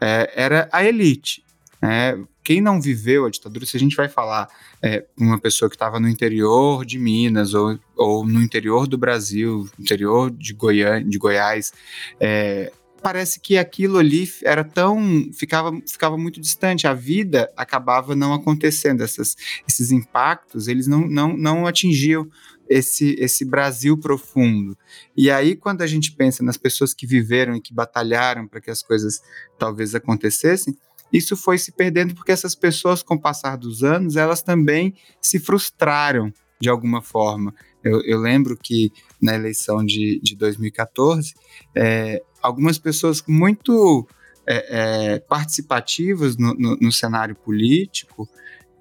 é, 0.00 0.32
era 0.34 0.68
a 0.72 0.84
elite. 0.84 1.44
Né? 1.84 2.24
quem 2.42 2.62
não 2.62 2.80
viveu 2.80 3.26
a 3.26 3.30
ditadura, 3.30 3.66
se 3.66 3.76
a 3.76 3.80
gente 3.80 3.94
vai 3.94 4.08
falar 4.08 4.48
é, 4.82 5.04
uma 5.18 5.38
pessoa 5.38 5.68
que 5.68 5.76
estava 5.76 6.00
no 6.00 6.08
interior 6.08 6.84
de 6.84 6.98
Minas 6.98 7.52
ou, 7.52 7.78
ou 7.94 8.26
no 8.26 8.40
interior 8.40 8.86
do 8.86 8.96
Brasil, 8.96 9.68
interior 9.78 10.30
de, 10.30 10.54
Goiânia, 10.54 11.06
de 11.06 11.18
Goiás, 11.18 11.74
é, 12.18 12.72
parece 13.02 13.38
que 13.38 13.58
aquilo 13.58 13.98
ali 13.98 14.26
era 14.44 14.64
tão 14.64 15.30
ficava, 15.34 15.72
ficava 15.86 16.16
muito 16.16 16.40
distante 16.40 16.86
a 16.86 16.94
vida 16.94 17.52
acabava 17.54 18.16
não 18.16 18.32
acontecendo 18.32 19.02
essas, 19.02 19.36
esses 19.68 19.90
impactos 19.90 20.68
eles 20.68 20.86
não, 20.86 21.06
não, 21.06 21.36
não 21.36 21.66
atingiam 21.66 22.26
esse, 22.66 23.14
esse 23.18 23.44
Brasil 23.44 23.98
profundo. 23.98 24.76
E 25.14 25.30
aí, 25.30 25.54
quando 25.54 25.82
a 25.82 25.86
gente 25.86 26.12
pensa 26.12 26.42
nas 26.42 26.56
pessoas 26.56 26.94
que 26.94 27.06
viveram 27.06 27.54
e 27.54 27.60
que 27.60 27.74
batalharam 27.74 28.48
para 28.48 28.58
que 28.58 28.70
as 28.70 28.82
coisas 28.82 29.20
talvez 29.58 29.94
acontecessem, 29.94 30.74
isso 31.14 31.36
foi 31.36 31.56
se 31.58 31.70
perdendo 31.70 32.12
porque 32.12 32.32
essas 32.32 32.56
pessoas, 32.56 33.00
com 33.00 33.14
o 33.14 33.20
passar 33.20 33.56
dos 33.56 33.84
anos, 33.84 34.16
elas 34.16 34.42
também 34.42 34.94
se 35.22 35.38
frustraram 35.38 36.32
de 36.60 36.68
alguma 36.68 37.00
forma. 37.00 37.54
Eu, 37.84 38.02
eu 38.02 38.18
lembro 38.18 38.56
que 38.56 38.90
na 39.22 39.32
eleição 39.32 39.84
de, 39.84 40.18
de 40.20 40.34
2014, 40.34 41.32
é, 41.72 42.20
algumas 42.42 42.78
pessoas 42.78 43.22
muito 43.28 44.08
é, 44.44 45.14
é, 45.14 45.18
participativas 45.20 46.36
no, 46.36 46.52
no, 46.54 46.76
no, 46.80 46.90
cenário 46.90 47.36
político 47.36 48.28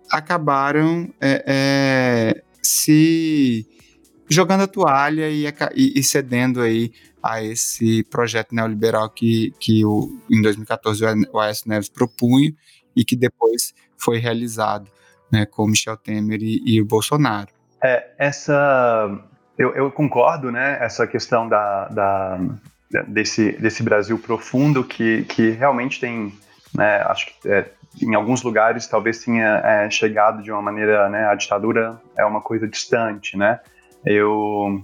acabaram 0.10 1.14
é, 1.22 1.44
é, 1.46 2.44
se 2.64 3.23
jogando 4.30 4.62
a 4.62 4.68
toalha 4.68 5.30
e, 5.30 5.46
e, 5.76 6.04
cedendo 6.04 6.62
aí 6.62 6.92
a 7.22 7.44
esse 7.44 8.04
projeto 8.06 8.54
neoliberal 8.54 9.10
que, 9.10 9.54
que 9.60 9.86
o, 9.86 10.10
em 10.30 10.42
2014 10.42 11.04
o 11.32 11.40
Aécio 11.40 11.70
Neves 11.70 11.90
propunha 11.90 12.52
e 12.96 13.04
que 13.04 13.16
depois 13.16 13.74
foi 13.98 14.18
realizado 14.18 14.90
né, 15.32 15.46
com 15.46 15.68
Michel 15.68 15.98
Temer 15.98 16.42
e, 16.42 16.62
e 16.66 16.82
o 16.82 16.86
Bolsonaro. 16.86 17.50
É, 17.84 18.12
essa 18.18 19.10
eu, 19.58 19.74
eu, 19.76 19.92
concordo, 19.92 20.52
né? 20.52 20.78
Essa 20.82 21.06
questão 21.06 21.48
da, 21.48 21.88
da, 21.90 22.40
desse, 23.08 23.52
desse 23.54 23.84
Brasil 23.84 24.18
profundo 24.18 24.84
que, 24.84 25.24
que 25.24 25.52
realmente 25.52 26.00
tem, 26.00 26.34
né, 26.74 27.02
acho 27.06 27.28
que 27.28 27.50
é, 27.50 27.70
em 28.02 28.16
alguns 28.16 28.42
lugares 28.42 28.88
talvez 28.88 29.24
tenha 29.24 29.62
é, 29.64 29.90
chegado 29.90 30.42
de 30.42 30.52
uma 30.52 30.62
maneira, 30.62 31.08
né, 31.10 31.28
a 31.28 31.36
ditadura 31.36 32.02
é 32.18 32.26
uma 32.26 32.42
coisa 32.42 32.68
distante, 32.68 33.38
né? 33.38 33.60
Eu 34.06 34.84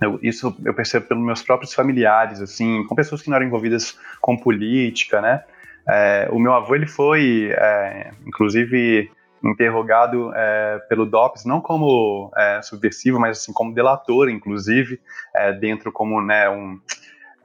eu, 0.00 0.18
isso 0.22 0.56
eu 0.64 0.72
percebo 0.72 1.06
pelos 1.06 1.22
meus 1.22 1.42
próprios 1.42 1.74
familiares, 1.74 2.40
assim, 2.40 2.84
com 2.86 2.94
pessoas 2.94 3.20
que 3.20 3.28
não 3.28 3.36
eram 3.36 3.46
envolvidas 3.46 3.98
com 4.20 4.36
política, 4.36 5.20
né? 5.20 5.44
É, 5.86 6.28
o 6.32 6.38
meu 6.38 6.54
avô, 6.54 6.74
ele 6.74 6.86
foi, 6.86 7.52
é, 7.52 8.10
inclusive, 8.26 9.10
interrogado 9.44 10.32
é, 10.34 10.78
pelo 10.88 11.04
DOPS, 11.04 11.44
não 11.44 11.60
como 11.60 12.30
é, 12.36 12.62
subversivo, 12.62 13.20
mas 13.20 13.38
assim, 13.38 13.52
como 13.52 13.74
delator, 13.74 14.30
inclusive, 14.30 15.00
é, 15.34 15.52
dentro 15.52 15.92
como, 15.92 16.20
né, 16.22 16.48
um, 16.48 16.80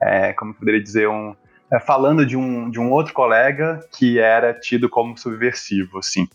é, 0.00 0.32
como 0.32 0.54
poderia 0.54 0.82
dizer, 0.82 1.08
um, 1.08 1.34
falando 1.84 2.24
de 2.24 2.36
um, 2.36 2.70
de 2.70 2.78
um 2.78 2.90
outro 2.90 3.12
colega 3.12 3.80
que 3.92 4.18
era 4.18 4.54
tido 4.54 4.88
como 4.88 5.16
subversivo, 5.18 5.98
assim. 5.98 6.28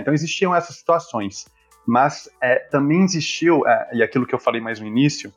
então 0.00 0.14
existiam 0.14 0.54
essas 0.54 0.76
situações. 0.76 1.46
Mas 1.86 2.28
é, 2.42 2.56
também 2.56 3.02
existiu, 3.02 3.66
é, 3.66 3.90
e 3.92 4.02
aquilo 4.02 4.26
que 4.26 4.34
eu 4.34 4.38
falei 4.38 4.60
mais 4.60 4.80
no 4.80 4.86
início, 4.86 5.32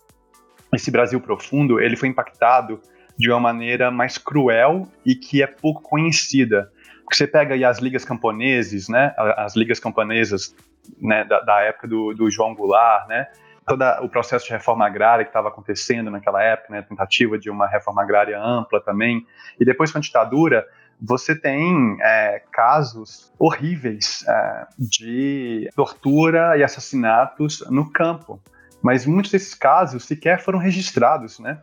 esse 0.73 0.89
Brasil 0.91 1.19
profundo, 1.21 1.79
ele 1.79 1.95
foi 1.95 2.09
impactado 2.09 2.79
de 3.17 3.29
uma 3.29 3.39
maneira 3.39 3.91
mais 3.91 4.17
cruel 4.17 4.87
e 5.05 5.13
que 5.13 5.43
é 5.43 5.47
pouco 5.47 5.81
conhecida. 5.81 6.71
Porque 7.03 7.15
você 7.15 7.27
pega 7.27 7.55
aí 7.55 7.65
as 7.65 7.79
ligas 7.79 8.05
camponeses, 8.05 8.87
né, 8.87 9.13
as 9.17 9.55
ligas 9.55 9.79
camponesas 9.79 10.55
né, 11.01 11.23
da, 11.25 11.41
da 11.41 11.59
época 11.61 11.87
do, 11.87 12.13
do, 12.13 12.29
João 12.31 12.55
Goulart, 12.55 13.07
né, 13.07 13.27
todo 13.67 13.83
o 14.01 14.09
processo 14.09 14.45
de 14.45 14.51
reforma 14.51 14.85
agrária 14.85 15.25
que 15.25 15.29
estava 15.29 15.49
acontecendo 15.49 16.09
naquela 16.09 16.41
época, 16.41 16.73
né, 16.73 16.81
tentativa 16.81 17.37
de 17.37 17.49
uma 17.49 17.67
reforma 17.67 18.01
agrária 18.01 18.39
ampla 18.39 18.79
também, 18.79 19.25
e 19.59 19.65
depois 19.65 19.91
com 19.91 19.97
a 19.97 20.01
ditadura, 20.01 20.65
você 21.01 21.35
tem 21.35 21.97
é, 22.01 22.41
casos 22.51 23.31
horríveis 23.39 24.23
é, 24.27 24.67
de 24.77 25.69
tortura 25.75 26.57
e 26.57 26.63
assassinatos 26.63 27.63
no 27.69 27.89
campo. 27.89 28.39
Mas 28.81 29.05
muitos 29.05 29.31
desses 29.31 29.53
casos 29.53 30.05
sequer 30.05 30.41
foram 30.41 30.59
registrados, 30.59 31.39
né? 31.39 31.59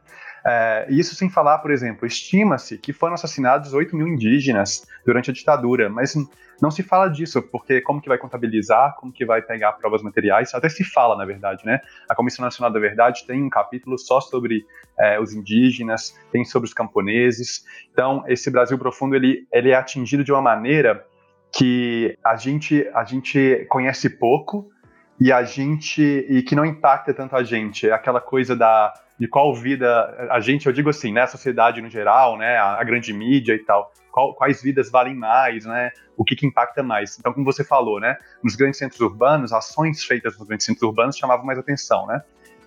É, 0.47 0.87
isso 0.89 1.17
sem 1.17 1.29
falar, 1.29 1.59
por 1.59 1.73
exemplo, 1.73 2.07
estima-se 2.07 2.79
que 2.79 2.93
foram 2.93 3.15
assassinados 3.15 3.75
8 3.75 3.97
mil 3.97 4.07
indígenas 4.07 4.87
durante 5.05 5.29
a 5.31 5.35
ditadura, 5.35 5.91
mas 5.91 6.15
não 6.63 6.71
se 6.71 6.85
fala 6.85 7.09
disso, 7.09 7.43
porque 7.43 7.81
como 7.81 8.01
que 8.01 8.09
vai 8.09 8.17
contabilizar, 8.17 8.95
como 8.95 9.13
que 9.13 9.27
vai 9.27 9.43
pegar 9.43 9.73
provas 9.73 10.03
materiais, 10.03 10.55
até 10.55 10.69
se 10.69 10.85
fala, 10.85 11.17
na 11.17 11.25
verdade, 11.25 11.67
né? 11.67 11.81
A 12.09 12.15
Comissão 12.15 12.45
Nacional 12.45 12.73
da 12.73 12.79
Verdade 12.79 13.27
tem 13.27 13.43
um 13.43 13.51
capítulo 13.51 13.99
só 13.99 14.21
sobre 14.21 14.65
é, 14.99 15.19
os 15.19 15.35
indígenas, 15.35 16.17
tem 16.31 16.45
sobre 16.45 16.69
os 16.69 16.73
camponeses, 16.73 17.65
então 17.93 18.23
esse 18.29 18.49
Brasil 18.49 18.79
profundo, 18.79 19.17
ele, 19.17 19.49
ele 19.53 19.71
é 19.71 19.75
atingido 19.75 20.23
de 20.23 20.33
uma 20.33 20.41
maneira 20.41 21.05
que 21.53 22.17
a 22.25 22.37
gente, 22.37 22.89
a 22.95 23.03
gente 23.03 23.67
conhece 23.69 24.09
pouco, 24.09 24.71
e 25.19 25.33
a 25.33 25.43
gente 25.43 26.03
e 26.03 26.43
que 26.43 26.55
não 26.55 26.65
impacta 26.65 27.13
tanto 27.13 27.35
a 27.35 27.43
gente, 27.43 27.89
é 27.89 27.93
aquela 27.93 28.21
coisa 28.21 28.55
da 28.55 28.93
de 29.19 29.27
qual 29.27 29.55
vida 29.55 30.29
a 30.31 30.41
gente, 30.41 30.67
eu 30.67 30.73
digo 30.73 30.91
assim, 30.91 31.13
né, 31.13 31.23
a 31.23 31.27
sociedade 31.27 31.81
no 31.81 31.89
geral, 31.89 32.37
né, 32.37 32.57
a, 32.57 32.81
a 32.81 32.85
grande 32.85 33.13
mídia 33.13 33.55
e 33.55 33.59
tal, 33.59 33.93
qual, 34.11 34.35
quais 34.35 34.63
vidas 34.63 34.91
valem 34.91 35.15
mais, 35.15 35.65
né, 35.65 35.91
o 36.17 36.25
que, 36.25 36.37
que 36.37 36.47
impacta 36.47 36.83
mais. 36.83 37.19
Então, 37.19 37.33
como 37.33 37.45
você 37.45 37.65
falou, 37.65 37.99
né, 37.99 38.17
nos 38.43 38.55
grandes 38.55 38.79
centros 38.79 39.01
urbanos, 39.01 39.53
ações 39.53 40.05
feitas 40.05 40.39
nos 40.39 40.47
grandes 40.47 40.67
centros 40.67 40.83
urbanos 40.83 41.17
chamavam 41.17 41.47
mais 41.47 41.59
atenção, 41.59 42.07
né, 42.07 42.23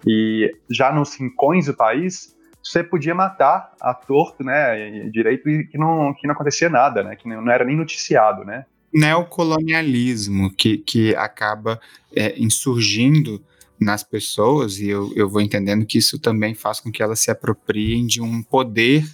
e 0.08 0.52
já 0.70 0.92
nos 0.92 1.16
rincões 1.16 1.68
do 1.68 1.74
país, 1.74 2.36
você 2.64 2.84
podia 2.84 3.14
matar 3.14 3.72
a 3.80 3.94
torto, 3.94 4.44
né, 4.44 5.10
direito 5.12 5.48
e 5.50 5.68
que 5.68 5.78
não, 5.78 6.14
que 6.14 6.28
não 6.28 6.34
acontecia 6.34 6.70
nada, 6.70 7.04
né, 7.04 7.16
que 7.16 7.28
não 7.28 7.52
era 7.52 7.64
nem 7.64 7.76
noticiado, 7.76 8.44
né 8.44 8.66
neocolonialismo 8.92 10.52
que, 10.52 10.80
que 10.80 11.16
acaba 11.16 11.80
é, 12.16 12.34
insurgindo 12.40 13.40
nas 13.80 14.04
pessoas, 14.04 14.80
e 14.80 14.88
eu, 14.88 15.12
eu 15.16 15.30
vou 15.30 15.42
entendendo 15.42 15.86
que 15.86 15.98
isso 15.98 16.20
também 16.20 16.54
faz 16.54 16.80
com 16.80 16.92
que 16.92 17.02
elas 17.02 17.20
se 17.20 17.32
apropriem 17.32 18.06
de 18.06 18.22
um 18.22 18.44
poder 18.44 19.06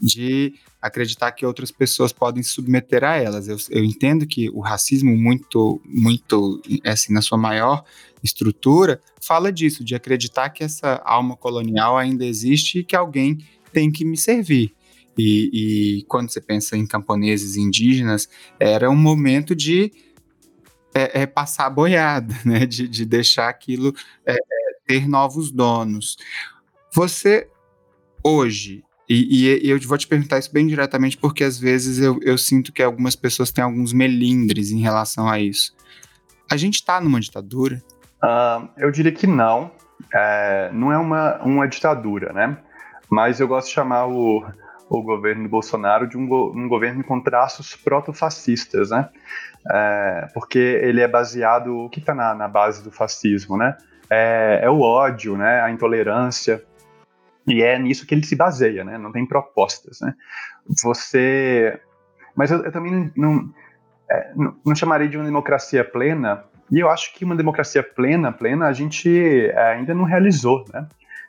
de 0.00 0.54
acreditar 0.80 1.32
que 1.32 1.44
outras 1.44 1.70
pessoas 1.70 2.12
podem 2.12 2.42
se 2.42 2.50
submeter 2.50 3.02
a 3.02 3.16
elas. 3.16 3.48
Eu, 3.48 3.56
eu 3.70 3.82
entendo 3.82 4.26
que 4.26 4.48
o 4.50 4.60
racismo, 4.60 5.16
muito, 5.16 5.80
muito, 5.84 6.62
assim, 6.84 7.12
na 7.12 7.22
sua 7.22 7.38
maior 7.38 7.84
estrutura, 8.22 9.00
fala 9.20 9.52
disso, 9.52 9.84
de 9.84 9.94
acreditar 9.94 10.50
que 10.50 10.62
essa 10.62 11.00
alma 11.04 11.36
colonial 11.36 11.96
ainda 11.96 12.24
existe 12.24 12.80
e 12.80 12.84
que 12.84 12.94
alguém 12.94 13.38
tem 13.72 13.90
que 13.90 14.04
me 14.04 14.16
servir. 14.16 14.74
E, 15.18 15.98
e 15.98 16.02
quando 16.04 16.30
você 16.30 16.40
pensa 16.40 16.76
em 16.76 16.86
camponeses 16.86 17.56
indígenas, 17.56 18.28
era 18.60 18.90
um 18.90 18.96
momento 18.96 19.54
de 19.56 19.90
é, 20.96 21.22
é 21.22 21.26
passar 21.26 21.66
a 21.66 21.70
boiada, 21.70 22.34
né? 22.44 22.64
de, 22.64 22.88
de 22.88 23.04
deixar 23.04 23.48
aquilo 23.48 23.94
é, 24.24 24.32
é, 24.32 24.36
ter 24.86 25.06
novos 25.06 25.50
donos. 25.50 26.16
Você, 26.94 27.48
hoje, 28.24 28.82
e, 29.06 29.44
e, 29.44 29.70
eu 29.70 29.78
vou 29.80 29.98
te 29.98 30.06
perguntar 30.06 30.38
isso 30.38 30.52
bem 30.52 30.66
diretamente, 30.66 31.18
porque 31.18 31.44
às 31.44 31.58
vezes 31.58 31.98
eu, 31.98 32.18
eu 32.22 32.38
sinto 32.38 32.72
que 32.72 32.82
algumas 32.82 33.14
pessoas 33.14 33.50
têm 33.50 33.62
alguns 33.62 33.92
melindres 33.92 34.70
em 34.70 34.80
relação 34.80 35.28
a 35.28 35.38
isso. 35.38 35.76
A 36.50 36.56
gente 36.56 36.76
está 36.76 37.00
numa 37.00 37.20
ditadura? 37.20 37.82
Uh, 38.22 38.68
eu 38.78 38.90
diria 38.90 39.12
que 39.12 39.26
não. 39.26 39.70
É, 40.14 40.70
não 40.72 40.90
é 40.90 40.98
uma, 40.98 41.36
uma 41.42 41.68
ditadura, 41.68 42.32
né? 42.32 42.56
Mas 43.10 43.38
eu 43.38 43.46
gosto 43.46 43.68
de 43.68 43.74
chamar 43.74 44.06
o, 44.06 44.44
o 44.88 45.02
governo 45.02 45.48
Bolsonaro 45.48 46.06
de 46.06 46.16
um, 46.16 46.22
um 46.22 46.68
governo 46.68 47.02
com 47.02 47.20
traços 47.20 47.74
proto-fascistas, 47.74 48.90
né? 48.90 49.08
É, 49.68 50.28
porque 50.32 50.58
ele 50.58 51.00
é 51.00 51.08
baseado, 51.08 51.76
o 51.76 51.90
que 51.90 51.98
está 51.98 52.14
na, 52.14 52.34
na, 52.34 52.46
base 52.46 52.82
do 52.84 52.92
fascismo, 52.92 53.56
né? 53.56 53.76
É, 54.08 54.60
é, 54.62 54.70
o 54.70 54.80
ódio, 54.80 55.36
né? 55.36 55.60
A 55.60 55.70
intolerância, 55.70 56.62
e 57.46 57.62
é 57.62 57.78
nisso 57.78 58.06
que 58.06 58.14
ele 58.14 58.24
se 58.24 58.36
baseia, 58.36 58.84
né? 58.84 58.98
Não 58.98 59.12
tem 59.12 59.26
propostas, 59.26 60.00
né? 60.00 60.14
Você, 60.82 61.80
mas 62.34 62.50
eu, 62.50 62.64
eu 62.64 62.72
também 62.72 63.12
não, 63.16 63.48
é, 64.10 64.32
não, 64.34 64.56
não 64.64 64.74
chamaria 64.74 65.08
de 65.08 65.16
uma 65.16 65.24
democracia 65.24 65.84
plena. 65.84 66.44
E 66.70 66.80
eu 66.80 66.90
acho 66.90 67.14
que 67.14 67.24
uma 67.24 67.36
democracia 67.36 67.82
plena, 67.82 68.32
plena, 68.32 68.66
a 68.66 68.72
gente 68.72 69.48
é, 69.48 69.74
ainda 69.74 69.94
não 69.94 70.04
realizou, 70.04 70.64
né? 70.72 70.86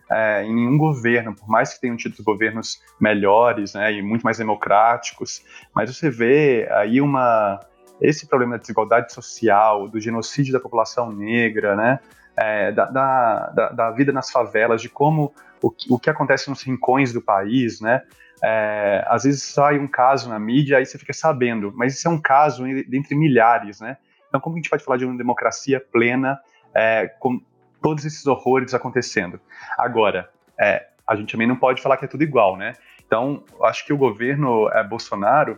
É, 0.10 0.44
em 0.44 0.54
nenhum 0.54 0.78
governo, 0.78 1.36
por 1.36 1.48
mais 1.48 1.74
que 1.74 1.82
tenham 1.82 1.98
tido 1.98 2.22
governos 2.24 2.82
melhores 3.00 3.74
né, 3.74 3.94
e 3.94 4.02
muito 4.02 4.24
mais 4.24 4.38
democráticos, 4.38 5.44
mas 5.74 5.96
você 5.96 6.10
vê 6.10 6.68
aí 6.72 7.02
uma 7.02 7.60
esse 8.00 8.28
problema 8.28 8.54
da 8.54 8.62
desigualdade 8.62 9.12
social, 9.12 9.88
do 9.88 10.00
genocídio 10.00 10.54
da 10.54 10.60
população 10.60 11.12
negra, 11.12 11.76
né, 11.76 12.00
é, 12.36 12.72
da, 12.72 12.86
da, 12.86 13.70
da, 13.70 13.92
vida 13.92 14.12
nas 14.12 14.30
favelas, 14.30 14.82
de 14.84 14.88
como 14.88 15.34
o, 15.64 15.74
o 15.90 16.00
que 16.00 16.10
acontece 16.10 16.48
nos 16.48 16.62
rincões 16.62 17.12
do 17.12 17.22
país, 17.22 17.82
né, 17.82 18.04
é, 18.44 19.04
às 19.08 19.24
vezes 19.24 19.42
sai 19.44 19.80
um 19.80 19.88
caso 19.88 20.30
na 20.30 20.40
mídia, 20.40 20.78
aí 20.78 20.86
você 20.86 20.98
fica 20.98 21.14
sabendo, 21.14 21.74
mas 21.76 21.96
isso 21.96 22.08
é 22.08 22.12
um 22.12 22.22
caso 22.22 22.64
dentre 22.88 23.16
milhares, 23.16 23.82
né? 23.82 23.98
Então, 24.28 24.40
como 24.40 24.56
a 24.56 24.60
gente 24.60 24.70
pode 24.70 24.84
falar 24.84 24.98
de 24.98 25.06
uma 25.06 25.18
democracia 25.18 25.80
plena 25.80 26.40
é, 26.74 27.08
com, 27.20 27.42
todos 27.82 28.06
esses 28.06 28.26
horrores 28.26 28.74
acontecendo. 28.74 29.40
Agora, 29.78 30.30
é, 30.60 30.88
a 31.08 31.16
gente 31.16 31.32
também 31.32 31.48
não 31.48 31.56
pode 31.56 31.82
falar 31.82 31.98
que 31.98 32.06
é 32.06 32.08
tudo 32.08 32.24
igual, 32.24 32.58
né? 32.58 32.74
Então, 33.06 33.44
acho 33.64 33.86
que 33.86 33.94
o 33.94 33.98
governo 33.98 34.70
é, 34.70 34.84
Bolsonaro, 34.84 35.58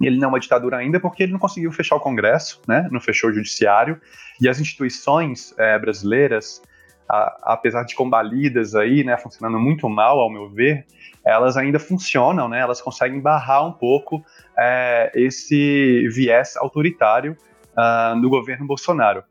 ele 0.00 0.18
não 0.18 0.24
é 0.24 0.28
uma 0.28 0.40
ditadura 0.40 0.78
ainda 0.78 0.98
porque 0.98 1.22
ele 1.22 1.32
não 1.32 1.38
conseguiu 1.38 1.70
fechar 1.70 1.96
o 1.96 2.00
Congresso, 2.00 2.60
né? 2.66 2.88
Não 2.90 3.00
fechou 3.00 3.30
o 3.30 3.32
Judiciário 3.32 4.00
e 4.40 4.48
as 4.48 4.58
instituições 4.58 5.54
é, 5.58 5.78
brasileiras, 5.78 6.62
a, 7.08 7.52
apesar 7.52 7.84
de 7.84 7.94
combalidas 7.94 8.74
aí, 8.74 9.04
né, 9.04 9.16
funcionando 9.18 9.58
muito 9.58 9.88
mal, 9.88 10.18
ao 10.18 10.30
meu 10.30 10.48
ver, 10.48 10.86
elas 11.24 11.56
ainda 11.56 11.78
funcionam, 11.78 12.48
né? 12.48 12.60
Elas 12.60 12.80
conseguem 12.80 13.20
barrar 13.20 13.66
um 13.66 13.72
pouco 13.72 14.24
é, 14.58 15.12
esse 15.14 16.08
viés 16.08 16.56
autoritário 16.56 17.36
uh, 17.72 18.18
do 18.20 18.30
governo 18.30 18.66
Bolsonaro 18.66 19.22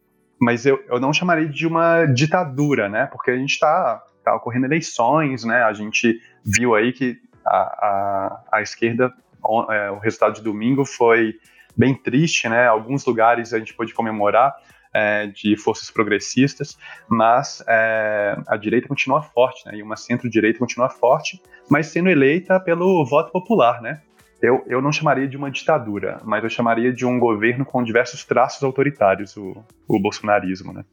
mas 0.41 0.65
eu, 0.65 0.83
eu 0.89 0.99
não 0.99 1.13
chamaria 1.13 1.47
de 1.47 1.67
uma 1.67 2.05
ditadura, 2.05 2.89
né? 2.89 3.05
Porque 3.05 3.29
a 3.29 3.37
gente 3.37 3.51
está 3.51 4.03
tá 4.23 4.35
ocorrendo 4.35 4.65
eleições, 4.65 5.43
né? 5.43 5.61
A 5.61 5.71
gente 5.71 6.19
viu 6.43 6.73
aí 6.73 6.91
que 6.91 7.15
a, 7.45 7.57
a, 7.57 8.43
a 8.53 8.61
esquerda, 8.63 9.13
o, 9.43 9.71
é, 9.71 9.91
o 9.91 9.99
resultado 9.99 10.33
de 10.33 10.41
domingo 10.41 10.83
foi 10.83 11.35
bem 11.77 11.93
triste, 11.93 12.49
né? 12.49 12.67
Alguns 12.67 13.05
lugares 13.05 13.53
a 13.53 13.59
gente 13.59 13.75
pôde 13.75 13.93
comemorar 13.93 14.55
é, 14.91 15.27
de 15.27 15.55
forças 15.55 15.91
progressistas, 15.91 16.75
mas 17.07 17.63
é, 17.67 18.35
a 18.47 18.57
direita 18.57 18.87
continua 18.87 19.21
forte, 19.21 19.63
né? 19.67 19.77
E 19.77 19.83
uma 19.83 19.95
centro-direita 19.95 20.57
continua 20.57 20.89
forte, 20.89 21.39
mas 21.69 21.85
sendo 21.85 22.09
eleita 22.09 22.59
pelo 22.59 23.05
voto 23.05 23.31
popular, 23.31 23.79
né? 23.79 24.01
Eu, 24.41 24.63
eu 24.67 24.81
não 24.81 24.91
chamaria 24.91 25.27
de 25.27 25.37
uma 25.37 25.51
ditadura, 25.51 26.19
mas 26.23 26.43
eu 26.43 26.49
chamaria 26.49 26.91
de 26.91 27.05
um 27.05 27.19
governo 27.19 27.63
com 27.63 27.83
diversos 27.83 28.25
traços 28.25 28.63
autoritários, 28.63 29.37
o, 29.37 29.55
o 29.87 29.99
bolsonarismo, 29.99 30.73
né? 30.73 30.83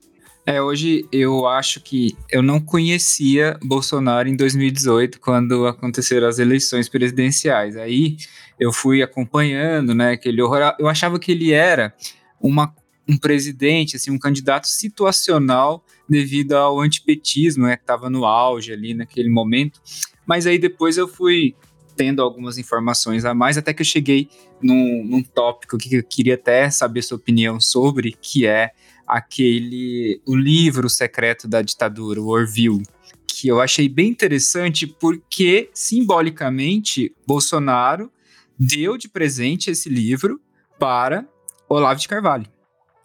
É, 0.45 0.63
hoje 0.63 1.07
eu 1.13 1.47
acho 1.47 1.79
que 1.79 2.17
eu 2.31 2.43
não 2.43 2.59
conhecia 2.59 3.59
Bolsonaro 3.63 4.29
em 4.29 4.35
2018, 4.35 5.21
quando 5.21 5.67
aconteceram 5.67 6.27
as 6.27 6.39
eleições 6.39 6.89
presidenciais. 6.89 7.77
Aí 7.77 8.17
eu 8.59 8.73
fui 8.73 9.03
acompanhando, 9.03 9.95
né, 9.95 10.13
aquele 10.13 10.41
horror. 10.41 10.75
Eu 10.79 10.89
achava 10.89 11.19
que 11.19 11.33
ele 11.33 11.53
era 11.53 11.95
uma, 12.41 12.75
um 13.07 13.19
presidente, 13.19 13.97
assim, 13.97 14.11
um 14.11 14.19
candidato 14.19 14.69
situacional 14.69 15.85
devido 16.09 16.55
ao 16.55 16.81
antipetismo, 16.81 17.67
né, 17.67 17.77
que 17.77 17.83
estava 17.83 18.09
no 18.09 18.25
auge 18.25 18.73
ali 18.73 18.95
naquele 18.95 19.29
momento. 19.29 19.83
Mas 20.27 20.47
aí 20.47 20.59
depois 20.59 20.97
eu 20.97 21.07
fui 21.07 21.55
tendo 21.99 22.23
algumas 22.23 22.59
informações 22.59 23.25
a 23.25 23.35
mais, 23.35 23.59
até 23.59 23.75
que 23.75 23.83
eu 23.83 23.87
cheguei 23.87 24.31
num, 24.63 25.05
num 25.05 25.21
tópico 25.21 25.77
que 25.77 25.97
eu 25.97 26.05
queria 26.05 26.35
até 26.35 26.71
saber 26.71 27.03
sua 27.03 27.17
opinião 27.17 27.61
sobre, 27.61 28.17
que 28.23 28.47
é 28.47 28.71
aquele 29.05 30.23
o 30.25 30.37
livro 30.37 30.89
secreto 30.89 31.49
da 31.49 31.61
ditadura, 31.61 32.21
o 32.21 32.29
Orville, 32.29 32.85
que 33.27 33.49
eu 33.49 33.61
achei 33.61 33.89
bem 33.89 34.11
interessante 34.11 34.87
porque 34.87 35.71
simbolicamente 35.75 37.13
Bolsonaro 37.27 38.13
deu 38.57 38.97
de 38.97 39.09
presente 39.09 39.73
esse 39.73 39.89
livro 39.89 40.41
para 40.79 41.27
Olavo 41.69 41.99
de 41.99 42.07
Carvalho. 42.07 42.47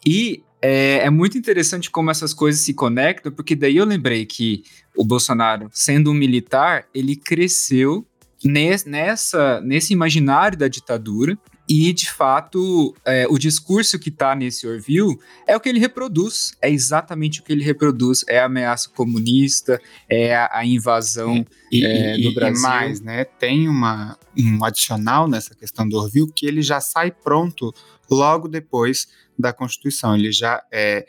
E 0.06 0.44
é, 0.62 0.98
é, 1.04 1.10
muito 1.10 1.36
interessante 1.36 1.90
como 1.90 2.10
essas 2.10 2.32
coisas 2.32 2.60
se 2.60 2.72
conectam, 2.72 3.32
porque 3.32 3.56
daí 3.56 3.76
eu 3.76 3.84
lembrei 3.84 4.24
que 4.24 4.62
o 4.96 5.04
Bolsonaro, 5.04 5.68
sendo 5.72 6.10
um 6.10 6.14
militar, 6.14 6.86
ele 6.94 7.16
cresceu 7.16 8.06
nessa, 8.44 9.60
nesse 9.62 9.92
imaginário 9.92 10.58
da 10.58 10.68
ditadura. 10.68 11.38
E, 11.66 11.94
de 11.94 12.10
fato, 12.10 12.94
é, 13.06 13.26
o 13.26 13.38
discurso 13.38 13.98
que 13.98 14.10
está 14.10 14.34
nesse 14.34 14.66
Orville 14.66 15.18
é 15.46 15.56
o 15.56 15.60
que 15.60 15.70
ele 15.70 15.78
reproduz, 15.78 16.54
é 16.60 16.70
exatamente 16.70 17.40
o 17.40 17.42
que 17.42 17.50
ele 17.50 17.64
reproduz, 17.64 18.22
é 18.28 18.38
a 18.38 18.44
ameaça 18.44 18.90
comunista, 18.90 19.80
é 20.06 20.36
a, 20.36 20.50
a 20.52 20.66
invasão 20.66 21.46
e, 21.72 21.82
é, 21.82 22.18
do 22.18 22.34
Brasil. 22.34 22.58
E 22.58 22.62
mais, 22.62 23.00
né, 23.00 23.24
tem 23.24 23.66
uma, 23.66 24.18
um 24.36 24.62
adicional 24.62 25.26
nessa 25.26 25.54
questão 25.54 25.88
do 25.88 25.96
Orville 25.96 26.30
que 26.30 26.44
ele 26.44 26.60
já 26.60 26.82
sai 26.82 27.10
pronto 27.10 27.72
logo 28.10 28.46
depois 28.46 29.08
da 29.38 29.50
Constituição, 29.52 30.14
ele 30.14 30.32
já 30.32 30.62
é... 30.70 31.06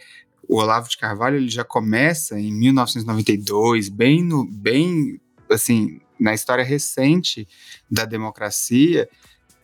O 0.47 0.57
Olavo 0.59 0.87
de 0.87 0.97
Carvalho 0.97 1.37
ele 1.37 1.49
já 1.49 1.63
começa 1.63 2.39
em 2.39 2.53
1992, 2.53 3.89
bem 3.89 4.23
no 4.23 4.45
bem 4.45 5.19
assim 5.49 5.99
na 6.19 6.33
história 6.33 6.63
recente 6.63 7.47
da 7.89 8.05
democracia, 8.05 9.09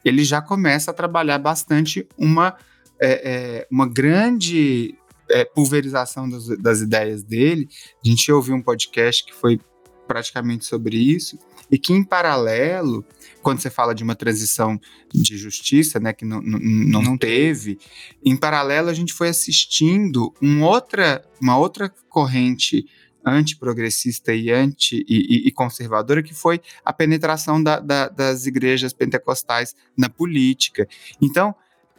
ele 0.03 0.23
já 0.23 0.41
começa 0.41 0.91
a 0.91 0.93
trabalhar 0.93 1.37
bastante 1.37 2.07
uma, 2.17 2.55
é, 2.99 3.31
é, 3.31 3.67
uma 3.69 3.87
grande 3.87 4.95
é, 5.29 5.45
pulverização 5.45 6.29
das, 6.29 6.47
das, 6.57 6.81
ideias 6.81 7.23
dele. 7.23 7.69
A 8.03 8.07
gente 8.07 8.31
ouviu 8.31 8.55
um 8.55 8.61
podcast 8.61 9.23
que 9.23 9.33
foi 9.33 9.59
praticamente 10.07 10.65
sobre 10.65 10.97
isso, 10.97 11.39
e 11.71 11.79
que, 11.79 11.93
em 11.93 12.03
paralelo, 12.03 13.05
quando 13.41 13.61
você 13.61 13.69
fala 13.69 13.95
de 13.95 14.03
uma 14.03 14.13
transição 14.13 14.79
de 15.13 15.37
justiça, 15.37 16.01
né, 16.01 16.11
que 16.11 16.25
não, 16.25 16.41
não, 16.41 17.01
não 17.01 17.17
teve, 17.17 17.79
em 18.23 18.35
paralelo 18.35 18.89
a 18.89 18.93
gente 18.93 19.13
foi 19.13 19.29
assistindo 19.29 20.33
um 20.41 20.63
outra, 20.63 21.23
uma 21.41 21.57
outra 21.57 21.89
corrente 22.09 22.85
antiprogressista 23.25 24.33
e 24.33 24.51
anti 24.51 25.05
e, 25.07 25.47
e, 25.47 25.51
conservadora 25.51 26.23
que 26.23 26.33
foi 26.33 26.61
a 26.83 26.91
penetração 26.91 27.61
da, 27.61 27.79
da, 27.79 28.09
das 28.09 28.45
igrejas 28.45 28.93
pentecostais 28.93 29.75
na 29.97 30.09
política. 30.09 30.87
Então 31.21 31.55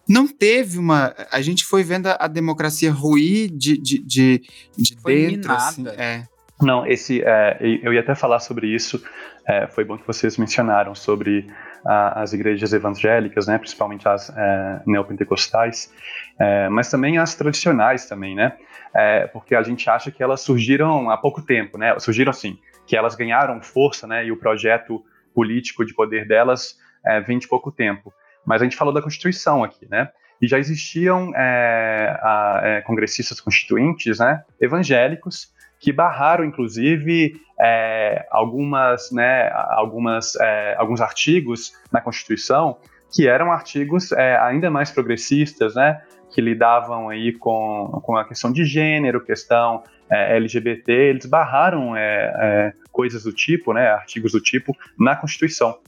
não 0.09 0.27
teve 0.27 0.79
uma. 0.79 1.14
A 1.31 1.41
gente 1.41 1.64
foi 1.64 1.83
vendo 1.83 2.09
a, 2.09 2.16
a 2.20 2.27
democracia 2.27 2.91
ruir 2.91 3.51
de, 3.51 3.79
de, 3.79 3.99
de, 3.99 4.43
de 4.77 4.97
dentro. 5.05 5.53
Assim, 5.53 5.87
é. 5.89 6.27
Não, 6.61 6.87
esse 6.87 7.23
é, 7.25 7.59
eu 7.83 7.93
ia 7.93 8.01
até 8.01 8.14
falar 8.14 8.41
sobre 8.41 8.68
isso. 8.68 9.03
É, 9.47 9.66
foi 9.66 9.85
bom 9.85 9.99
que 9.99 10.07
vocês 10.07 10.37
mencionaram 10.37 10.95
sobre 10.95 11.49
a, 11.85 12.22
as 12.22 12.33
igrejas 12.33 12.72
evangélicas, 12.72 13.47
né, 13.47 13.59
principalmente 13.59 14.09
as 14.09 14.30
é, 14.30 14.83
neopentecostais, 14.87 15.93
é, 16.39 16.68
mas 16.68 16.91
também 16.91 17.18
as 17.18 17.35
tradicionais 17.35 18.07
também, 18.07 18.35
né? 18.35 18.53
é, 18.95 19.26
porque 19.26 19.55
a 19.55 19.62
gente 19.62 19.89
acha 19.89 20.11
que 20.11 20.22
elas 20.22 20.41
surgiram 20.41 21.11
há 21.11 21.16
pouco 21.16 21.43
tempo, 21.43 21.78
né? 21.78 21.99
Surgiram 21.99 22.30
assim, 22.30 22.59
que 22.87 22.97
elas 22.97 23.14
ganharam 23.14 23.62
força, 23.62 24.07
né? 24.07 24.24
E 24.26 24.33
o 24.33 24.37
projeto 24.37 25.03
político 25.35 25.85
de 25.85 25.95
poder 25.95 26.26
delas 26.26 26.76
é, 27.05 27.20
vem 27.20 27.39
de 27.39 27.49
pouco 27.49 27.72
tempo. 27.72 28.12
Mas 28.45 28.61
a 28.61 28.64
gente 28.64 28.76
falou 28.76 28.93
da 28.93 29.01
Constituição 29.01 29.64
aqui, 29.64 29.87
né? 29.89 30.11
E 30.41 30.47
já 30.47 30.59
existiam 30.59 31.33
é, 31.35 32.18
a, 32.20 32.61
é, 32.62 32.80
congressistas 32.83 33.41
constituintes, 33.41 34.18
né? 34.18 34.43
Evangélicos 34.61 35.53
que 35.83 35.93
barraram, 35.93 36.45
inclusive, 36.45 37.35
é, 37.61 38.24
algumas, 38.30 39.11
né? 39.11 39.51
Algumas, 39.53 40.37
é, 40.37 40.76
alguns 40.78 41.01
artigos 41.01 41.72
na 41.93 42.01
Constituição 42.01 42.78
que 43.14 43.28
eram 43.28 43.53
artigos 43.53 44.11
ainda 44.14 44.70
mais 44.70 44.91
progressistas, 44.91 45.74
né? 45.74 46.01
que 46.33 46.41
lidavam 46.41 47.11
aí 47.11 47.33
com, 47.33 48.01
com 48.03 48.16
a 48.16 48.24
questão 48.24 48.51
de 48.51 48.64
gênero, 48.64 49.22
questão 49.22 49.83
é, 50.11 50.37
LGBT, 50.37 50.93
eles 50.93 51.26
barraram 51.26 51.97
é, 51.97 52.33
é, 52.41 52.72
coisas 52.91 53.24
do 53.24 53.33
tipo, 53.33 53.72
né, 53.72 53.89
artigos 53.91 54.33
do 54.33 54.41
tipo, 54.41 54.76
na 54.99 55.14
Constituição. 55.14 55.78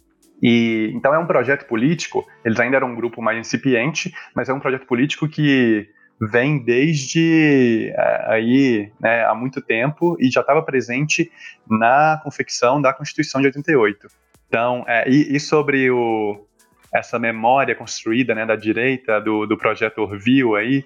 E 0.42 0.90
então 0.94 1.14
é 1.14 1.18
um 1.18 1.26
projeto 1.26 1.66
político. 1.66 2.26
Eles 2.44 2.60
ainda 2.60 2.76
eram 2.76 2.88
um 2.88 2.94
grupo 2.94 3.22
mais 3.22 3.38
incipiente, 3.38 4.14
mas 4.34 4.48
é 4.48 4.52
um 4.52 4.60
projeto 4.60 4.86
político 4.86 5.28
que 5.28 5.88
vem 6.30 6.58
desde 6.58 7.92
é, 7.96 8.24
aí 8.26 8.92
né, 9.00 9.24
há 9.24 9.34
muito 9.34 9.60
tempo 9.60 10.16
e 10.20 10.30
já 10.30 10.40
estava 10.40 10.62
presente 10.62 11.30
na 11.68 12.20
confecção 12.22 12.80
da 12.80 12.92
Constituição 12.92 13.40
de 13.40 13.48
88. 13.48 14.08
Então, 14.48 14.84
é, 14.86 15.08
e, 15.08 15.36
e, 15.36 15.40
sobre 15.40 15.90
o, 15.90 16.46
essa 16.94 17.18
memória 17.18 17.74
construída 17.74 18.34
né, 18.34 18.46
da 18.46 18.54
direita, 18.54 19.20
do, 19.20 19.46
do 19.46 19.56
projeto 19.56 19.98
Orville 19.98 20.56
aí, 20.56 20.84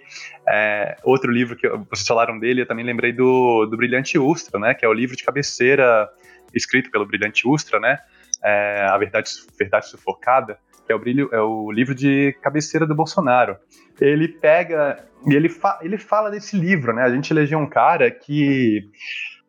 é, 0.49 0.97
outro 1.03 1.30
livro 1.30 1.57
que 1.57 1.68
vocês 1.91 2.07
falaram 2.07 2.39
dele, 2.39 2.62
eu 2.62 2.66
também 2.66 2.84
lembrei 2.84 3.12
do, 3.12 3.66
do 3.66 3.76
Brilhante 3.76 4.18
Ustra, 4.18 4.59
né, 4.59 4.74
que 4.74 4.84
é 4.84 4.89
o 4.89 4.93
livro 4.93 5.16
de 5.16 5.24
cabeceira 5.24 6.09
escrito 6.55 6.91
pelo 6.91 7.05
Brilhante 7.05 7.47
Ustra, 7.47 7.78
né, 7.78 7.99
é, 8.43 8.86
A 8.89 8.97
Verdade, 8.97 9.30
Verdade 9.59 9.89
Sufocada, 9.89 10.59
que 10.86 10.93
é 10.93 10.95
o, 10.95 10.99
brilho, 10.99 11.28
é 11.30 11.41
o 11.41 11.70
livro 11.70 11.95
de 11.95 12.34
cabeceira 12.41 12.86
do 12.86 12.95
Bolsonaro. 12.95 13.59
Ele 14.01 14.26
pega 14.28 15.05
e 15.26 15.34
ele, 15.34 15.48
fa, 15.48 15.78
ele 15.82 15.98
fala 15.98 16.30
desse 16.30 16.56
livro, 16.56 16.92
né, 16.92 17.02
a 17.02 17.10
gente 17.10 17.30
elegeu 17.32 17.58
um 17.58 17.68
cara 17.68 18.10
que 18.10 18.90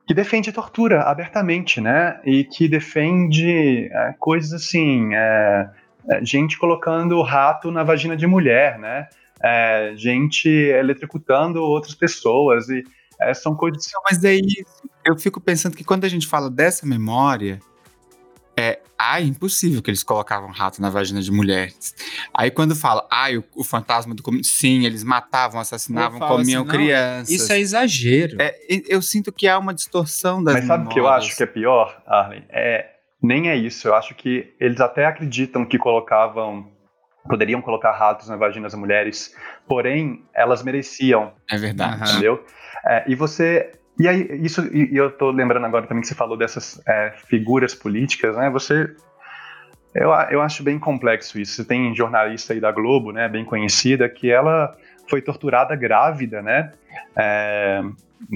que 0.09 0.13
defende 0.15 0.51
tortura 0.51 1.03
abertamente, 1.03 1.79
né? 1.79 2.19
E 2.25 2.43
que 2.43 2.67
defende 2.67 3.87
é, 3.93 4.15
coisas 4.17 4.51
assim, 4.51 5.13
é, 5.13 5.69
é, 6.09 6.25
gente 6.25 6.57
colocando 6.57 7.21
rato 7.21 7.69
na 7.69 7.83
vagina 7.83 8.17
de 8.17 8.25
mulher, 8.25 8.79
né? 8.79 9.07
É, 9.39 9.93
gente 9.95 10.49
eletrocutando 10.49 11.61
outras 11.61 11.93
pessoas 11.93 12.69
e 12.69 12.83
é, 13.21 13.35
são 13.35 13.55
coisas. 13.55 13.85
Mas 14.09 14.17
daí 14.19 14.41
eu 15.05 15.15
fico 15.15 15.39
pensando 15.39 15.77
que 15.77 15.83
quando 15.83 16.05
a 16.05 16.09
gente 16.09 16.25
fala 16.25 16.49
dessa 16.49 16.87
memória, 16.87 17.59
é, 18.57 18.79
ah, 18.99 19.21
impossível 19.21 19.81
que 19.81 19.89
eles 19.89 20.03
colocavam 20.03 20.51
rato 20.51 20.81
na 20.81 20.89
vagina 20.89 21.21
de 21.21 21.31
mulheres. 21.31 21.95
Aí 22.33 22.51
quando 22.51 22.75
fala, 22.75 23.07
ah, 23.09 23.29
o, 23.31 23.61
o 23.61 23.63
fantasma 23.63 24.13
do 24.13 24.21
sim, 24.43 24.85
eles 24.85 25.05
matavam, 25.05 25.61
assassinavam, 25.61 26.19
comiam 26.19 26.63
assim, 26.63 26.71
crianças. 26.71 27.29
Isso 27.29 27.53
é 27.53 27.59
exagero. 27.59 28.35
É, 28.41 28.53
eu 28.87 29.01
sinto 29.01 29.31
que 29.31 29.47
há 29.47 29.57
uma 29.57 29.73
distorção 29.73 30.43
das 30.43 30.55
Mas 30.55 30.65
sabe 30.65 30.85
o 30.85 30.89
que 30.89 30.99
eu 30.99 31.07
acho 31.07 31.35
que 31.37 31.43
é 31.43 31.45
pior, 31.45 32.01
Arlen? 32.05 32.43
É, 32.49 32.87
nem 33.23 33.49
é 33.49 33.55
isso. 33.55 33.87
Eu 33.87 33.95
acho 33.95 34.13
que 34.15 34.53
eles 34.59 34.81
até 34.81 35.05
acreditam 35.05 35.65
que 35.65 35.77
colocavam 35.77 36.69
poderiam 37.27 37.61
colocar 37.61 37.91
ratos 37.91 38.27
na 38.27 38.35
vagina 38.35 38.63
das 38.63 38.73
mulheres, 38.73 39.35
porém 39.67 40.25
elas 40.33 40.63
mereciam. 40.63 41.33
É 41.49 41.57
verdade. 41.57 42.11
Entendeu? 42.11 42.43
É, 42.85 43.03
e 43.07 43.15
você 43.15 43.78
e 43.99 44.07
aí, 44.07 44.39
isso, 44.41 44.61
e, 44.73 44.95
eu 44.95 45.11
tô 45.11 45.29
lembrando 45.29 45.65
agora 45.65 45.85
também 45.85 46.01
que 46.01 46.07
você 46.07 46.15
falou 46.15 46.37
dessas 46.37 46.81
é, 46.87 47.13
figuras 47.27 47.75
políticas, 47.75 48.37
né? 48.37 48.49
Você. 48.49 48.95
Eu, 49.93 50.11
eu 50.29 50.41
acho 50.41 50.63
bem 50.63 50.79
complexo 50.79 51.37
isso. 51.39 51.55
Você 51.55 51.65
tem 51.65 51.93
jornalista 51.93 52.53
aí 52.53 52.61
da 52.61 52.71
Globo, 52.71 53.11
né, 53.11 53.27
bem 53.27 53.43
conhecida, 53.43 54.07
que 54.07 54.31
ela 54.31 54.77
foi 55.09 55.21
torturada 55.21 55.75
grávida, 55.75 56.41
né? 56.41 56.71
É, 57.17 57.81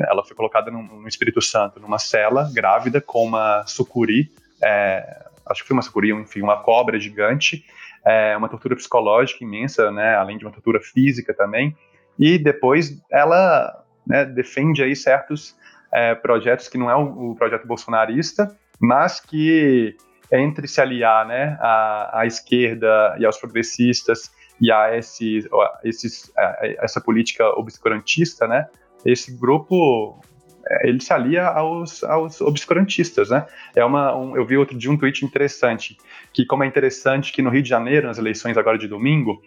ela 0.08 0.26
foi 0.26 0.36
colocada 0.36 0.70
no, 0.70 0.84
no, 0.84 1.08
Espírito 1.08 1.42
Santo, 1.42 1.80
numa 1.80 2.00
cela, 2.00 2.50
grávida, 2.54 3.00
com 3.00 3.26
uma 3.26 3.64
sucuri, 3.66 4.32
é, 4.62 5.24
acho 5.46 5.62
que 5.62 5.68
foi 5.68 5.76
uma 5.76 5.82
sucuri, 5.82 6.12
enfim, 6.12 6.42
uma 6.42 6.58
cobra 6.58 7.00
gigante, 7.00 7.64
é, 8.06 8.36
uma 8.36 8.50
tortura 8.50 8.76
psicológica 8.76 9.44
imensa, 9.44 9.92
né? 9.92 10.16
Além 10.16 10.38
de 10.38 10.44
uma 10.44 10.52
tortura 10.52 10.82
física 10.82 11.34
também. 11.34 11.76
E 12.20 12.38
depois 12.38 13.02
ela 13.10 13.83
né, 14.06 14.26
defende 14.26 14.84
aí 14.84 14.96
certos 14.96 15.56
é, 15.94 16.16
projetos 16.16 16.68
que 16.68 16.78
não 16.78 16.90
é 16.90 16.96
o, 16.96 17.32
o, 17.32 17.36
projeto 17.36 17.68
bolsonarista, 17.68 18.56
mas 18.80 19.20
que 19.20 19.96
entre 20.32 20.68
se 20.68 20.82
aliar 20.82 21.28
né, 21.28 21.58
à, 21.60 22.22
à 22.22 22.26
esquerda 22.26 23.16
e 23.20 23.26
aos 23.26 23.38
progressistas 23.38 24.32
e 24.60 24.72
a 24.72 24.98
esse, 24.98 25.48
esses, 25.84 26.32
a 26.38 26.58
essa 26.80 27.00
política 27.00 27.48
obscurantista, 27.58 28.48
né, 28.48 28.68
esse 29.06 29.38
grupo 29.38 30.20
é, 30.68 30.88
ele 30.88 31.02
se 31.02 31.12
alia 31.14 31.46
aos, 31.46 32.04
aos 32.04 32.40
obscurantistas, 32.42 33.30
né? 33.30 33.46
É 33.76 33.84
uma, 33.84 34.16
um, 34.16 34.36
eu 34.36 34.46
vi 34.46 34.58
outro 34.58 34.78
de 34.78 34.90
um 34.90 34.98
tweet 34.98 35.26
interessante, 35.26 35.98
que 36.34 36.46
como 36.46 36.64
é 36.64 36.68
interessante 36.68 37.34
que 37.34 37.42
no 37.42 37.50
Rio 37.50 37.62
de 37.62 37.70
Janeiro, 37.70 38.08
nas 38.08 38.18
eleições 38.18 38.58
agora 38.58 38.78
de 38.78 38.88
domingo, 38.88 39.42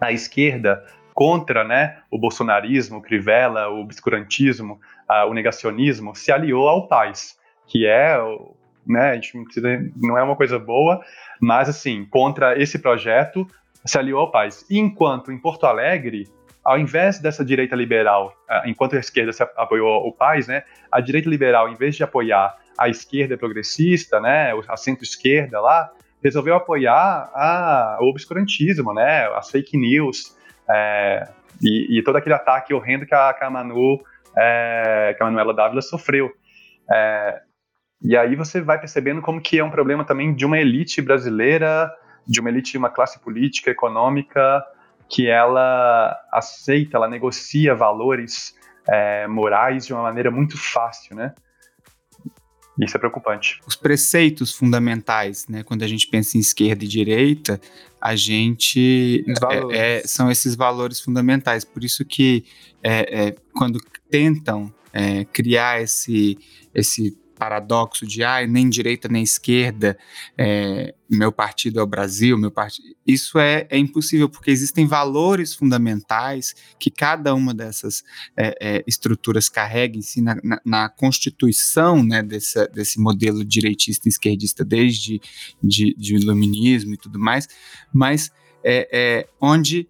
a 0.00 0.12
esquerda 0.12 0.84
contra 1.14 1.64
né, 1.64 1.98
o 2.10 2.18
bolsonarismo, 2.18 2.98
o 2.98 3.02
Crivella, 3.02 3.68
o 3.68 3.80
obscurantismo, 3.80 4.80
uh, 5.08 5.28
o 5.28 5.34
negacionismo, 5.34 6.14
se 6.14 6.32
aliou 6.32 6.68
ao 6.68 6.88
PAIS, 6.88 7.38
que 7.66 7.86
é, 7.86 8.18
né, 8.86 9.10
a 9.10 9.14
gente 9.14 9.32
não, 9.96 10.18
é 10.18 10.22
uma 10.22 10.36
coisa 10.36 10.58
boa, 10.58 11.02
mas 11.40 11.68
assim, 11.68 12.04
contra 12.04 12.60
esse 12.60 12.78
projeto, 12.78 13.46
se 13.84 13.98
aliou 13.98 14.20
ao 14.20 14.30
PAIS. 14.30 14.64
Enquanto 14.70 15.32
em 15.32 15.38
Porto 15.38 15.66
Alegre, 15.66 16.28
ao 16.64 16.78
invés 16.78 17.18
dessa 17.18 17.44
direita 17.44 17.74
liberal, 17.74 18.34
enquanto 18.64 18.96
a 18.96 19.00
esquerda 19.00 19.32
se 19.32 19.42
apoiou 19.42 20.06
o 20.06 20.12
PAIS, 20.12 20.46
né, 20.46 20.62
a 20.90 21.00
direita 21.00 21.28
liberal, 21.28 21.68
em 21.68 21.74
vez 21.74 21.96
de 21.96 22.04
apoiar 22.04 22.56
a 22.78 22.88
esquerda 22.88 23.36
progressista, 23.36 24.20
né, 24.20 24.52
a 24.68 24.76
centro-esquerda 24.76 25.60
lá, 25.60 25.90
resolveu 26.22 26.54
apoiar 26.54 27.30
a, 27.34 27.98
o 28.00 28.08
obscurantismo, 28.08 28.94
né, 28.94 29.26
as 29.34 29.50
fake 29.50 29.76
news, 29.76 30.36
é, 30.72 31.28
e, 31.60 31.98
e, 31.98 32.02
todo 32.02 32.16
aquele 32.16 32.34
ataque 32.34 32.74
horrendo 32.74 33.06
que 33.06 33.14
a, 33.14 33.32
que 33.32 33.44
a 33.44 33.50
Manu, 33.50 34.00
é, 34.36 35.14
que 35.16 35.22
a 35.22 35.26
Manuela 35.26 35.54
Dávila 35.54 35.82
sofreu. 35.82 36.30
É, 36.90 37.40
e 38.02 38.16
aí 38.16 38.34
você 38.34 38.60
vai 38.60 38.78
percebendo 38.78 39.22
como 39.22 39.40
que 39.40 39.58
é 39.58 39.64
um 39.64 39.70
problema 39.70 40.04
também 40.04 40.34
de 40.34 40.44
uma 40.44 40.58
elite 40.58 41.00
brasileira, 41.00 41.90
de 42.26 42.40
uma 42.40 42.48
elite, 42.48 42.76
uma 42.76 42.90
classe 42.90 43.20
política, 43.20 43.70
econômica, 43.70 44.64
que 45.08 45.28
ela 45.28 46.18
aceita, 46.32 46.96
ela 46.96 47.08
negocia 47.08 47.74
valores 47.74 48.54
é, 48.88 49.26
morais 49.28 49.86
de 49.86 49.92
uma 49.92 50.02
maneira 50.02 50.30
muito 50.30 50.58
fácil, 50.58 51.14
né? 51.14 51.34
Isso 52.80 52.96
é 52.96 53.00
preocupante. 53.00 53.60
Os 53.66 53.76
preceitos 53.76 54.52
fundamentais, 54.52 55.46
né, 55.46 55.62
quando 55.62 55.82
a 55.82 55.86
gente 55.86 56.06
pensa 56.06 56.36
em 56.36 56.40
esquerda 56.40 56.84
e 56.84 56.88
direita, 56.88 57.60
a 58.00 58.16
gente 58.16 59.24
é, 59.72 59.98
é, 59.98 60.02
são 60.06 60.30
esses 60.30 60.54
valores 60.54 61.00
fundamentais. 61.00 61.64
Por 61.64 61.84
isso 61.84 62.04
que 62.04 62.44
é, 62.82 63.28
é 63.28 63.36
quando 63.54 63.78
tentam 64.10 64.72
é, 64.92 65.24
criar 65.26 65.82
esse, 65.82 66.38
esse 66.74 67.16
paradoxo 67.42 68.06
de 68.06 68.22
ah, 68.22 68.46
nem 68.46 68.70
direita 68.70 69.08
nem 69.08 69.24
esquerda, 69.24 69.98
é, 70.38 70.94
meu 71.10 71.32
partido 71.32 71.80
é 71.80 71.82
o 71.82 71.86
Brasil, 71.86 72.38
meu 72.38 72.52
partido. 72.52 72.94
Isso 73.04 73.36
é, 73.36 73.66
é 73.68 73.76
impossível, 73.76 74.28
porque 74.28 74.48
existem 74.48 74.86
valores 74.86 75.52
fundamentais 75.52 76.54
que 76.78 76.88
cada 76.88 77.34
uma 77.34 77.52
dessas 77.52 78.04
é, 78.36 78.54
é, 78.60 78.84
estruturas 78.86 79.48
carrega 79.48 79.98
em 79.98 80.02
si 80.02 80.22
na, 80.22 80.36
na, 80.44 80.60
na 80.64 80.88
constituição 80.88 82.00
né, 82.04 82.22
desse, 82.22 82.64
desse 82.68 83.00
modelo 83.00 83.44
direitista 83.44 84.06
e 84.06 84.10
esquerdista, 84.10 84.64
desde 84.64 85.20
de, 85.60 85.96
de 85.98 86.14
iluminismo 86.14 86.94
e 86.94 86.96
tudo 86.96 87.18
mais, 87.18 87.48
mas 87.92 88.30
é, 88.62 88.88
é 88.92 89.28
onde 89.40 89.88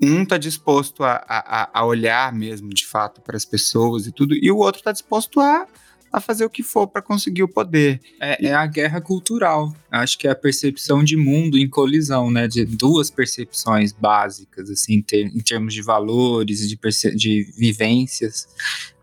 um 0.00 0.22
está 0.22 0.38
disposto 0.38 1.02
a, 1.02 1.24
a, 1.28 1.80
a, 1.80 1.84
olhar 1.84 2.32
mesmo 2.32 2.68
de 2.68 2.86
fato 2.86 3.20
para 3.20 3.36
as 3.36 3.44
pessoas 3.44 4.06
e 4.06 4.12
tudo, 4.12 4.36
e 4.36 4.48
o 4.48 4.58
outro 4.58 4.78
está 4.78 4.92
disposto 4.92 5.40
a 5.40 5.66
a 6.14 6.20
fazer 6.20 6.44
o 6.44 6.50
que 6.50 6.62
for 6.62 6.86
para 6.86 7.02
conseguir 7.02 7.42
o 7.42 7.48
poder. 7.48 8.00
É, 8.20 8.46
é, 8.46 8.54
a 8.54 8.64
guerra 8.66 9.00
cultural. 9.00 9.74
Acho 9.90 10.16
que 10.16 10.28
é 10.28 10.30
a 10.30 10.34
percepção 10.34 11.02
de 11.02 11.16
mundo 11.16 11.58
em 11.58 11.68
colisão, 11.68 12.30
né? 12.30 12.46
De 12.46 12.64
duas 12.64 13.10
percepções 13.10 13.90
básicas, 13.92 14.70
assim, 14.70 15.02
ter, 15.02 15.26
em 15.26 15.40
termos 15.40 15.74
de 15.74 15.82
valores, 15.82 16.68
de, 16.68 16.78
de 17.16 17.52
vivências. 17.58 18.46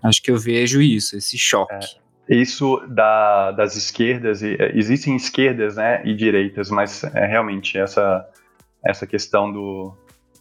Acho 0.02 0.24
que 0.24 0.32
eu 0.32 0.38
vejo 0.38 0.82
isso, 0.82 1.18
esse 1.18 1.38
choque. 1.38 1.74
É. 2.30 2.34
Isso 2.34 2.82
da, 2.88 3.52
das 3.52 3.76
esquerdas, 3.76 4.42
é, 4.42 4.72
existem 4.74 5.14
esquerdas 5.18 5.76
né, 5.76 6.02
e 6.06 6.16
direitas, 6.16 6.70
mas 6.70 7.04
é 7.04 7.26
realmente 7.26 7.78
essa, 7.78 8.26
essa 8.86 9.06
questão 9.06 9.52
do, 9.52 9.94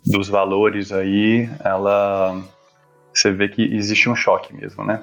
dos 0.06 0.28
valores 0.28 0.92
aí, 0.92 1.50
ela 1.64 2.40
você 3.12 3.32
vê 3.32 3.48
que 3.48 3.62
existe 3.62 4.08
um 4.08 4.14
choque 4.14 4.54
mesmo, 4.54 4.84
né? 4.84 5.02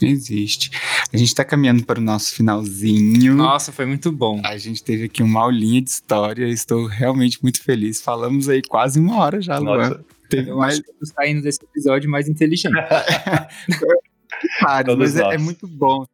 Existe. 0.00 0.70
A 1.12 1.16
gente 1.16 1.28
está 1.28 1.44
caminhando 1.44 1.84
para 1.84 1.98
o 1.98 2.02
nosso 2.02 2.34
finalzinho. 2.34 3.34
Nossa, 3.34 3.72
foi 3.72 3.86
muito 3.86 4.10
bom. 4.10 4.40
A 4.44 4.56
gente 4.56 4.82
teve 4.82 5.04
aqui 5.04 5.22
uma 5.22 5.40
aulinha 5.40 5.82
de 5.82 5.90
história. 5.90 6.46
Estou 6.48 6.86
realmente 6.86 7.38
muito 7.42 7.62
feliz. 7.62 8.00
Falamos 8.00 8.48
aí 8.48 8.62
quase 8.62 8.98
uma 8.98 9.18
hora 9.18 9.40
já, 9.40 9.58
Luan. 9.58 10.00
Teve 10.28 10.50
eu 10.50 10.56
mais... 10.56 10.74
acho 10.74 10.82
que 10.82 10.90
eu 10.90 11.06
saindo 11.06 11.42
desse 11.42 11.62
episódio 11.62 12.10
mais 12.10 12.28
inteligente. 12.28 12.72
claro, 14.60 14.96
mas 14.96 15.16
é, 15.16 15.34
é, 15.34 15.38
muito 15.38 15.68
bom 15.68 16.06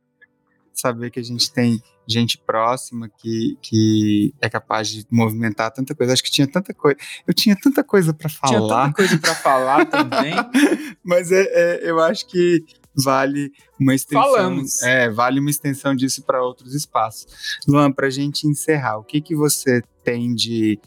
saber 0.72 1.10
que 1.10 1.20
a 1.20 1.22
gente 1.22 1.52
tem 1.52 1.80
gente 2.08 2.38
próxima 2.38 3.08
que, 3.08 3.58
que 3.60 4.34
é 4.40 4.48
capaz 4.48 4.88
de 4.88 5.06
movimentar 5.10 5.70
tanta 5.70 5.94
coisa. 5.94 6.12
Acho 6.12 6.22
que 6.22 6.30
tinha 6.30 6.46
tanta 6.46 6.72
coisa. 6.72 6.96
Eu 7.26 7.34
tinha 7.34 7.54
tanta 7.54 7.84
coisa 7.84 8.14
para 8.14 8.28
falar. 8.28 8.48
Tinha 8.48 8.68
tanta 8.68 8.94
coisa 8.94 9.18
para 9.18 9.34
falar 9.34 9.84
também. 9.86 10.34
mas 11.04 11.30
é, 11.30 11.42
é, 11.42 11.90
eu 11.90 12.00
acho 12.00 12.26
que 12.26 12.64
vale 13.02 13.52
uma 13.78 13.94
extensão. 13.94 14.22
Falamos. 14.22 14.82
É, 14.82 15.10
vale 15.10 15.40
uma 15.40 15.50
extensão 15.50 15.94
disso 15.94 16.22
para 16.22 16.42
outros 16.42 16.74
espaços. 16.74 17.26
Luan, 17.66 17.92
para 17.92 18.06
a 18.06 18.10
gente 18.10 18.46
encerrar, 18.46 18.98
o 18.98 19.04
que 19.04 19.20
que 19.20 19.34
você 19.34 19.82
tem 20.02 20.34
de, 20.34 20.78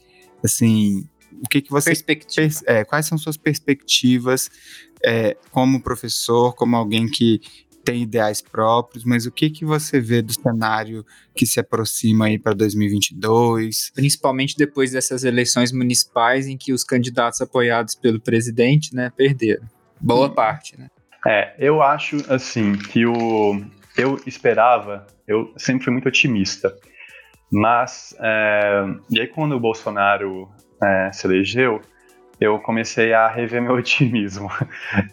assim, 0.43 1.07
o 1.43 1.47
que 1.49 1.61
que 1.61 1.71
você 1.71 1.89
Perspectiva. 1.89 2.49
é, 2.65 2.83
quais 2.83 3.05
são 3.05 3.17
suas 3.17 3.37
perspectivas 3.37 4.49
é, 5.03 5.35
como 5.51 5.81
professor, 5.81 6.53
como 6.55 6.75
alguém 6.75 7.07
que 7.07 7.41
tem 7.83 8.03
ideais 8.03 8.41
próprios, 8.41 9.03
mas 9.03 9.25
o 9.25 9.31
que, 9.31 9.49
que 9.49 9.65
você 9.65 9.99
vê 9.99 10.21
do 10.21 10.31
cenário 10.33 11.03
que 11.35 11.47
se 11.47 11.59
aproxima 11.59 12.25
aí 12.25 12.37
para 12.37 12.53
2022? 12.53 13.91
Principalmente 13.95 14.55
depois 14.55 14.91
dessas 14.91 15.23
eleições 15.23 15.71
municipais 15.71 16.45
em 16.47 16.57
que 16.57 16.73
os 16.73 16.83
candidatos 16.83 17.41
apoiados 17.41 17.95
pelo 17.95 18.19
presidente, 18.19 18.95
né, 18.95 19.11
perderam. 19.15 19.67
Boa 19.99 20.27
hum. 20.27 20.33
parte, 20.33 20.77
né? 20.77 20.89
É, 21.27 21.53
eu 21.59 21.81
acho, 21.81 22.17
assim, 22.31 22.73
que 22.73 23.05
o... 23.05 23.61
Eu 23.97 24.19
esperava, 24.25 25.05
eu 25.27 25.53
sempre 25.57 25.83
fui 25.83 25.93
muito 25.93 26.07
otimista, 26.07 26.73
mas... 27.51 28.15
É, 28.19 28.85
e 29.09 29.19
aí 29.19 29.27
quando 29.27 29.55
o 29.55 29.59
Bolsonaro 29.59 30.49
é, 30.81 31.11
se 31.11 31.27
elegeu, 31.27 31.81
eu 32.39 32.57
comecei 32.59 33.13
a 33.13 33.27
rever 33.27 33.61
meu 33.61 33.75
otimismo. 33.77 34.49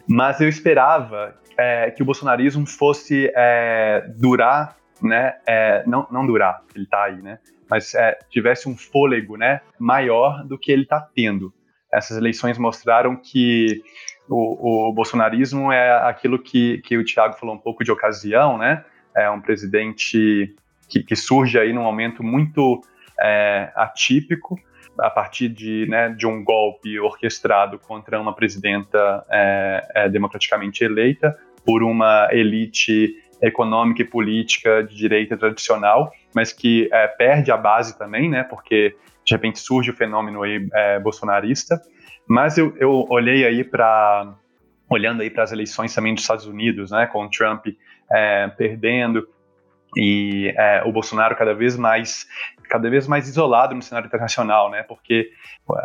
Mas 0.09 0.41
eu 0.41 0.49
esperava 0.49 1.39
é, 1.59 1.91
que 1.91 2.03
o 2.03 2.07
bolsonarismo 2.07 2.67
fosse 2.67 3.31
é, 3.37 4.07
durar, 4.17 4.77
né? 5.03 5.37
É, 5.47 5.83
não, 5.87 6.07
não 6.11 6.27
durar, 6.27 6.63
ele 6.75 6.85
está 6.85 7.05
aí, 7.05 7.21
né? 7.21 7.39
Mas 7.69 7.95
é, 7.95 8.19
tivesse 8.31 8.69
um 8.69 8.77
fôlego, 8.77 9.37
né? 9.37 9.61
Maior 9.79 10.43
do 10.45 10.59
que 10.59 10.73
ele 10.73 10.85
está 10.85 11.01
tendo. 11.01 11.53
Essas 11.93 12.17
eleições 12.17 12.57
mostraram 12.57 13.15
que 13.17 13.83
o, 14.29 14.89
o, 14.89 14.93
bolsonarismo 14.93 15.73
é 15.73 15.91
aquilo 16.09 16.39
que, 16.39 16.79
que 16.79 16.97
o 16.97 17.05
Tiago 17.05 17.35
falou 17.35 17.55
um 17.55 17.59
pouco 17.59 17.83
de 17.83 17.91
ocasião, 17.91 18.59
né? 18.59 18.85
É 19.17 19.31
um 19.31 19.41
presidente 19.41 20.55
que, 20.89 21.03
que 21.03 21.17
surge 21.17 21.59
aí 21.59 21.73
num 21.73 21.83
momento 21.83 22.23
muito 22.23 22.81
é, 23.21 23.71
atípico, 23.75 24.59
a 24.99 25.11
partir 25.11 25.49
de, 25.49 25.87
né, 25.89 26.09
de 26.11 26.27
um 26.27 26.43
golpe 26.43 26.99
orquestrado 26.99 27.79
contra 27.79 28.21
uma 28.21 28.35
presidenta 28.35 29.25
é, 29.31 29.89
é, 29.95 30.09
democraticamente 30.09 30.83
eleita 30.83 31.39
por 31.65 31.83
uma 31.83 32.29
elite 32.33 33.15
econômica 33.41 34.03
e 34.03 34.05
política 34.05 34.83
de 34.83 34.97
direita 34.97 35.37
tradicional, 35.37 36.11
mas 36.35 36.53
que 36.53 36.89
é, 36.93 37.07
perde 37.07 37.53
a 37.53 37.57
base 37.57 37.97
também, 37.97 38.29
né, 38.29 38.43
porque 38.43 38.97
de 39.25 39.35
repente 39.35 39.61
surge 39.61 39.91
o 39.91 39.95
fenômeno 39.95 40.43
aí, 40.43 40.67
é, 40.73 40.99
bolsonarista. 40.99 41.81
Mas 42.29 42.59
eu, 42.59 42.77
eu 42.79 43.07
olhei 43.09 43.47
aí 43.47 43.65
para 43.65 44.35
olhando 44.91 45.23
aí 45.23 45.31
para 45.31 45.43
as 45.43 45.53
eleições 45.53 45.95
também 45.95 46.15
dos 46.15 46.23
Estados 46.23 46.47
Unidos, 46.47 46.91
né, 46.91 47.07
com 47.07 47.25
o 47.25 47.31
Trump 47.31 47.67
é, 48.11 48.49
perdendo 48.49 49.29
e 49.97 50.53
é, 50.57 50.83
o 50.85 50.93
Bolsonaro 50.93 51.37
cada 51.37 51.55
vez 51.55 51.77
mais 51.77 52.27
cada 52.69 52.91
vez 52.91 53.07
mais 53.09 53.27
isolado 53.27 53.75
no 53.75 53.81
cenário 53.81 54.07
internacional, 54.07 54.71
né? 54.71 54.83
Porque 54.83 55.31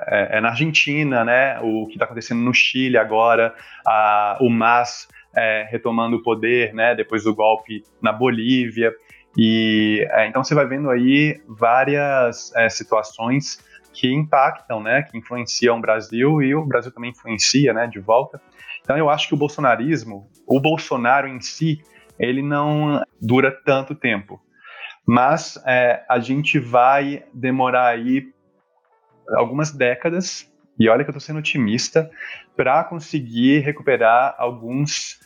é, 0.08 0.38
é 0.38 0.42
na 0.42 0.50
Argentina, 0.50 1.24
né? 1.24 1.58
O 1.62 1.88
que 1.88 1.94
está 1.94 2.04
acontecendo 2.04 2.42
no 2.42 2.54
Chile 2.54 2.98
agora, 2.98 3.56
a, 3.88 4.38
o 4.42 4.50
MAS 4.50 5.08
é, 5.34 5.66
retomando 5.72 6.18
o 6.18 6.24
poder, 6.24 6.74
né? 6.74 6.94
Depois 6.94 7.24
do 7.24 7.34
golpe 7.34 7.84
na 8.02 8.12
Bolívia 8.12 8.94
e 9.38 10.06
é, 10.12 10.28
então 10.28 10.44
você 10.44 10.54
vai 10.54 10.66
vendo 10.68 10.90
aí 10.90 11.42
várias 11.48 12.54
é, 12.56 12.70
situações 12.70 13.64
que 13.94 14.12
impactam, 14.12 14.82
né? 14.82 15.04
Que 15.04 15.18
influenciam 15.18 15.78
o 15.78 15.82
Brasil 15.82 16.42
e 16.42 16.56
o 16.56 16.66
Brasil 16.66 16.92
também 16.92 17.12
influencia, 17.12 17.74
né? 17.74 17.88
De 17.88 18.00
volta. 18.00 18.42
Então 18.82 18.98
eu 18.98 19.10
acho 19.10 19.28
que 19.28 19.34
o 19.34 19.38
bolsonarismo, 19.38 20.30
o 20.48 20.60
Bolsonaro 20.60 21.28
em 21.28 21.40
si, 21.40 21.82
ele 22.20 22.42
não 22.42 23.02
dura 23.22 23.52
tanto 23.52 23.96
tempo. 23.96 24.42
Mas 25.06 25.62
é, 25.66 26.04
a 26.10 26.20
gente 26.20 26.60
vai 26.60 27.24
demorar 27.34 27.88
aí 27.88 28.34
algumas 29.30 29.72
décadas, 29.72 30.52
e 30.80 30.90
olha 30.90 31.04
que 31.04 31.10
eu 31.10 31.14
estou 31.14 31.22
sendo 31.22 31.40
otimista, 31.40 32.10
para 32.56 32.84
conseguir 32.84 33.60
recuperar 33.60 34.36
alguns 34.38 35.20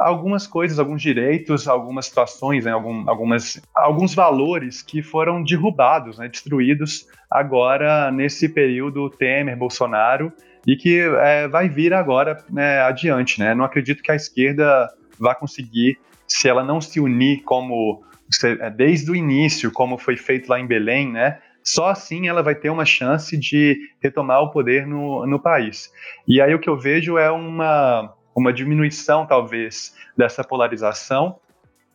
algumas 0.00 0.46
coisas, 0.46 0.78
alguns 0.78 1.02
direitos, 1.02 1.68
algumas 1.68 2.06
situações, 2.06 2.64
né, 2.64 2.72
algum, 2.72 3.08
algumas, 3.08 3.60
alguns 3.74 4.14
valores 4.14 4.82
que 4.82 5.02
foram 5.02 5.42
derrubados, 5.42 6.18
né, 6.18 6.26
destruídos 6.26 7.06
agora 7.30 8.10
nesse 8.10 8.48
período 8.48 9.10
Temer, 9.10 9.56
Bolsonaro, 9.56 10.32
e 10.66 10.74
que 10.74 11.00
é, 11.00 11.46
vai 11.48 11.68
vir 11.68 11.92
agora 11.92 12.42
né, 12.50 12.80
adiante. 12.80 13.38
Né? 13.38 13.54
Não 13.54 13.64
acredito 13.64 14.02
que 14.02 14.10
a 14.10 14.16
esquerda 14.16 14.88
vá 15.18 15.34
conseguir, 15.34 15.98
se 16.26 16.48
ela 16.48 16.64
não 16.64 16.80
se 16.80 16.98
unir 16.98 17.42
como 17.42 18.02
é, 18.44 18.70
desde 18.70 19.10
o 19.10 19.16
início, 19.16 19.70
como 19.70 19.98
foi 19.98 20.16
feito 20.16 20.48
lá 20.48 20.58
em 20.58 20.66
Belém, 20.66 21.10
né? 21.10 21.38
Só 21.62 21.88
assim 21.88 22.26
ela 22.28 22.42
vai 22.42 22.54
ter 22.54 22.70
uma 22.70 22.86
chance 22.86 23.36
de 23.36 23.78
retomar 24.00 24.40
o 24.40 24.50
poder 24.50 24.86
no, 24.86 25.26
no 25.26 25.38
país. 25.38 25.90
E 26.26 26.40
aí 26.40 26.54
o 26.54 26.58
que 26.58 26.70
eu 26.70 26.78
vejo 26.78 27.18
é 27.18 27.30
uma, 27.30 28.14
uma 28.40 28.52
diminuição, 28.52 29.26
talvez, 29.26 29.94
dessa 30.16 30.42
polarização, 30.42 31.38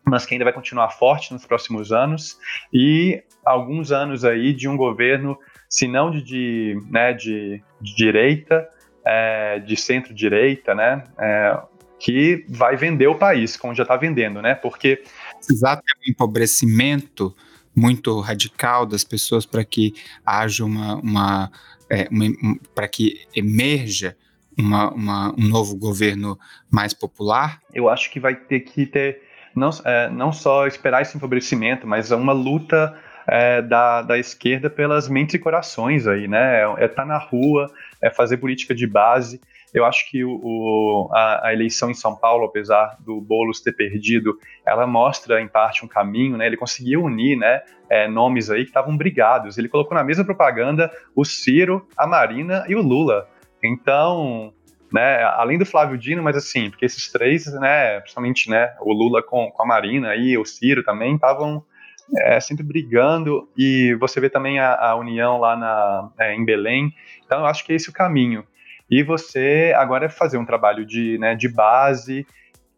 mas 0.06 0.26
que 0.26 0.36
ainda 0.36 0.46
vai 0.46 0.54
continuar 0.54 0.90
forte 0.92 1.34
nos 1.34 1.46
próximos 1.46 1.92
anos, 1.92 2.38
e 2.72 3.24
alguns 3.44 3.92
anos 3.92 4.24
aí 4.24 4.54
de 4.54 4.68
um 4.68 4.78
governo, 4.78 5.38
se 5.68 5.88
não 5.88 6.12
de, 6.12 6.22
de, 6.22 6.78
né, 6.90 7.14
de, 7.14 7.64
de 7.82 7.96
direita, 7.96 8.70
é, 9.04 9.60
de 9.60 9.76
centro-direita, 9.76 10.76
né, 10.76 11.04
é, 11.18 11.60
que 12.00 12.46
vai 12.50 12.76
vender 12.76 13.08
o 13.08 13.16
país, 13.16 13.58
como 13.58 13.74
já 13.74 13.84
está 13.84 13.96
vendendo, 13.96 14.42
né? 14.42 14.54
Porque 14.54 15.02
precisar 15.38 15.78
ter 15.78 15.94
um 16.06 16.12
empobrecimento 16.12 17.36
muito 17.76 18.20
radical 18.20 18.86
das 18.86 19.04
pessoas 19.04 19.46
para 19.46 19.64
que 19.64 19.94
haja 20.26 20.64
uma, 20.64 20.96
uma, 20.98 21.52
é, 21.90 22.08
uma 22.12 22.26
um, 22.26 22.60
para 22.76 22.88
que 22.88 23.26
emerja 23.34 24.16
uma, 24.58 24.92
uma, 24.92 25.36
um 25.38 25.48
novo 25.48 25.76
governo 25.76 26.38
mais 26.70 26.94
popular? 26.94 27.60
Eu 27.74 27.90
acho 27.90 28.12
que 28.12 28.20
vai 28.20 28.36
ter 28.36 28.62
que 28.62 28.86
ter 28.86 29.22
não, 29.56 29.70
é, 29.86 30.10
não 30.10 30.32
só 30.32 30.68
esperar 30.68 31.02
esse 31.02 31.16
empobrecimento, 31.16 31.88
mas 31.88 32.12
uma 32.12 32.34
luta 32.34 32.98
é, 33.28 33.62
da, 33.62 34.02
da 34.02 34.18
esquerda 34.18 34.70
pelas 34.70 35.08
mentes 35.08 35.36
e 35.36 35.40
corações 35.40 36.08
aí, 36.08 36.28
né? 36.28 36.62
É 36.78 36.86
estar 36.86 37.04
tá 37.04 37.06
na 37.06 37.18
rua, 37.18 37.72
é 38.02 38.10
fazer 38.10 38.38
política 38.38 38.76
de 38.76 38.86
base. 38.86 39.42
Eu 39.74 39.84
acho 39.84 40.10
que 40.10 40.24
o, 40.24 40.40
o 40.42 41.10
a, 41.14 41.48
a, 41.48 41.54
eleição 41.54 41.90
em 41.90 41.94
São 41.94 42.16
Paulo, 42.16 42.46
apesar 42.46 42.96
do 43.00 43.20
Boulos 43.20 43.60
ter 43.60 43.74
perdido, 43.74 44.38
ela 44.66 44.88
mostra 44.88 45.42
em 45.42 45.48
parte 45.48 45.84
um 45.84 45.88
caminho, 45.88 46.38
né? 46.38 46.46
Ele 46.46 46.58
conseguiu 46.58 47.04
unir, 47.04 47.38
né? 47.38 47.62
É, 47.90 48.08
nomes 48.08 48.50
aí 48.50 48.64
que 48.64 48.70
estavam 48.70 48.96
brigados. 48.96 49.58
Ele 49.58 49.70
colocou 49.70 49.96
na 49.96 50.04
mesma 50.04 50.24
propaganda 50.24 50.92
o 51.16 51.26
Ciro, 51.26 51.88
a 51.98 52.08
Marina 52.08 52.66
e 52.68 52.76
o 52.76 52.82
Lula. 52.82 53.28
Então, 53.66 54.54
né, 54.92 55.24
além 55.24 55.58
do 55.58 55.66
Flávio 55.66 55.98
Dino, 55.98 56.24
mas 56.24 56.36
assim, 56.36 56.70
porque 56.70 56.86
esses 56.86 57.12
três, 57.12 57.46
né, 57.54 58.00
principalmente, 58.00 58.50
né, 58.50 58.74
o 58.82 58.94
Lula 58.94 59.22
com, 59.24 59.52
com 59.52 59.64
a 59.64 59.66
Marina 59.66 60.16
e 60.16 60.38
o 60.38 60.46
Ciro 60.46 60.84
também 60.84 61.16
estavam 61.16 61.64
é, 62.20 62.40
sempre 62.40 62.64
brigando 62.64 63.50
e 63.58 63.96
você 64.00 64.20
vê 64.20 64.30
também 64.30 64.60
a, 64.60 64.76
a 64.76 64.96
união 64.96 65.38
lá 65.40 65.56
na, 65.56 66.10
é, 66.20 66.36
em 66.36 66.46
Belém. 66.46 66.94
Então, 67.26 67.40
eu 67.40 67.46
acho 67.46 67.66
que 67.66 67.74
é 67.74 67.76
esse 67.76 67.90
o 67.90 67.94
caminho 67.94 68.46
e 68.90 69.02
você 69.04 69.74
agora 69.76 70.10
fazer 70.10 70.38
um 70.38 70.46
trabalho 70.46 70.86
de, 70.86 71.18
né, 71.18 71.36
de 71.36 71.48
base 71.48 72.26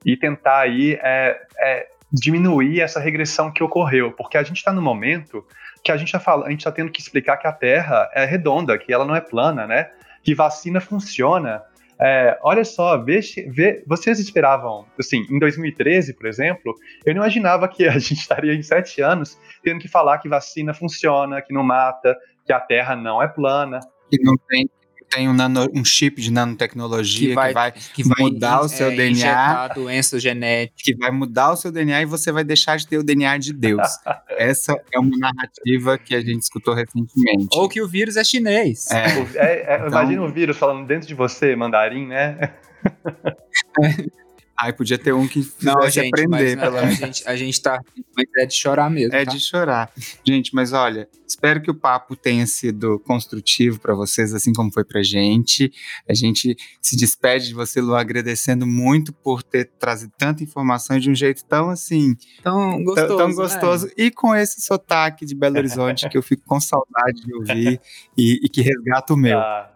e 0.06 0.16
tentar 0.16 0.60
aí 0.60 0.98
é, 1.02 1.40
é, 1.60 1.88
diminuir 2.12 2.82
essa 2.82 3.00
regressão 3.00 3.52
que 3.52 3.64
ocorreu, 3.64 4.12
porque 4.12 4.38
a 4.38 4.44
gente 4.44 4.58
está 4.58 4.72
no 4.72 4.82
momento 4.82 5.46
que 5.84 5.92
a 5.92 5.98
gente 5.98 6.16
está 6.16 6.46
está 6.50 6.72
tendo 6.72 6.92
que 6.92 7.02
explicar 7.02 7.38
que 7.38 7.48
a 7.48 7.52
Terra 7.52 8.10
é 8.14 8.26
redonda, 8.26 8.78
que 8.78 8.92
ela 8.92 9.06
não 9.06 9.16
é 9.16 9.22
plana, 9.22 9.68
né? 9.68 9.90
Que 10.28 10.36
vacina 10.36 10.82
funciona. 10.82 11.64
É, 11.98 12.38
olha 12.44 12.66
só, 12.66 12.98
vê, 12.98 13.22
vê, 13.48 13.82
vocês 13.88 14.20
esperavam, 14.20 14.86
assim, 15.00 15.26
em 15.32 15.40
2013, 15.40 16.14
por 16.16 16.26
exemplo, 16.26 16.76
eu 17.06 17.16
não 17.16 17.22
imaginava 17.22 17.66
que 17.66 17.88
a 17.88 17.94
gente 17.98 18.20
estaria 18.20 18.54
em 18.54 18.62
sete 18.62 19.02
anos 19.02 19.40
tendo 19.64 19.80
que 19.80 19.88
falar 19.88 20.18
que 20.18 20.28
vacina 20.28 20.74
funciona, 20.74 21.42
que 21.42 21.54
não 21.54 21.64
mata, 21.64 22.14
que 22.46 22.52
a 22.52 22.60
Terra 22.60 22.94
não 22.94 23.24
é 23.24 23.28
plana. 23.30 23.80
Que 24.12 24.22
não 24.22 24.36
tem 24.50 24.70
tem 25.10 25.30
um, 25.30 25.34
nano, 25.34 25.68
um 25.74 25.84
chip 25.84 26.22
de 26.22 26.32
nanotecnologia 26.32 27.30
que 27.30 27.36
vai, 27.36 27.48
que 27.48 27.54
vai, 27.54 27.72
que 27.72 28.04
vai 28.04 28.24
mudar 28.24 28.62
o 28.62 28.70
seu 28.70 28.92
é, 28.92 28.96
DNA. 28.96 29.68
doença 29.70 30.20
genética. 30.20 30.76
Que 30.78 30.96
vai 30.96 31.12
mudar 31.12 31.52
o 31.52 31.56
seu 31.56 31.72
DNA 31.72 32.02
e 32.02 32.06
você 32.06 32.32
vai 32.32 32.44
deixar 32.44 32.78
de 32.78 32.88
ter 32.88 32.98
o 32.98 33.04
DNA 33.04 33.38
de 33.38 33.54
Deus. 33.54 33.88
Essa 34.38 34.80
é 34.94 35.00
uma 35.00 35.18
narrativa 35.18 35.98
que 35.98 36.14
a 36.14 36.22
gente 36.22 36.42
escutou 36.42 36.74
recentemente. 36.74 37.48
Ou 37.54 37.70
que 37.70 37.82
o 37.82 37.88
vírus 37.88 38.18
é 38.18 38.24
chinês. 38.24 38.90
É. 38.92 39.06
é, 39.36 39.74
é 39.74 39.76
então, 39.76 39.88
imagina 39.88 40.22
o 40.22 40.32
vírus 40.32 40.58
falando 40.58 40.86
dentro 40.86 41.08
de 41.08 41.14
você, 41.14 41.56
mandarim, 41.56 42.08
né? 42.08 42.54
Ai, 44.60 44.74
podia 44.74 44.98
ter 44.98 45.14
um 45.14 45.28
que 45.28 45.44
fizesse 45.44 45.66
não, 45.66 45.88
gente, 45.88 46.08
aprender, 46.08 46.58
mas, 46.58 46.66
pelo 46.66 46.82
menos. 46.82 47.04
A 47.04 47.06
gente, 47.06 47.28
a 47.28 47.36
gente 47.36 47.62
tá. 47.62 47.80
Mas 48.16 48.26
é 48.38 48.46
de 48.48 48.56
chorar 48.56 48.90
mesmo. 48.90 49.16
É 49.16 49.24
tá? 49.24 49.32
de 49.32 49.40
chorar. 49.40 49.92
Gente, 50.26 50.56
mas 50.56 50.74
olha, 50.74 51.08
espero 51.28 51.62
que 51.62 51.70
o 51.70 51.76
papo 51.76 52.16
tenha 52.16 52.48
sido 52.48 53.00
construtivo 53.02 53.80
para 53.80 53.94
vocês, 53.94 54.34
assim 54.34 54.52
como 54.52 54.74
foi 54.74 54.84
pra 54.84 55.04
gente. 55.04 55.72
A 56.10 56.14
gente 56.16 56.56
se 56.82 56.98
despede 56.98 57.50
de 57.50 57.54
você, 57.54 57.80
Lu, 57.80 57.94
agradecendo 57.94 58.66
muito 58.66 59.14
por 59.14 59.44
ter 59.44 59.66
trazido 59.78 60.12
tanta 60.18 60.44
informação 60.44 60.98
de 60.98 61.12
um 61.12 61.16
jeito 61.16 61.46
tão 61.46 61.70
assim. 61.70 62.16
Tão 62.42 62.84
gostoso. 62.84 63.08
Tão, 63.08 63.18
tão 63.18 63.36
gostoso. 63.36 63.86
Né? 63.86 63.92
E 63.98 64.12
com 64.12 64.36
esse 64.36 64.60
sotaque 64.62 65.24
de 65.24 65.36
Belo 65.36 65.58
Horizonte 65.58 66.10
que 66.10 66.18
eu 66.18 66.24
fico 66.24 66.42
com 66.48 66.60
saudade 66.60 67.22
de 67.24 67.34
ouvir 67.36 67.80
e, 68.18 68.40
e, 68.44 68.50
que 68.50 68.62
resgata 68.62 69.14
o 69.14 69.18
meu. 69.18 69.38
Ah. 69.38 69.72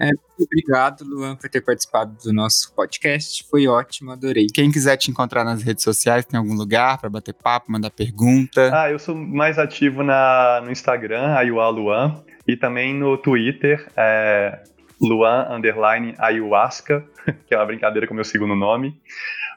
É, 0.00 0.10
obrigado, 0.38 1.04
Luan, 1.04 1.36
por 1.36 1.48
ter 1.48 1.60
participado 1.60 2.16
do 2.22 2.32
nosso 2.32 2.72
podcast. 2.74 3.44
Foi 3.50 3.66
ótimo, 3.66 4.12
adorei. 4.12 4.46
Quem 4.52 4.70
quiser 4.70 4.96
te 4.96 5.10
encontrar 5.10 5.44
nas 5.44 5.62
redes 5.62 5.82
sociais, 5.82 6.24
tem 6.24 6.38
algum 6.38 6.54
lugar 6.54 6.98
para 6.98 7.10
bater 7.10 7.34
papo, 7.34 7.70
mandar 7.70 7.90
pergunta? 7.90 8.70
Ah, 8.72 8.90
eu 8.90 8.98
sou 8.98 9.14
mais 9.14 9.58
ativo 9.58 10.02
na, 10.02 10.60
no 10.64 10.70
Instagram, 10.70 11.34
Ayuá 11.34 11.68
Luan, 11.68 12.22
e 12.46 12.56
também 12.56 12.94
no 12.94 13.16
Twitter, 13.16 13.86
é, 13.96 14.62
Luan 15.00 15.48
Underline 15.50 16.14
Ayahuasca, 16.18 17.04
que 17.46 17.54
é 17.54 17.58
uma 17.58 17.66
brincadeira 17.66 18.06
com 18.06 18.14
o 18.14 18.16
meu 18.16 18.24
segundo 18.24 18.54
nome. 18.54 19.00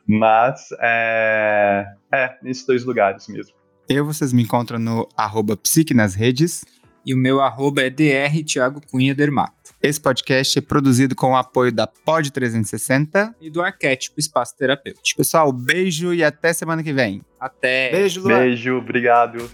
Mas 0.07 0.69
é, 0.79 1.85
é 2.11 2.37
nesses 2.41 2.65
dois 2.65 2.83
lugares 2.83 3.27
mesmo. 3.27 3.53
Eu, 3.89 4.05
vocês 4.05 4.33
me 4.33 4.43
encontram 4.43 4.79
no 4.79 5.07
arroba 5.15 5.55
psique 5.55 5.93
nas 5.93 6.15
redes. 6.15 6.63
E 7.05 7.13
o 7.13 7.17
meu 7.17 7.39
arroba 7.39 7.83
é 7.83 7.89
dr 7.89 8.43
Thiago 8.45 8.81
Cunha 8.89 9.13
Dermato. 9.13 9.64
Esse 9.85 10.01
podcast 10.01 10.57
é 10.57 10.61
produzido 10.63 11.15
com 11.15 11.33
o 11.33 11.35
apoio 11.35 11.71
da 11.71 11.85
Pod 11.85 12.31
360 12.31 13.35
e 13.39 13.51
do 13.51 13.61
Arquétipo 13.61 14.19
Espaço 14.19 14.57
Terapêutico. 14.57 15.15
Pessoal, 15.15 15.51
beijo 15.51 16.11
e 16.11 16.23
até 16.23 16.51
semana 16.53 16.81
que 16.81 16.91
vem. 16.91 17.21
Até. 17.39 17.91
Beijo, 17.91 18.21
Luan. 18.21 18.39
Beijo, 18.39 18.77
obrigado. 18.77 19.47